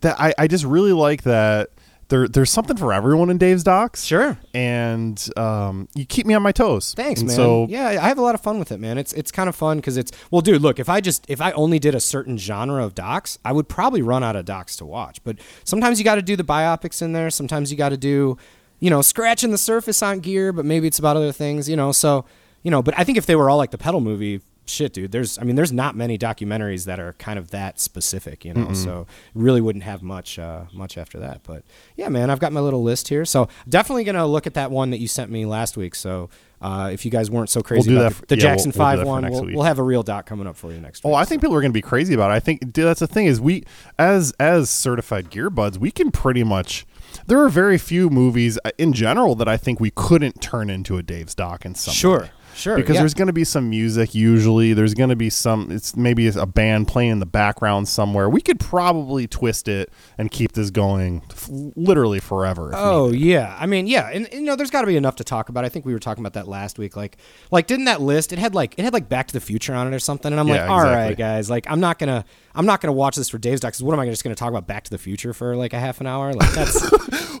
[0.00, 1.70] That I, I just really like that
[2.10, 4.04] there there's something for everyone in Dave's docs.
[4.04, 4.38] Sure.
[4.52, 6.92] And um, you keep me on my toes.
[6.94, 7.36] Thanks, And man.
[7.36, 8.98] So yeah, I have a lot of fun with it, man.
[8.98, 10.60] It's it's kind of fun because it's well, dude.
[10.60, 13.68] Look, if I just if I only did a certain genre of docs, I would
[13.68, 15.22] probably run out of docs to watch.
[15.24, 17.30] But sometimes you got to do the biopics in there.
[17.30, 18.36] Sometimes you got to do,
[18.80, 21.92] you know, scratching the surface on gear, but maybe it's about other things, you know.
[21.92, 22.26] So
[22.62, 24.40] you know, but I think if they were all like the pedal movie.
[24.70, 25.12] Shit, dude.
[25.12, 28.72] There's, I mean, there's not many documentaries that are kind of that specific, you know.
[28.72, 31.42] So really wouldn't have much, uh, much after that.
[31.42, 31.64] But
[31.96, 33.24] yeah, man, I've got my little list here.
[33.24, 35.94] So definitely gonna look at that one that you sent me last week.
[35.94, 36.30] So
[36.62, 38.78] uh, if you guys weren't so crazy do about the, for- the yeah, Jackson we'll
[38.84, 41.02] Five that for one, we'll, we'll have a real doc coming up for you next
[41.02, 41.10] week.
[41.10, 42.34] Oh, I think people are going to be crazy about it.
[42.34, 43.64] I think dude, that's the thing is we
[43.98, 46.86] as as certified gear buds, we can pretty much
[47.26, 50.96] there are very few movies uh, in general that I think we couldn't turn into
[50.96, 52.30] a Dave's doc in some Sure, way.
[52.60, 53.02] Sure, Because yeah.
[53.02, 54.72] there's going to be some music usually.
[54.74, 58.28] There's going to be some it's maybe a band playing in the background somewhere.
[58.28, 62.70] We could probably twist it and keep this going f- literally forever.
[62.70, 63.20] if Oh needed.
[63.26, 65.64] yeah, I mean yeah, and, you know there's got to be enough to talk about.
[65.64, 66.96] I think we were talking about that last week.
[66.96, 67.16] Like,
[67.50, 68.32] like didn't that list?
[68.32, 70.32] It had like it had like Back to the Future on it or something.
[70.32, 71.16] And I'm Yeah, like, all right, exactly.
[71.16, 73.80] guys, like I'm not gonna I'm not gonna watch this for Dave's docs.
[73.80, 76.00] What am I just gonna talk about Back to the Future for like a half
[76.00, 76.32] an hour?
[76.32, 76.80] Like that's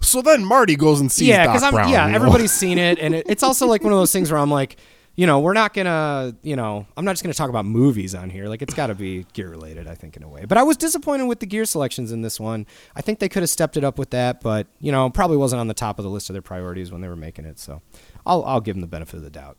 [0.02, 1.88] So then Marty goes and sees yeah, Doc I'm Brown.
[1.90, 2.16] yeah you know?
[2.16, 4.76] everybody's seen it, and it, it's also like one of those things where I'm like.
[5.16, 6.34] You know, we're not gonna.
[6.42, 8.48] You know, I'm not just gonna talk about movies on here.
[8.48, 10.44] Like, it's got to be gear related, I think, in a way.
[10.46, 12.66] But I was disappointed with the gear selections in this one.
[12.96, 15.60] I think they could have stepped it up with that, but you know, probably wasn't
[15.60, 17.58] on the top of the list of their priorities when they were making it.
[17.58, 17.82] So,
[18.24, 19.58] I'll I'll give them the benefit of the doubt.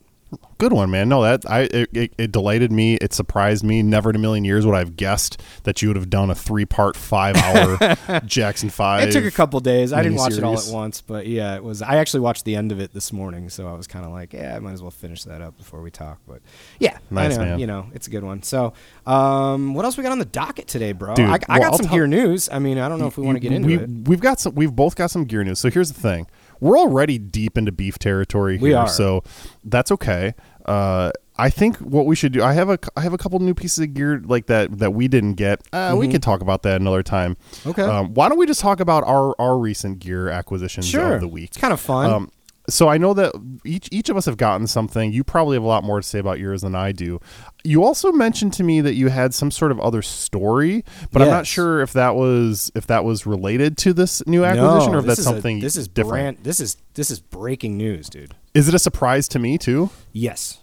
[0.58, 1.10] Good one, man.
[1.10, 2.96] No, that I it, it, it delighted me.
[2.96, 3.82] It surprised me.
[3.82, 6.66] Never in a million years would I've guessed that you would have done a three
[6.66, 9.10] part, five hour Jackson Five.
[9.10, 9.92] It took a couple days.
[9.92, 11.82] I didn't watch it all at once, but yeah, it was.
[11.82, 14.34] I actually watched the end of it this morning, so I was kind of like,
[14.34, 16.20] yeah, I might as well finish that up before we talk.
[16.28, 16.42] But
[16.80, 17.60] yeah, Nice, I know, man.
[17.60, 18.44] you know, it's a good one.
[18.44, 18.74] So,
[19.08, 21.16] um, what else we got on the docket today, bro?
[21.16, 22.50] Dude, I, I well, got I'll some tell- gear news.
[22.52, 23.90] I mean, I don't know if we want to get into we, it.
[24.08, 24.54] We've got some.
[24.54, 25.58] We've both got some gear news.
[25.60, 26.28] So here's the thing:
[26.62, 28.58] we're already deep into beef territory.
[28.58, 28.88] Here, We are.
[28.88, 29.24] So
[29.66, 30.34] that's okay.
[30.66, 32.44] Uh, I think what we should do.
[32.44, 32.78] I have a.
[32.96, 35.62] I have a couple new pieces of gear like that that we didn't get.
[35.74, 37.36] Uh, We could talk about that another time.
[37.36, 37.70] Mm-hmm.
[37.72, 37.82] Okay.
[37.82, 41.28] Um, why don't we just talk about our our recent gear acquisitions Sure, of the
[41.28, 41.50] week?
[41.50, 42.12] It's kind of fun.
[42.12, 42.32] Um,
[42.70, 43.34] so I know that
[43.66, 45.12] each each of us have gotten something.
[45.12, 47.20] You probably have a lot more to say about yours than I do.
[47.64, 51.28] You also mentioned to me that you had some sort of other story, but I'm
[51.28, 55.00] not sure if that was if that was related to this new acquisition no, or
[55.02, 56.12] if that's is a- something this is different.
[56.12, 56.38] brand.
[56.44, 58.36] This is this is breaking news, dude.
[58.54, 59.90] Is it a surprise to me too?
[60.12, 60.60] Yes.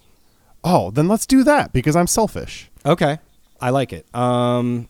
[0.64, 2.70] Oh, then let's do that because I'm selfish.
[2.84, 3.18] Okay,
[3.61, 4.07] I like it.
[4.14, 4.88] Um,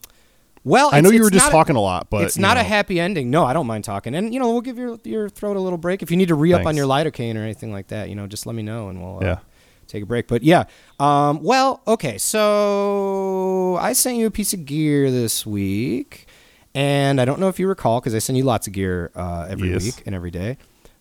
[0.69, 3.01] well, I know you were just a- talking a lot, but it's not a happy
[3.01, 3.31] ending.
[3.31, 5.79] No, I don't mind talking, and you know we'll give your your throat a little
[5.79, 8.09] break if you need to re up on your lidocaine or anything like that.
[8.09, 9.39] You know, just let me know and we'll uh, Yeah.
[9.87, 10.29] take a break.
[10.29, 10.64] But yeah,
[11.01, 12.19] um, well, okay.
[12.19, 16.27] So I sent you a piece of gear this week,
[16.75, 19.47] and I don't know if you recall because I send you lots of gear uh,
[19.49, 19.85] every Yes.
[19.85, 20.57] week and every day,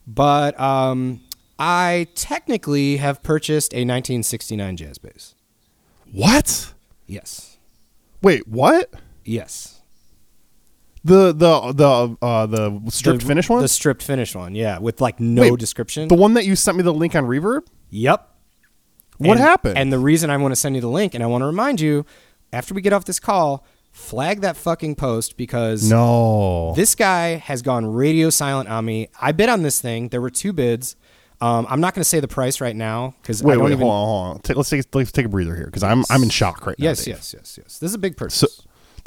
[0.08, 1.22] but um,
[1.60, 5.36] I technically have purchased a 1969 jazz bass.
[6.12, 6.74] What?
[7.08, 7.58] Yes.
[8.22, 8.94] Wait, what?
[9.28, 9.82] Yes.
[11.04, 13.62] The the the uh the stripped The- finish one?
[13.62, 16.08] The stripped finish one, yeah, with like no Wait, description.
[16.08, 17.62] the one that you sent me the link on Reverb?
[17.92, 18.28] Yep.
[19.18, 19.78] What And- happened?
[19.78, 21.80] And the reason I want to send you the link, and I want to remind
[21.80, 22.06] you,
[22.52, 26.74] after we get off this call, flag that fucking post because no.
[26.76, 29.08] this guy has gone radio silent on me.
[29.22, 30.10] I bid on this thing.
[30.10, 30.96] There were two bids.
[31.40, 33.72] Um, I'm not going to say the price right now because I Wait, don't wait,
[33.74, 33.82] even.
[33.88, 34.42] hold on, hold on.
[34.42, 36.84] Take, let's take let's take a breather here because I'm I'm in shock right now.
[36.84, 37.78] Yes, yes, yes, yes.
[37.80, 38.40] This is a big purchase.
[38.40, 38.48] So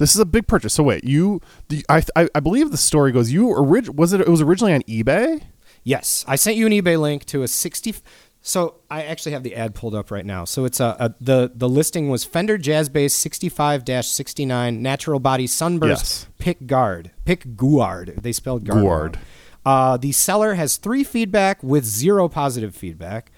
[0.00, 0.74] this is a big purchase.
[0.74, 4.20] So wait, you, the, I, I I believe the story goes you orig- was it
[4.20, 5.42] it was originally on eBay.
[5.84, 7.94] Yes, I sent you an eBay link to a 60.
[8.42, 10.44] So I actually have the ad pulled up right now.
[10.46, 15.90] So it's a, a the the listing was Fender Jazz Bass 65-69 natural body sunburst
[16.02, 16.26] Yes.
[16.38, 18.14] pick guard pick guard.
[18.20, 18.82] They spelled guard.
[18.82, 19.18] Guard.
[19.64, 23.30] Uh, the seller has three feedback with zero positive feedback,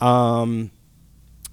[0.00, 0.70] um,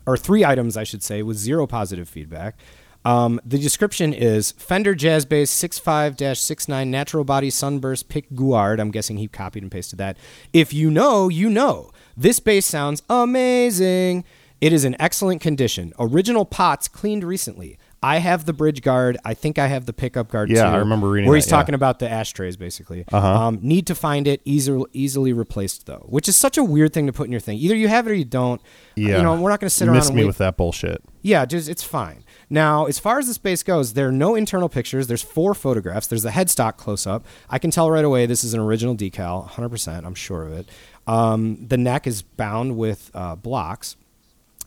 [0.05, 2.57] or three items, I should say, with zero positive feedback.
[3.05, 8.79] Um, the description is Fender Jazz Bass 65 69 Natural Body Sunburst Pick Guard.
[8.79, 10.17] I'm guessing he copied and pasted that.
[10.53, 11.91] If you know, you know.
[12.15, 14.23] This bass sounds amazing.
[14.61, 15.93] It is in excellent condition.
[15.99, 17.77] Original pots cleaned recently.
[18.03, 19.17] I have the bridge guard.
[19.23, 20.55] I think I have the pickup guard too.
[20.55, 20.75] Yeah, too.
[20.75, 21.29] I remember reading it.
[21.29, 21.57] Where that, he's yeah.
[21.57, 23.05] talking about the ashtrays, basically.
[23.11, 23.27] Uh-huh.
[23.27, 27.07] Um, need to find it easily easily replaced though, which is such a weird thing
[27.07, 27.57] to put in your thing.
[27.57, 28.61] Either you have it or you don't.
[28.95, 29.17] Yeah.
[29.17, 31.01] You know, we're not going to sit You around Miss me wait with that bullshit.
[31.21, 32.25] yeah, just it's fine.
[32.53, 35.07] Now, as far as the space goes, there are no internal pictures.
[35.07, 36.05] There's four photographs.
[36.05, 37.25] There's a headstock close up.
[37.49, 40.05] I can tell right away this is an original decal, 100%.
[40.05, 40.69] I'm sure of it.
[41.07, 43.95] Um, the neck is bound with uh, blocks.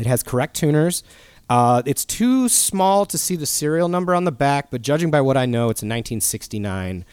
[0.01, 1.05] It has correct tuners.
[1.49, 5.21] Uh, it's too small to see the serial number on the back, but judging by
[5.21, 7.05] what I know, it's a 1969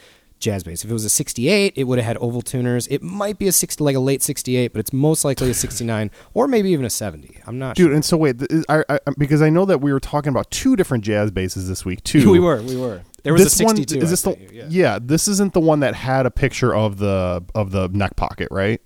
[0.43, 0.83] jazz bass.
[0.83, 2.85] If it was a 68, it would have had oval tuners.
[2.87, 6.11] It might be a 60, like a late 68, but it's most likely a 69
[6.33, 7.39] or maybe even a 70.
[7.47, 9.99] I'm not Dude, and so wait, th- I, I, because I know that we were
[9.99, 12.29] talking about two different jazz basses this week too.
[12.33, 13.01] We were, we were.
[13.23, 13.95] There was this a 62.
[13.95, 14.99] one is this the you, yeah.
[15.01, 18.81] this isn't the one that had a picture of the of the neck pocket, right?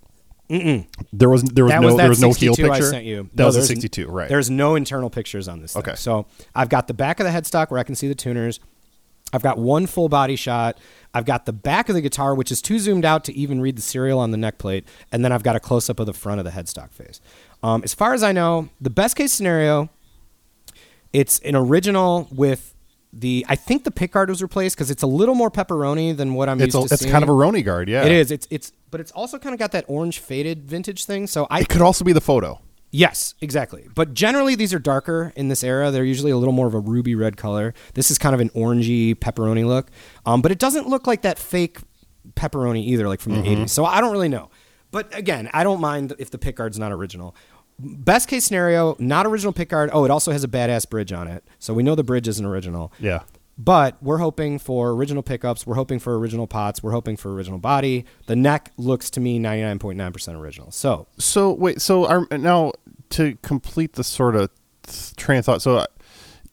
[0.49, 0.85] Mm-mm.
[1.11, 2.89] There was there was That no was that there was no heel 62 I picture.
[2.89, 3.23] sent you.
[3.33, 4.29] That No, was a there's- 62, right?
[4.29, 5.73] There's no internal pictures on this.
[5.73, 5.81] Thing.
[5.81, 5.95] Okay.
[5.95, 6.25] So
[6.55, 8.59] I've got the back of the headstock where I can see the tuners.
[9.33, 10.77] I've got one full body shot.
[11.13, 13.77] I've got the back of the guitar, which is too zoomed out to even read
[13.77, 16.13] the serial on the neck plate, and then I've got a close up of the
[16.13, 17.19] front of the headstock face.
[17.63, 19.89] Um, as far as I know, the best case scenario,
[21.13, 22.75] it's an original with
[23.13, 23.45] the.
[23.49, 26.61] I think the pickguard was replaced because it's a little more pepperoni than what I'm
[26.61, 27.11] it's a, used to it's seeing.
[27.11, 28.03] kind of a Roni guard, yeah.
[28.03, 28.31] It is.
[28.31, 31.25] It's it's, but it's also kind of got that orange faded vintage thing.
[31.27, 32.61] So I It could also be the photo.
[32.91, 33.87] Yes, exactly.
[33.93, 35.91] But generally, these are darker in this era.
[35.91, 37.73] They're usually a little more of a ruby red color.
[37.95, 39.89] This is kind of an orangey pepperoni look,
[40.25, 41.79] um, but it doesn't look like that fake
[42.33, 43.69] pepperoni either, like from the '80s.
[43.69, 44.49] So I don't really know.
[44.91, 47.35] But again, I don't mind if the pickguard's not original.
[47.79, 49.89] Best case scenario, not original pickguard.
[49.91, 52.45] Oh, it also has a badass bridge on it, so we know the bridge isn't
[52.45, 52.91] original.
[52.99, 53.23] Yeah.
[53.57, 55.65] But we're hoping for original pickups.
[55.65, 56.83] We're hoping for original pots.
[56.83, 58.05] We're hoping for original body.
[58.27, 60.71] The neck looks to me 99.9% original.
[60.71, 62.73] So So wait, so our, now
[63.11, 64.51] to complete the sort of
[65.15, 65.61] train of thought.
[65.61, 65.85] So uh,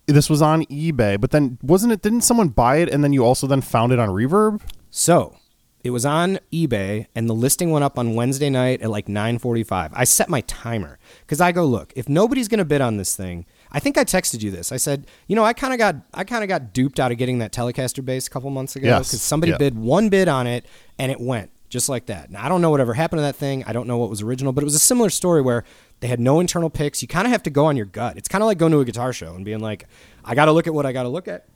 [0.07, 2.03] this was on eBay, but then wasn't it?
[2.03, 4.63] Didn't someone buy it and then you also then found it on Reverb?
[4.91, 5.37] So
[5.83, 9.91] it was on eBay, and the listing went up on Wednesday night at like 9:45.
[9.93, 13.45] I set my timer because I go, look, if nobody's gonna bid on this thing,
[13.75, 14.71] I think I texted you this.
[14.73, 17.19] I said, you know, I kind of got I kind of got duped out of
[17.19, 19.09] getting that Telecaster bass a couple months ago Yes.
[19.09, 19.59] because somebody Yeah.
[19.59, 20.65] bid one bid on it
[20.99, 22.31] and it went just like that.
[22.31, 23.65] Now I don't know whatever happened to that thing.
[23.67, 25.65] I don't know what was original, but it was a similar story where
[26.01, 27.03] they had no internal picks.
[27.03, 28.17] You kind of have to go on your gut.
[28.17, 29.87] It's kind of like going to a guitar show and being like,
[30.25, 31.47] I got to look at what I got to look at.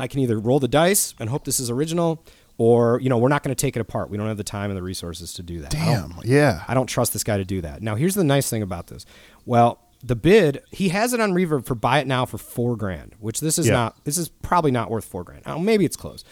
[0.00, 2.24] I can either roll the dice and hope this is original,
[2.58, 4.10] or you know we're not going to take it apart.
[4.10, 5.72] We don't have the time and the resources to do that.
[5.76, 6.14] I Damn.
[6.24, 6.64] Yeah.
[6.66, 7.82] I don't trust this guy to do that.
[7.82, 9.06] Now, here's the nice thing about this.
[9.46, 13.14] Well, the bid he has it on Reverb for buy it now for four grand,
[13.20, 13.74] which this is Yeah.
[13.74, 14.04] not.
[14.04, 15.42] This is probably not worth four grand.
[15.46, 16.24] Oh, maybe it's close,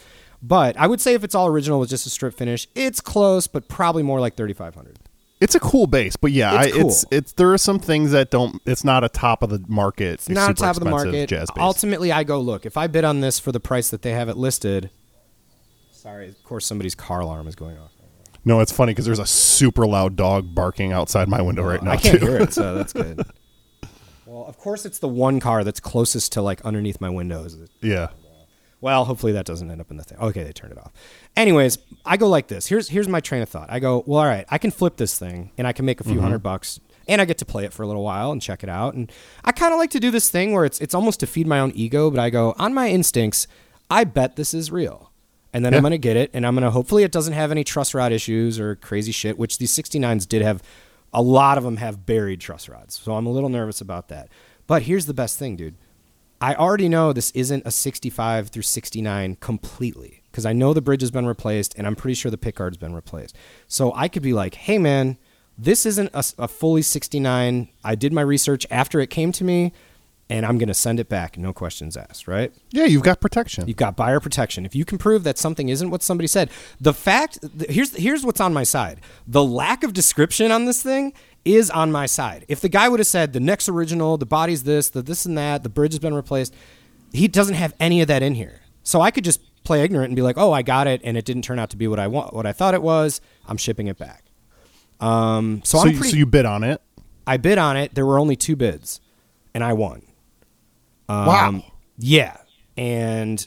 [0.42, 3.46] but I would say if it's all original with just a strip finish, it's close,
[3.46, 4.98] but probably more like thirty five hundred.
[5.40, 7.08] It's a cool bass, but yeah, It's I, it's cool.
[7.18, 8.60] it's there are some things that don't.
[8.66, 10.14] It's not a top of the market.
[10.14, 11.28] It's not top of the market.
[11.30, 11.62] Jazz bass.
[11.62, 12.66] Ultimately, I go look.
[12.66, 14.90] If I bid on this for the price that they have it listed,
[15.92, 17.92] sorry, of course somebody's car alarm is going off.
[18.44, 21.82] no, it's funny because there's a super loud dog barking outside my window oh, right
[21.82, 22.26] now I can't too.
[22.26, 23.22] hear it, so that's good.
[24.30, 27.58] Well, of course, it's the one car that's closest to like underneath my windows.
[27.82, 28.10] yeah.
[28.80, 30.18] Well, hopefully that doesn't end up in the thing.
[30.18, 30.92] Okay, they turned it off.
[31.36, 32.68] Anyways, I go like this.
[32.68, 33.68] Here's here's my train of thought.
[33.70, 36.04] I go, well, all right, I can flip this thing and I can make a
[36.04, 36.22] few mm-hmm.
[36.22, 36.78] hundred bucks
[37.08, 38.94] and I get to play it for a little while and check it out.
[38.94, 39.10] And
[39.44, 41.58] I kind of like to do this thing where it's it's almost to feed my
[41.58, 43.48] own ego, but I go on my instincts.
[43.90, 45.10] I bet this is real.
[45.52, 47.50] And then I'm going to get it and I'm going to hopefully it doesn't have
[47.50, 50.62] any truss rod issues or crazy shit, which these 69s did have
[51.12, 52.94] a lot of them have buried truss rods.
[52.94, 54.28] So I'm a little nervous about that.
[54.66, 55.76] But here's the best thing, dude.
[56.40, 61.02] I already know this isn't a 65 through 69 completely because I know the bridge
[61.02, 63.36] has been replaced and I'm pretty sure the pickguard's been replaced.
[63.66, 65.18] So I could be like, hey, man,
[65.58, 67.68] this isn't a, a fully 69.
[67.84, 69.72] I did my research after it came to me
[70.30, 71.36] and I'm going to send it back.
[71.36, 72.52] No questions asked, right?
[72.70, 73.66] Yeah, you've got protection.
[73.66, 74.64] You've got buyer protection.
[74.64, 76.50] If you can prove that something isn't what somebody said,
[76.80, 79.00] the fact here's here's what's on my side.
[79.26, 81.12] The lack of description on this thing
[81.44, 82.44] is on my side.
[82.48, 85.36] If the guy would have said the next original, the body's this, the this and
[85.36, 86.54] that, the bridge has been replaced,
[87.12, 88.60] he doesn't have any of that in here.
[88.84, 91.24] So I could just play ignorant and be like, "Oh, I got it, and it
[91.24, 93.20] didn't turn out to be what I want, what I thought it was.
[93.46, 94.24] I'm shipping it back."
[95.00, 96.10] Um, so, so, pretty.
[96.10, 96.80] so you bid on it.
[97.26, 97.94] I bid on it.
[97.94, 99.00] There were only two bids,
[99.54, 100.02] and I won.
[101.10, 101.64] Um, Wow.
[101.98, 102.36] Yeah.
[102.76, 103.46] And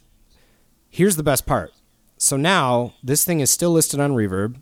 [0.89, 1.71] here's the best part.
[2.17, 4.61] So now this thing is still listed on Reverb.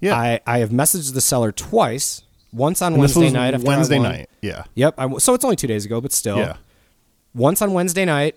[0.00, 0.16] Yeah.
[0.16, 2.22] I, I have messaged the seller twice.
[2.52, 3.58] Once on And Wednesday night.
[3.60, 4.28] Wednesday night.
[4.42, 4.64] Yeah.
[4.74, 4.94] Yep.
[4.98, 6.36] I, so it's only two days ago, but still.
[6.36, 6.56] Yeah.
[7.34, 8.36] Once on Wednesday night,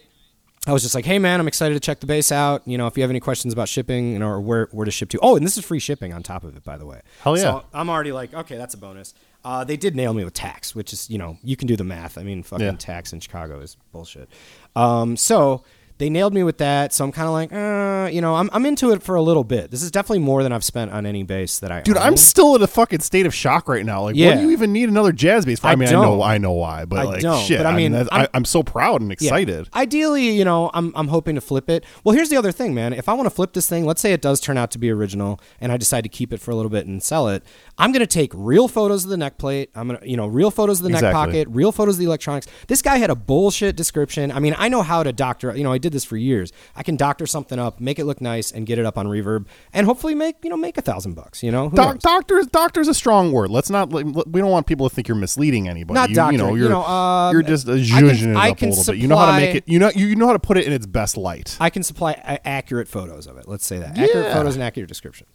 [0.67, 2.65] I was just like, "Hey man, I'm excited to check the base out.
[2.65, 4.89] You know, if you have any questions about shipping you know, or where where to
[4.91, 5.19] ship to.
[5.21, 7.01] Oh, and this is free shipping on top of it, by the way.
[7.21, 7.43] Hell yeah.
[7.43, 9.13] So I'm already like, okay, that's a bonus.
[9.45, 11.83] Uh, they did nail me with tax, which is you know you can do the
[11.83, 12.17] math.
[12.17, 12.71] I mean, fucking Yeah.
[12.77, 14.27] tax in Chicago is bullshit.
[14.75, 15.63] Um, so
[15.97, 16.93] they nailed me with that.
[16.93, 19.43] So I'm kind of like, uh, you know, I'm I'm into it for a little
[19.43, 19.71] bit.
[19.71, 21.81] This is definitely more than I've spent on any base that I.
[21.81, 22.03] Dude, own.
[22.03, 24.03] I'm still in a fucking state of shock right now.
[24.03, 25.67] Like, what do you even need another jazz bass for?
[25.67, 26.03] I, I mean, I don't.
[26.03, 27.59] know, I know why, but I like, don't, shit.
[27.59, 29.13] but I mean, I'm- I, I'm so proud and Yeah.
[29.13, 29.69] excited.
[29.73, 31.83] Ideally, you know, I'm, I'm hoping to flip it.
[32.03, 32.93] Well, here's the other thing, man.
[32.93, 34.89] If I want to flip this thing, let's say it does turn out to be
[34.91, 37.43] original and I decide to keep it for a little bit and sell it,
[37.77, 39.69] I'm going to take real photos of the neck plate.
[39.75, 42.05] I'm going to, you know, real photos of the neck pocket, real photos of the
[42.05, 42.47] electronics.
[42.67, 44.31] This guy had a bullshit description.
[44.31, 46.51] I mean, I know how to doctor, you know, I did this for years.
[46.75, 49.45] I can doctor something up, make it look nice and get it up on reverb
[49.71, 51.69] and hopefully make, you know, make a thousand bucks, you know?
[51.69, 52.01] Who Doc, knows?
[52.01, 53.49] doctors, doctor's a strong word.
[53.51, 53.89] Let's not.
[53.91, 55.93] We don't want people to think you're misleading anybody.
[55.95, 58.61] Not you, doctor, You know, you you're, know, um, you're just uh, zhuzhing it up
[58.61, 58.97] a little bit.
[59.01, 59.63] You know how to make it.
[59.67, 61.55] You know, you know how to put it in its best light.
[61.59, 63.47] I can supply a- accurate photos of it.
[63.47, 63.97] Let's say that.
[63.97, 65.27] Accurate photos and accurate description.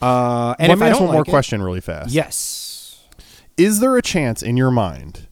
[0.00, 2.10] Uh, and Let if me I ask one more it- question really fast.
[2.10, 3.02] Yes.
[3.56, 5.26] Is there a chance in your mind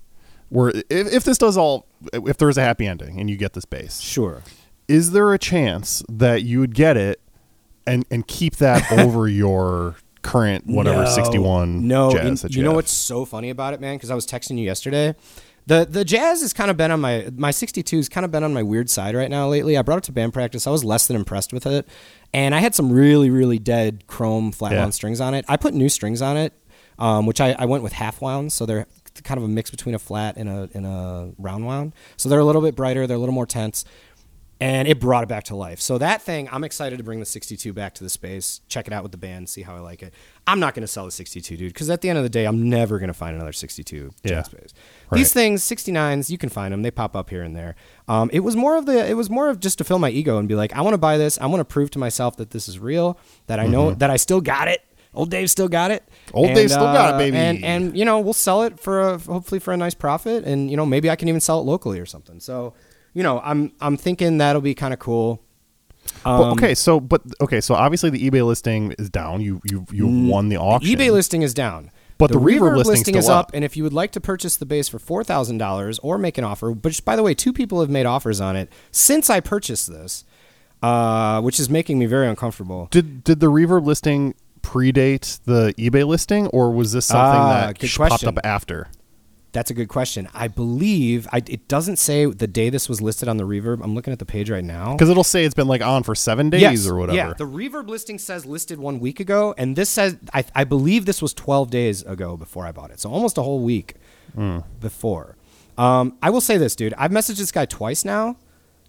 [0.48, 3.52] where if, if this does all, if there is a happy ending and you get
[3.52, 4.42] this bass, Sure.
[4.88, 7.20] Is there a chance that you would get it
[7.86, 11.10] and and keep that over your current whatever No.
[11.10, 12.76] 61 No, jazz that you you know have?
[12.76, 13.96] what's so funny about it, man?
[13.96, 15.14] Because I was texting you yesterday.
[15.66, 18.42] The the jazz has kind of been on my my 62 has kind of been
[18.44, 19.76] on my weird side right now lately.
[19.78, 20.66] I brought it to band practice.
[20.66, 21.88] I was less than impressed with it,
[22.34, 24.80] and I had some really really dead chrome flat Yeah.
[24.80, 25.44] wound strings on it.
[25.48, 26.52] I put new strings on it,
[26.98, 28.86] um, which I, I went with half wound, so they're
[29.22, 31.94] kind of a mix between a flat and a and a round wound.
[32.18, 33.06] So they're a little bit brighter.
[33.06, 33.86] They're a little more tense.
[34.60, 35.80] And it brought it back to life.
[35.80, 38.92] So that thing, I'm excited to bring the 62 back to the space, check it
[38.92, 40.14] out with the band, see how I like it.
[40.46, 42.44] I'm not going to sell the 62, dude, because at the end of the day,
[42.46, 44.30] I'm never going to find another 62 Yeah.
[44.30, 44.74] jazz bass.
[45.10, 45.18] Right.
[45.18, 46.82] These things, 69s, you can find them.
[46.82, 47.74] They pop up here and there.
[48.08, 50.38] Um, it was more of the, it was more of just to fill my ego
[50.38, 51.38] and be like, I want to buy this.
[51.38, 53.18] I want to prove to myself that this is real,
[53.48, 54.82] that I know that I still got it.
[55.14, 56.02] Old Dave still got it.
[56.26, 56.36] Mm-hmm.
[56.36, 57.36] Old And, Dave still got it, uh, baby.
[57.36, 60.68] And and you know we'll sell it for a, hopefully for a nice profit, and
[60.70, 62.40] you know maybe I can even sell it locally or something.
[62.40, 62.74] So
[63.14, 65.40] you know I'm I'm thinking that'll be kind of cool.
[66.24, 69.40] Um, okay, so but okay, so obviously the eBay listing is down.
[69.40, 70.90] You you you won the auction.
[70.90, 71.90] Mm, eBay listing is down.
[72.16, 73.50] But the Reverb listing's listing is up, up.
[73.54, 76.38] and if you would like to purchase the base for four thousand dollars or make
[76.38, 79.40] an offer, which by the way, two people have made offers on it since I
[79.40, 80.24] purchased this,
[80.82, 82.86] uh, which is making me very uncomfortable.
[82.90, 88.08] Did did the Reverb listing predate the eBay listing, or was this something Ah, that
[88.08, 88.88] popped up after?
[89.54, 90.28] That's a good question.
[90.34, 93.80] I believe I, it doesn't say the day this was listed on the Reverb.
[93.82, 94.92] I'm looking at the page right now.
[94.92, 97.16] Because it'll say it's been like on for seven days or whatever.
[97.16, 101.06] Yeah, the Reverb listing says listed one week ago, and this says I, I believe
[101.06, 103.94] this was 12 days ago before I bought it, so almost a whole week
[104.34, 104.58] Hmm.
[104.80, 105.36] before.
[105.78, 106.92] Um, I will say this, dude.
[106.98, 108.36] I've messaged this guy twice now,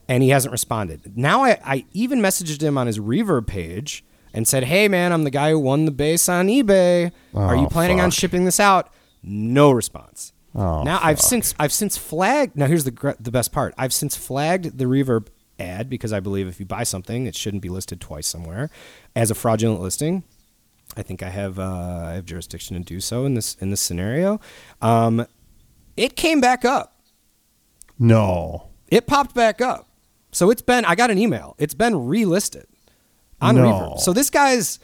[0.09, 1.15] and he hasn't responded.
[1.15, 5.23] Now I, I even messaged him on his Reverb page and said, "Hey, man, I'm
[5.23, 7.11] the guy who won the base on eBay.
[7.35, 10.33] Are you Oh, planning on shipping this out?" No response.
[10.55, 12.55] Oh, now I've since I've since flagged.
[12.55, 13.73] Now here's the gr- the best part.
[13.77, 15.27] I've since flagged the Reverb
[15.59, 18.69] ad because I believe if you buy something, it shouldn't be listed twice somewhere
[19.15, 20.23] as a fraudulent listing.
[20.95, 23.81] I think I have uh, I have jurisdiction to do so in this in this
[23.81, 24.39] scenario.
[24.81, 25.25] Um,
[25.97, 26.95] it came back up.
[27.99, 28.69] no.
[28.89, 29.87] It popped back up.
[30.31, 31.55] So it's been I got an email.
[31.57, 32.65] It's been relisted
[33.41, 33.63] on No.
[33.63, 33.99] Reverb.
[33.99, 34.79] So this guy's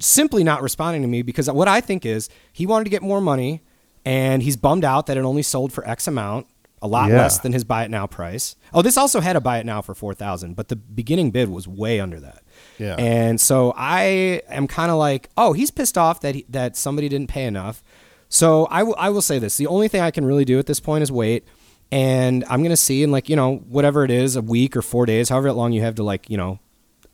[0.00, 3.20] simply not responding to me because what I think is he wanted to get more
[3.20, 3.62] money
[4.04, 6.46] and he's bummed out that it only sold for X amount,
[6.82, 7.16] a lot Yeah.
[7.18, 8.56] less than his buy it now price.
[8.72, 11.66] Oh, this also had a buy it now for 4000, but the beginning bid was
[11.66, 12.42] way under that.
[12.78, 12.96] Yeah.
[12.98, 17.08] And so I am kind of like, oh, he's pissed off that he, that somebody
[17.08, 17.82] didn't pay enough.
[18.28, 20.66] So I will I will say this: the only thing I can really do at
[20.66, 21.44] this point is wait,
[21.92, 25.06] and I'm gonna see in like you know whatever it is, a week or four
[25.06, 26.58] days, however long you have to like you know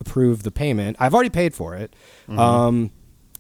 [0.01, 0.97] approve the payment.
[0.99, 1.95] I've already paid for it.
[2.29, 2.91] Um,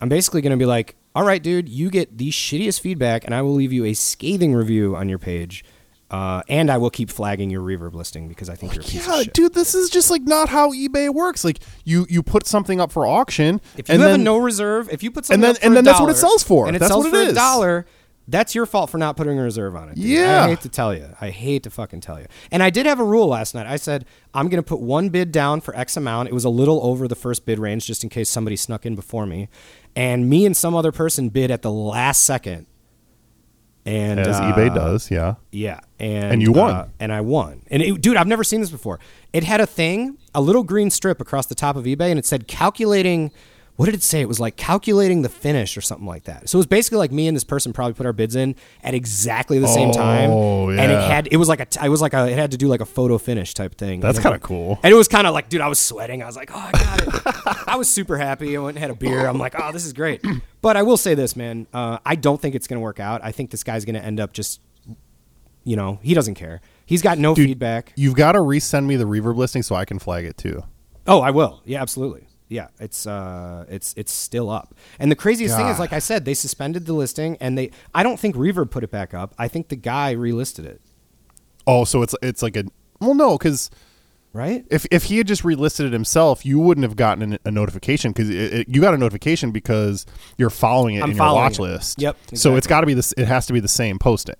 [0.00, 3.42] I'm basically gonna be like, all right, dude, you get the shittiest feedback, and I
[3.42, 5.64] will leave you a scathing review on your page.
[6.10, 9.06] Uh, and I will keep flagging your reverb listing because I think you're a piece
[9.06, 9.32] Yeah, of shit.
[9.32, 11.44] dude, this is just like not how eBay works.
[11.44, 14.38] Like you you put something up for auction, If you and have then a no
[14.38, 16.66] reserve, if you put something then- up for and then that's what it sells for.
[16.66, 17.86] and it That's sells what for it a dollar,
[18.26, 19.94] that's your fault for not putting a reserve on it.
[19.94, 20.04] dude.
[20.04, 20.46] Yeah.
[20.46, 21.14] I hate to tell you.
[21.20, 22.26] I hate to fucking tell you.
[22.50, 23.68] And I did have a rule last night.
[23.68, 24.04] I said
[24.34, 26.28] I'm going to put one bid down for X amount.
[26.28, 28.96] It was a little over the first bid range, just in case somebody snuck in
[28.96, 29.48] before me,
[29.96, 32.66] and me and some other person bid at the last second.
[33.86, 35.36] And as uh, eBay does, yeah.
[35.50, 36.74] yeah, and And you won.
[36.74, 37.62] uh, and I won.
[37.70, 39.00] And it, dude, I've never seen this before.
[39.32, 42.26] It had a thing, a little green strip across the top of eBay, and it
[42.26, 43.32] said calculating
[43.80, 44.20] what did it say?
[44.20, 46.50] It was like calculating the finish or something like that.
[46.50, 48.54] So it was basically like me and this person probably put our bids in
[48.84, 51.88] at exactly the same time, Oh, and it had it was like a t- I
[51.88, 54.00] was like a it had to do like a photo finish type thing.
[54.00, 54.78] That's kinda cool.
[54.82, 56.22] And it was kind of like, dude, I was sweating.
[56.22, 57.68] I was like, oh, I got it.
[57.68, 58.54] I was super happy.
[58.54, 59.26] I went and had a beer.
[59.26, 60.22] I'm like, oh, this is great.
[60.62, 61.66] But I will say this, man.
[61.72, 63.24] Uh, I don't think it's going to work out.
[63.24, 64.60] I think this guy's going to end up just,
[65.64, 66.60] you know, he doesn't care.
[66.84, 67.94] He's got no Dude, feedback.
[67.96, 70.62] You've got to resend me the reverb listing so I can flag it too.
[71.06, 71.62] Oh, I will.
[71.64, 72.26] Yeah, absolutely.
[72.50, 74.74] Yeah, it's uh, it's it's still up.
[74.98, 77.70] And the craziest thing is, like I said, they suspended the listing, and they.
[77.94, 79.32] I don't think Reverb put it back up.
[79.38, 80.80] I think the guy relisted it.
[81.66, 82.64] Oh, so it's it's like a
[83.00, 83.70] well, no, because
[84.32, 84.64] Right?
[84.70, 88.12] if if he had just relisted it himself, you wouldn't have gotten a, a notification
[88.12, 90.04] because you got a notification because
[90.38, 91.62] you're following it I'm in your watch it.
[91.62, 92.00] list.
[92.00, 93.12] Yep, So it's got to be this.
[93.16, 94.36] It has to be the same posting.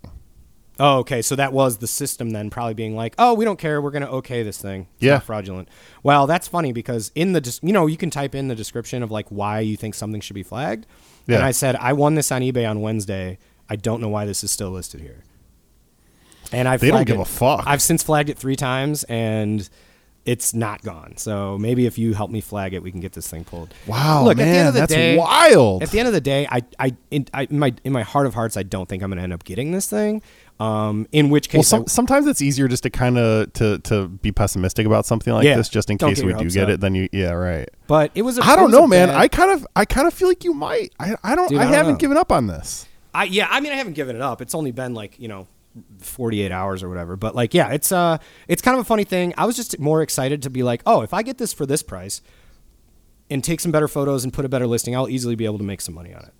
[0.81, 1.21] Oh, okay.
[1.23, 3.81] So that was the system then, probably being like, "Oh, we don't care.
[3.83, 4.89] We're going to okay this thing.
[4.97, 5.13] It's Yeah.
[5.15, 5.69] not fraudulent."
[6.03, 9.11] Well, that's funny because in the you know you can type in the description of
[9.11, 10.87] like why you think something should be flagged.
[11.27, 11.37] Yeah.
[11.37, 13.39] And I said I won this on eBay on Wednesday.
[13.69, 15.23] I don't know why this is still listed here.
[16.53, 17.63] And I've They don't give it- a fuck.
[17.67, 19.69] I've since flagged it three times and.
[20.27, 23.27] It's not gone, so maybe if you help me flag it, we can get this
[23.27, 23.73] thing pulled.
[23.87, 25.83] Wow, Look, at the end of the that's day, wild.
[25.83, 28.27] At the end of the day, I, I, in, I, in my, in my heart
[28.27, 30.21] of hearts, I don't think I'm going to end up getting this thing.
[30.61, 34.09] Um, in which well, case, I- sometimes it's easier just to kind of to to
[34.09, 35.57] be pessimistic about something like Yeah.
[35.57, 36.69] this, just in case we do hopes get up.
[36.69, 36.81] it.
[36.81, 37.67] Then you, yeah, right.
[37.87, 38.37] But it was.
[38.39, 39.09] A, I it don't was a know, man.
[39.09, 40.93] bad- I kind of I kind of feel like you might.
[41.01, 41.49] I I don't.
[41.49, 41.99] Dude, I, I don't haven't know.
[41.99, 42.87] given up on this.
[43.15, 43.49] I yeah.
[43.51, 44.43] I mean, I haven't given it up.
[44.43, 45.47] It's only been like you know,
[45.99, 47.17] forty eight hours or whatever.
[47.17, 49.33] But like, yeah, it's uh, it's kind of a funny thing.
[49.39, 51.83] I was just more excited to be like, oh, if I get this for this
[51.83, 52.21] price,
[53.31, 55.65] and take some better photos and put a better listing, I'll easily be able to
[55.65, 56.35] make some money on it.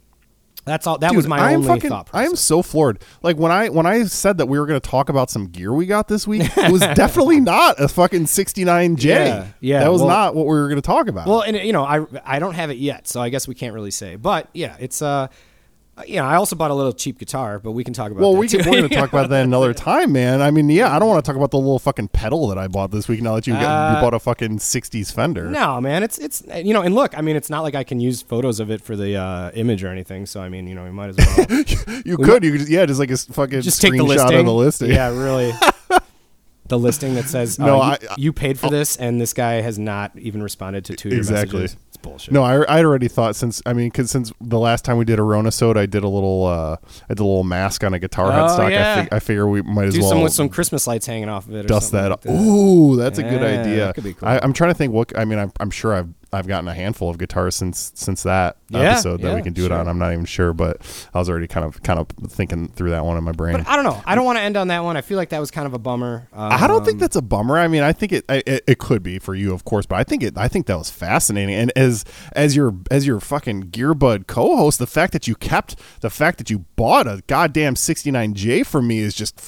[0.65, 0.99] That's all.
[0.99, 1.91] That was my I am only fucking.
[1.91, 3.03] thought I am so floored.
[3.23, 5.73] Like when I when I said that we were going to talk about some gear
[5.73, 9.03] we got this week, it was definitely not a fucking 69J.
[9.05, 11.27] Yeah, yeah, that was well- not what we were going to talk about.
[11.27, 13.75] Well, and you know, I I don't have it yet, so I guess we can't
[13.75, 14.17] really say.
[14.17, 15.29] But yeah, it's uh,
[16.07, 18.21] you know, I also bought a little cheap guitar, but we can talk about.
[18.21, 20.41] Well, that we can, we're going to talk about that another time, man.
[20.43, 22.69] I mean, yeah, I don't want to talk about the little fucking pedal that I
[22.69, 23.23] bought this week.
[23.23, 25.51] Now that you, got, Uh, you bought a fucking '60s Fender.
[25.51, 28.01] No, man, it's it's you know, and look, I mean, it's not like I can
[28.01, 30.27] use photos of it for the uh, image or anything.
[30.27, 31.47] So I mean, you know, we might as well
[32.05, 34.39] you could, you could, yeah, just like a fucking just take the screenshot listing.
[34.41, 34.91] of the listing.
[34.91, 35.53] Yeah, really.
[36.69, 39.33] the listing that says, No, uh, you, I- I- you paid for this, and this
[39.33, 41.63] guy has not even responded to two Exactly.
[41.63, 41.77] messages.
[42.03, 42.33] Bullshit.
[42.33, 45.19] No, I I'd already thought since I mean because since the last time we did
[45.19, 47.99] a Rona Sode, I did a little uh I did a little mask on a
[47.99, 48.71] guitar Oh, headstock.
[48.71, 48.95] yeah.
[48.99, 50.01] I, fig- I figure we might as well.
[50.01, 51.65] do well some with some Christmas lights hanging off of it.
[51.65, 52.27] Or dust something that.
[52.27, 52.41] like up.
[52.43, 53.87] Ooh, that's a good idea.
[53.87, 54.29] that could be cool.
[54.29, 54.93] I, I'm trying to think.
[54.93, 58.23] What I mean, I'm, I'm sure I've I've gotten a handful of guitars since since
[58.23, 59.89] that Yeah, episode that we can do it on.
[59.89, 60.77] I'm not even sure, but
[61.13, 63.57] I was already kind of kind of thinking through that one in my brain.
[63.57, 64.01] But I don't know.
[64.07, 64.97] I don't want to end on that one.
[64.97, 66.29] I feel like that was kind of a bummer.
[66.33, 67.59] I don't think Um, that's a bummer.
[67.59, 70.05] I mean, I think it, it it could be for you, of course, but I
[70.05, 71.55] think it I think that was fascinating.
[71.55, 76.11] And as as your as your fucking Gearbud co-host, the fact that you kept the
[76.11, 79.41] fact that you bought a goddamn 69J for me is just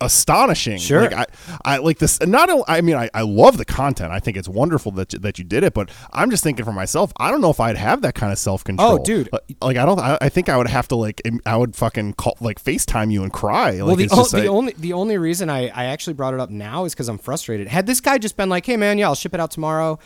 [0.00, 0.78] astonishing.
[0.78, 1.02] Sure.
[1.02, 1.26] Like I,
[1.64, 4.12] I like this not only I mean I, I love the content.
[4.12, 6.72] I think it's wonderful that you, that you did it, but I'm just thinking for
[6.72, 8.92] myself, I don't know if I'd have that kind of self-control.
[9.00, 9.28] Oh, dude.
[9.32, 12.14] Like, like, I don't I, I think I would have to like I would fucking
[12.14, 13.72] call like FaceTime you and cry.
[13.72, 16.50] Like Well, the, the like- only the only reason I, I actually brought it up
[16.50, 17.68] now is because I'm frustrated.
[17.68, 19.98] Had this guy just been like, "Hey, man, yeah, I'll ship it out tomorrow,"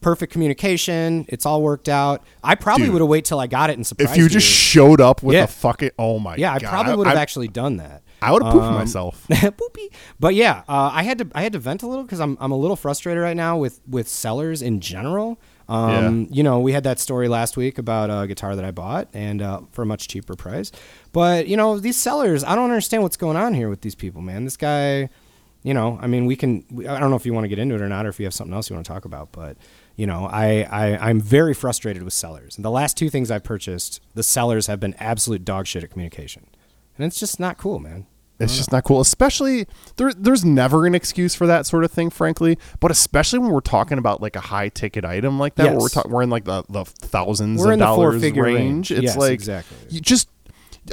[0.00, 2.22] perfect communication, it's all worked out.
[2.44, 5.00] I probably would have waited till I got it and surprised if you just showed
[5.00, 5.44] up with Yeah.
[5.44, 8.02] a fucking oh my god, yeah, I god probably would have actually done that.
[8.20, 9.26] I would have pooped Um, myself.
[9.30, 9.88] Boopy.
[10.18, 12.50] But yeah, uh, I had to I had to vent a little because I'm I'm
[12.52, 15.38] a little frustrated right now with with sellers in general.
[15.68, 19.08] Um, You know, we had that story last week about a guitar that I bought
[19.12, 20.72] and uh, for a much cheaper price.
[21.12, 24.22] But you know, these sellers, I don't understand what's going on here with these people,
[24.22, 24.44] man.
[24.44, 25.10] This guy,
[25.62, 26.64] you know, I mean, we can.
[26.88, 28.24] I don't know if you want to get into it or not, or if you
[28.26, 29.56] have something else you want to talk about, but.
[30.00, 32.54] You know, I, I I'm very frustrated with sellers.
[32.54, 35.90] And the last two things I purchased, the sellers have been absolute dog shit at
[35.90, 36.46] communication,
[36.98, 38.06] and it's just not cool, man.
[38.40, 39.00] It's just not cool.
[39.00, 39.66] Especially
[39.96, 42.56] there, there's never an excuse for that sort of thing, frankly.
[42.78, 45.88] But especially when we're talking about like a high ticket item like that, where we're
[45.88, 48.36] talking, we're in like the, the thousands We're of in the dollars range.
[48.38, 48.90] range.
[48.92, 49.76] It's Yes, like exactly.
[49.90, 50.28] you just.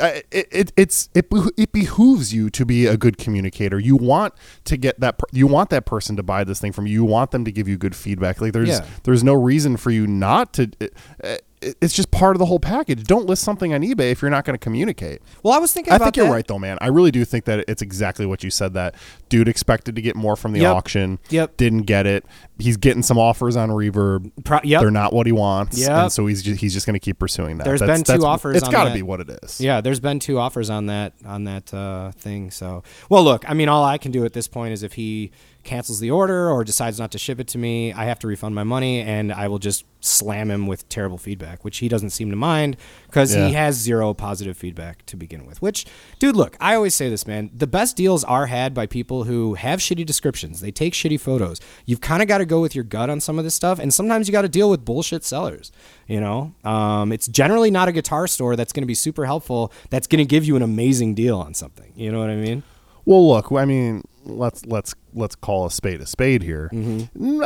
[0.01, 3.79] Uh, it, it it's it it behooves you to be a good communicator.
[3.79, 4.33] You want
[4.65, 6.93] to get that per- you want that person to buy this thing from you.
[6.93, 8.41] You want them to give you good feedback.
[8.41, 8.85] Like there's Yeah.
[9.03, 10.63] there's no reason for you not to.
[10.81, 11.45] It, it-
[11.81, 13.03] it's just part of the whole package.
[13.03, 15.21] Don't list something on eBay if you're not going to communicate.
[15.43, 15.93] Well, I was thinking.
[15.93, 16.31] I think you're that.
[16.31, 16.77] right though, man.
[16.81, 18.73] I really do think that it's exactly what you said.
[18.73, 18.95] That
[19.29, 20.75] dude expected to get more from the Yep.
[20.75, 21.19] auction.
[21.29, 21.57] Yep.
[21.57, 22.25] Didn't get it.
[22.59, 24.31] He's getting some offers on Reverb.
[24.43, 24.81] Pro- yep.
[24.81, 25.77] They're not what he wants.
[25.79, 25.89] Yep.
[25.89, 27.63] And so he's just, he's just going to keep pursuing that.
[27.65, 29.59] There's That's- been two that's- offers It's got to be what it is.
[29.59, 32.51] Yeah, there's been two offers on that on that uh, thing.
[32.51, 35.31] So, well, look, I mean, all I can do at this point is if he
[35.65, 38.55] cancels the order or decides not to ship it to me, I have to refund
[38.55, 41.65] my money, and I will just slam him with terrible feedback.
[41.65, 42.77] which he doesn't seem to mind
[43.07, 43.47] because Yeah.
[43.47, 45.61] he has zero positive feedback to begin with.
[45.63, 45.85] Which,
[46.19, 47.49] dude, look, I always say this, man.
[47.57, 50.61] The best deals are had by people who have shitty descriptions.
[50.61, 51.59] They take shitty photos.
[51.87, 53.91] You've kind of got to go with your gut on some of this stuff, and
[53.91, 55.71] sometimes you got to deal with bullshit sellers.
[56.07, 59.73] You know, um, it's generally not a guitar store that's going to be super helpful.
[59.89, 61.91] That's going to give you an amazing deal on something.
[61.95, 62.61] You know what I mean?
[63.05, 66.69] Well, look, I mean, let's let's let's call a spade a spade here.
[66.73, 67.39] Mm-hmm.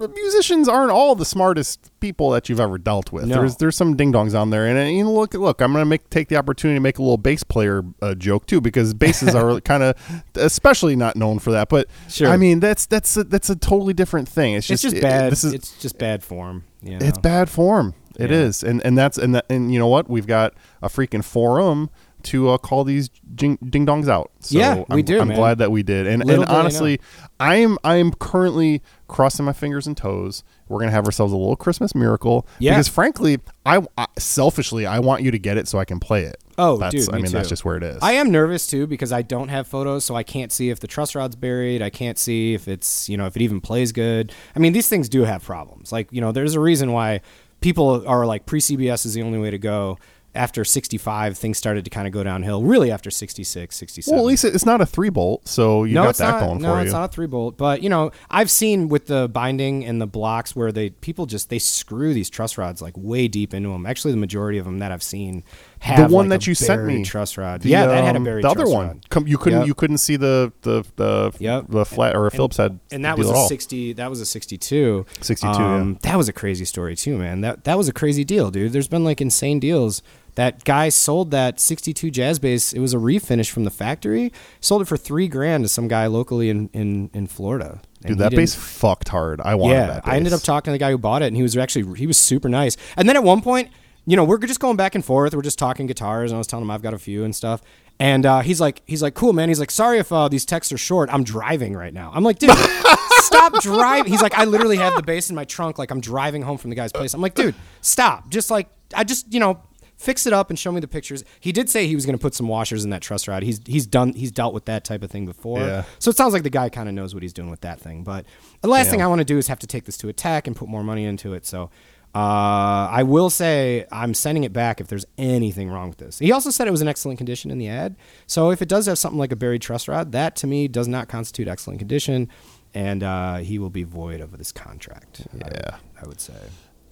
[0.00, 3.26] The musicians aren't all the smartest people that you've ever dealt with.
[3.26, 3.36] No.
[3.36, 5.84] There's there's some ding dongs on there, and, and you know, look look, I'm gonna
[5.84, 9.34] make take the opportunity to make a little bass player uh, joke too, because basses
[9.34, 9.94] are kind of
[10.34, 11.68] especially not known for that.
[11.68, 12.28] But Sure.
[12.28, 14.54] I mean, that's that's a, that's a totally different thing.
[14.54, 15.32] It's It's just just it- bad.
[15.32, 16.64] this is it's just bad form.
[16.82, 17.06] You know?
[17.06, 17.94] it's bad form.
[18.18, 18.36] It Yeah.
[18.36, 20.08] is, and and that's and that, and you know what?
[20.08, 21.90] We've got a freaking forum
[22.24, 24.30] to uh, call these ding dongs out.
[24.40, 25.36] So Yeah, we I'm, do, I'm man.
[25.36, 26.06] glad that we did.
[26.06, 27.00] And Little and honestly,
[27.40, 30.42] I'm I'm currently crossing my fingers and toes.
[30.68, 32.46] We're gonna have ourselves a little Christmas miracle.
[32.58, 32.72] Yeah.
[32.72, 36.24] Because frankly, I, I selfishly I want you to get it so I can play
[36.24, 36.36] it.
[36.56, 37.98] Oh, that's, dude, I me mean that's just where it is.
[38.00, 40.86] I am nervous too because I don't have photos, so I can't see if the
[40.86, 41.82] truss rod's buried.
[41.82, 44.32] I can't see if it's you know if it even plays good.
[44.54, 45.90] I mean, these things do have problems.
[45.92, 47.20] Like you know, there's a reason why
[47.60, 49.98] people are like pre CBS is the only way to go.
[50.34, 52.62] After 65, things started to kind of go downhill.
[52.62, 54.16] Really, after 66, 67.
[54.16, 56.40] well, at least it's not a three bolt, so you no, got it's that not.
[56.40, 57.56] going no, for you no it's not a three bolt.
[57.56, 61.50] But you know, I've seen with the binding and the blocks where they people just
[61.50, 63.86] they screw these truss rods like way deep into them.
[63.86, 65.44] Actually, the majority of them that I've seen
[65.80, 67.60] have the one like, that a you sent me, truss rod.
[67.60, 69.28] The, yeah, that had a um, buried The other truss one, rod.
[69.28, 69.66] You couldn't Yep.
[69.68, 71.66] you couldn't see the the the Yep.
[71.68, 75.06] the flat or a Phillips head, and that was a 60 that was a 62
[75.20, 75.94] 62, yeah.
[76.02, 78.88] that was a crazy story too man that that was a crazy deal dude there's
[78.88, 80.02] been like insane deals
[80.34, 82.72] that guy sold that 62 jazz bass.
[82.72, 84.32] It was a refinish from the factory.
[84.60, 87.80] Sold it for three grand to some guy locally in in, in florida.
[88.02, 89.40] And Dude, that bass fucked hard.
[89.40, 90.06] I wanted yeah that.
[90.06, 92.06] i ended up talking to the guy who bought it and he was actually he
[92.06, 92.76] was super nice.
[92.96, 93.70] And then at one point
[94.06, 95.34] you know we're just going back and forth.
[95.34, 97.62] We're just talking guitars and i was telling him i've got a few and stuff.
[98.00, 99.48] And uh, he's like he's like cool man.
[99.48, 101.10] He's like sorry if uh, these texts are short.
[101.12, 102.10] I'm driving right now.
[102.12, 102.50] I'm like dude
[103.18, 104.10] stop driving.
[104.10, 105.78] He's like i literally have the bass in my trunk.
[105.78, 107.14] Like i'm driving home from the guy's place.
[107.14, 108.28] I'm like dude stop.
[108.30, 109.60] Just like i just you know
[110.04, 112.22] fix it up and show me the pictures he did say he was going to
[112.22, 115.02] put some washers in that truss rod he's he's done he's dealt with that type
[115.02, 115.84] of thing before Yeah.
[115.98, 118.04] so it sounds like the guy kind of knows what he's doing with that thing.
[118.04, 118.26] But
[118.60, 120.46] the last thing I want to do is have to take this to a tech
[120.46, 121.46] and put more money into it.
[121.46, 121.70] So
[122.14, 126.18] uh, I will say I'm sending it back if there's anything wrong with this.
[126.18, 127.96] He also said it was in excellent condition in the ad.
[128.26, 130.86] So if it does have something like a buried truss rod, that to me does
[130.86, 132.28] not constitute excellent condition,
[132.72, 135.22] and uh, he will be void of this contract.
[135.42, 135.76] I- Yeah.
[136.02, 136.34] I would say.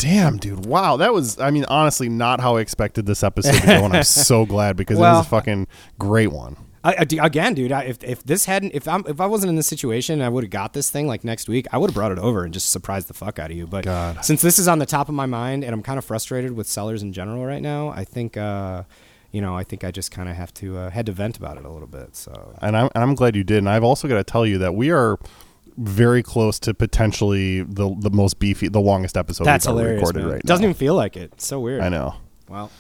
[0.02, 0.66] Damn, dude.
[0.66, 0.96] Wow.
[0.96, 3.84] That was, I mean, honestly, not how I expected this episode to go.
[3.84, 5.68] And I'm so glad because it was a fucking
[5.98, 6.56] great one.
[6.82, 7.70] I, I- again, dude.
[7.70, 10.28] I, if if this hadn't, if I'm if I wasn't in this situation, and I
[10.28, 11.68] would have got this thing like next week.
[11.72, 13.68] I would have brought it over and just surprised the fuck out of you.
[13.68, 14.24] But God.
[14.24, 16.66] since this is on the top of my mind, and I'm kind of frustrated with
[16.66, 18.82] sellers in general right now, I think, uh,
[19.30, 21.56] you know, I think I just kind of have to uh, had to vent about
[21.56, 22.16] it a little bit.
[22.16, 23.58] So And I'm, and I'm glad you did.
[23.58, 25.20] And I've also got to tell you that we are
[25.76, 30.00] very close to potentially the the most beefy, the longest episode that's we've ever hilarious.
[30.00, 30.32] recorded man.
[30.34, 30.68] right Doesn't now.
[30.70, 31.32] even feel like it.
[31.34, 31.80] It's so weird.
[31.82, 32.14] I know.
[32.48, 32.70] Well,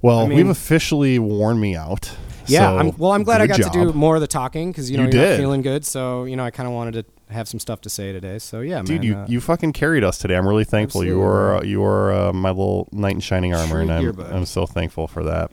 [0.00, 2.10] Well, I mean- we've officially worn me out.
[2.46, 2.60] yeah.
[2.70, 4.90] so I'm, well, I'm glad I good got to do more of the talking because
[4.90, 5.84] you know You are not feeling good.
[5.84, 8.38] So you know, I kind of wanted to have some stuff to say today.
[8.38, 9.02] So yeah, Dude, man.
[9.02, 10.36] you, uh, you fucking carried us today.
[10.36, 11.04] I'm really thankful.
[11.04, 14.20] You were uh, you were uh, my little knight in shining armor, True and I'm.
[14.38, 15.50] I'm so thankful for that.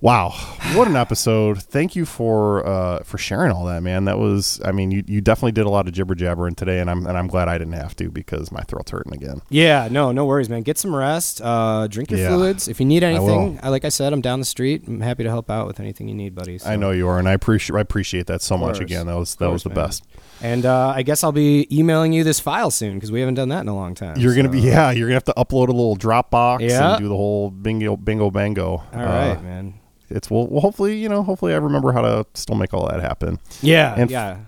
[0.00, 0.30] Wow,
[0.74, 1.62] what an episode!
[1.62, 4.04] Thank you for uh, for sharing all that, man.
[4.04, 6.90] That was, I mean, you, you definitely did a lot of jibber jabbering today, and
[6.90, 9.40] I'm and I'm glad I didn't have to because my throat's hurting again.
[9.48, 10.62] Yeah, no, no worries, man.
[10.62, 11.40] Get some rest.
[11.42, 12.28] Uh, drink your Yeah.
[12.28, 12.68] fluids.
[12.68, 13.58] If you need anything, will.
[13.62, 14.82] I like I said, I'm down the street.
[14.86, 16.58] I'm happy to help out with anything you need, buddy.
[16.58, 18.80] So- I know you are, and I appreciate I appreciate that so much.
[18.80, 19.76] Again, that was that Of was the man.
[19.76, 20.04] best.
[20.42, 23.48] And uh, I guess I'll be emailing you this file soon because we haven't done
[23.48, 24.18] that in a long time.
[24.18, 24.90] You're gonna be yeah.
[24.90, 26.94] You're gonna have to upload a little Dropbox Yeah.
[26.96, 28.82] and do the whole bingo bingo bango.
[28.92, 29.74] All Uh, right, man.
[30.14, 31.22] It's well, well, hopefully you know.
[31.22, 33.38] Hopefully, I remember how to still make all that happen.
[33.62, 34.38] Yeah, and- yeah.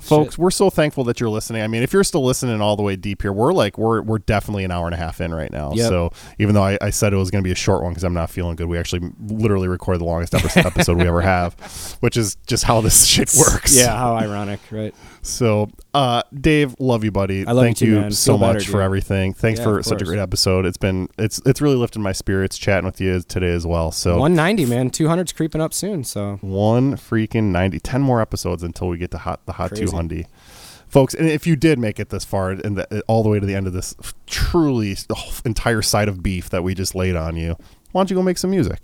[0.00, 2.84] folks we're so thankful that you're listening i mean if you're still listening all the
[2.84, 5.50] way deep here we're like we're we're definitely an hour and a half in right
[5.50, 5.88] now Yep.
[5.88, 8.04] so even though I, I said it was going to be a short one because
[8.04, 12.16] i'm not feeling good we actually literally recorded the longest episode we ever have which
[12.16, 14.94] is just how this shit works Yeah, how ironic, right?
[15.28, 18.10] So uh dave love you buddy I love you thank too, you man.
[18.12, 18.80] so Feel better, much for dude.
[18.82, 20.08] everything thanks Yeah, for of such a course.
[20.08, 23.66] great episode it's been it's it's really lifted my spirits chatting with you today as
[23.66, 24.90] well so 190, man.
[24.90, 26.04] 200's creeping up soon.
[26.04, 29.86] So one freaking 90 10 more episodes until we get to hot the hot Crazy.
[29.86, 30.26] 200
[30.88, 33.44] folks and if you did make it this far and the, all the way to
[33.46, 33.94] the end of this
[34.26, 37.56] truly the whole entire side of beef that we just laid on you
[37.92, 38.80] why don't you go make some music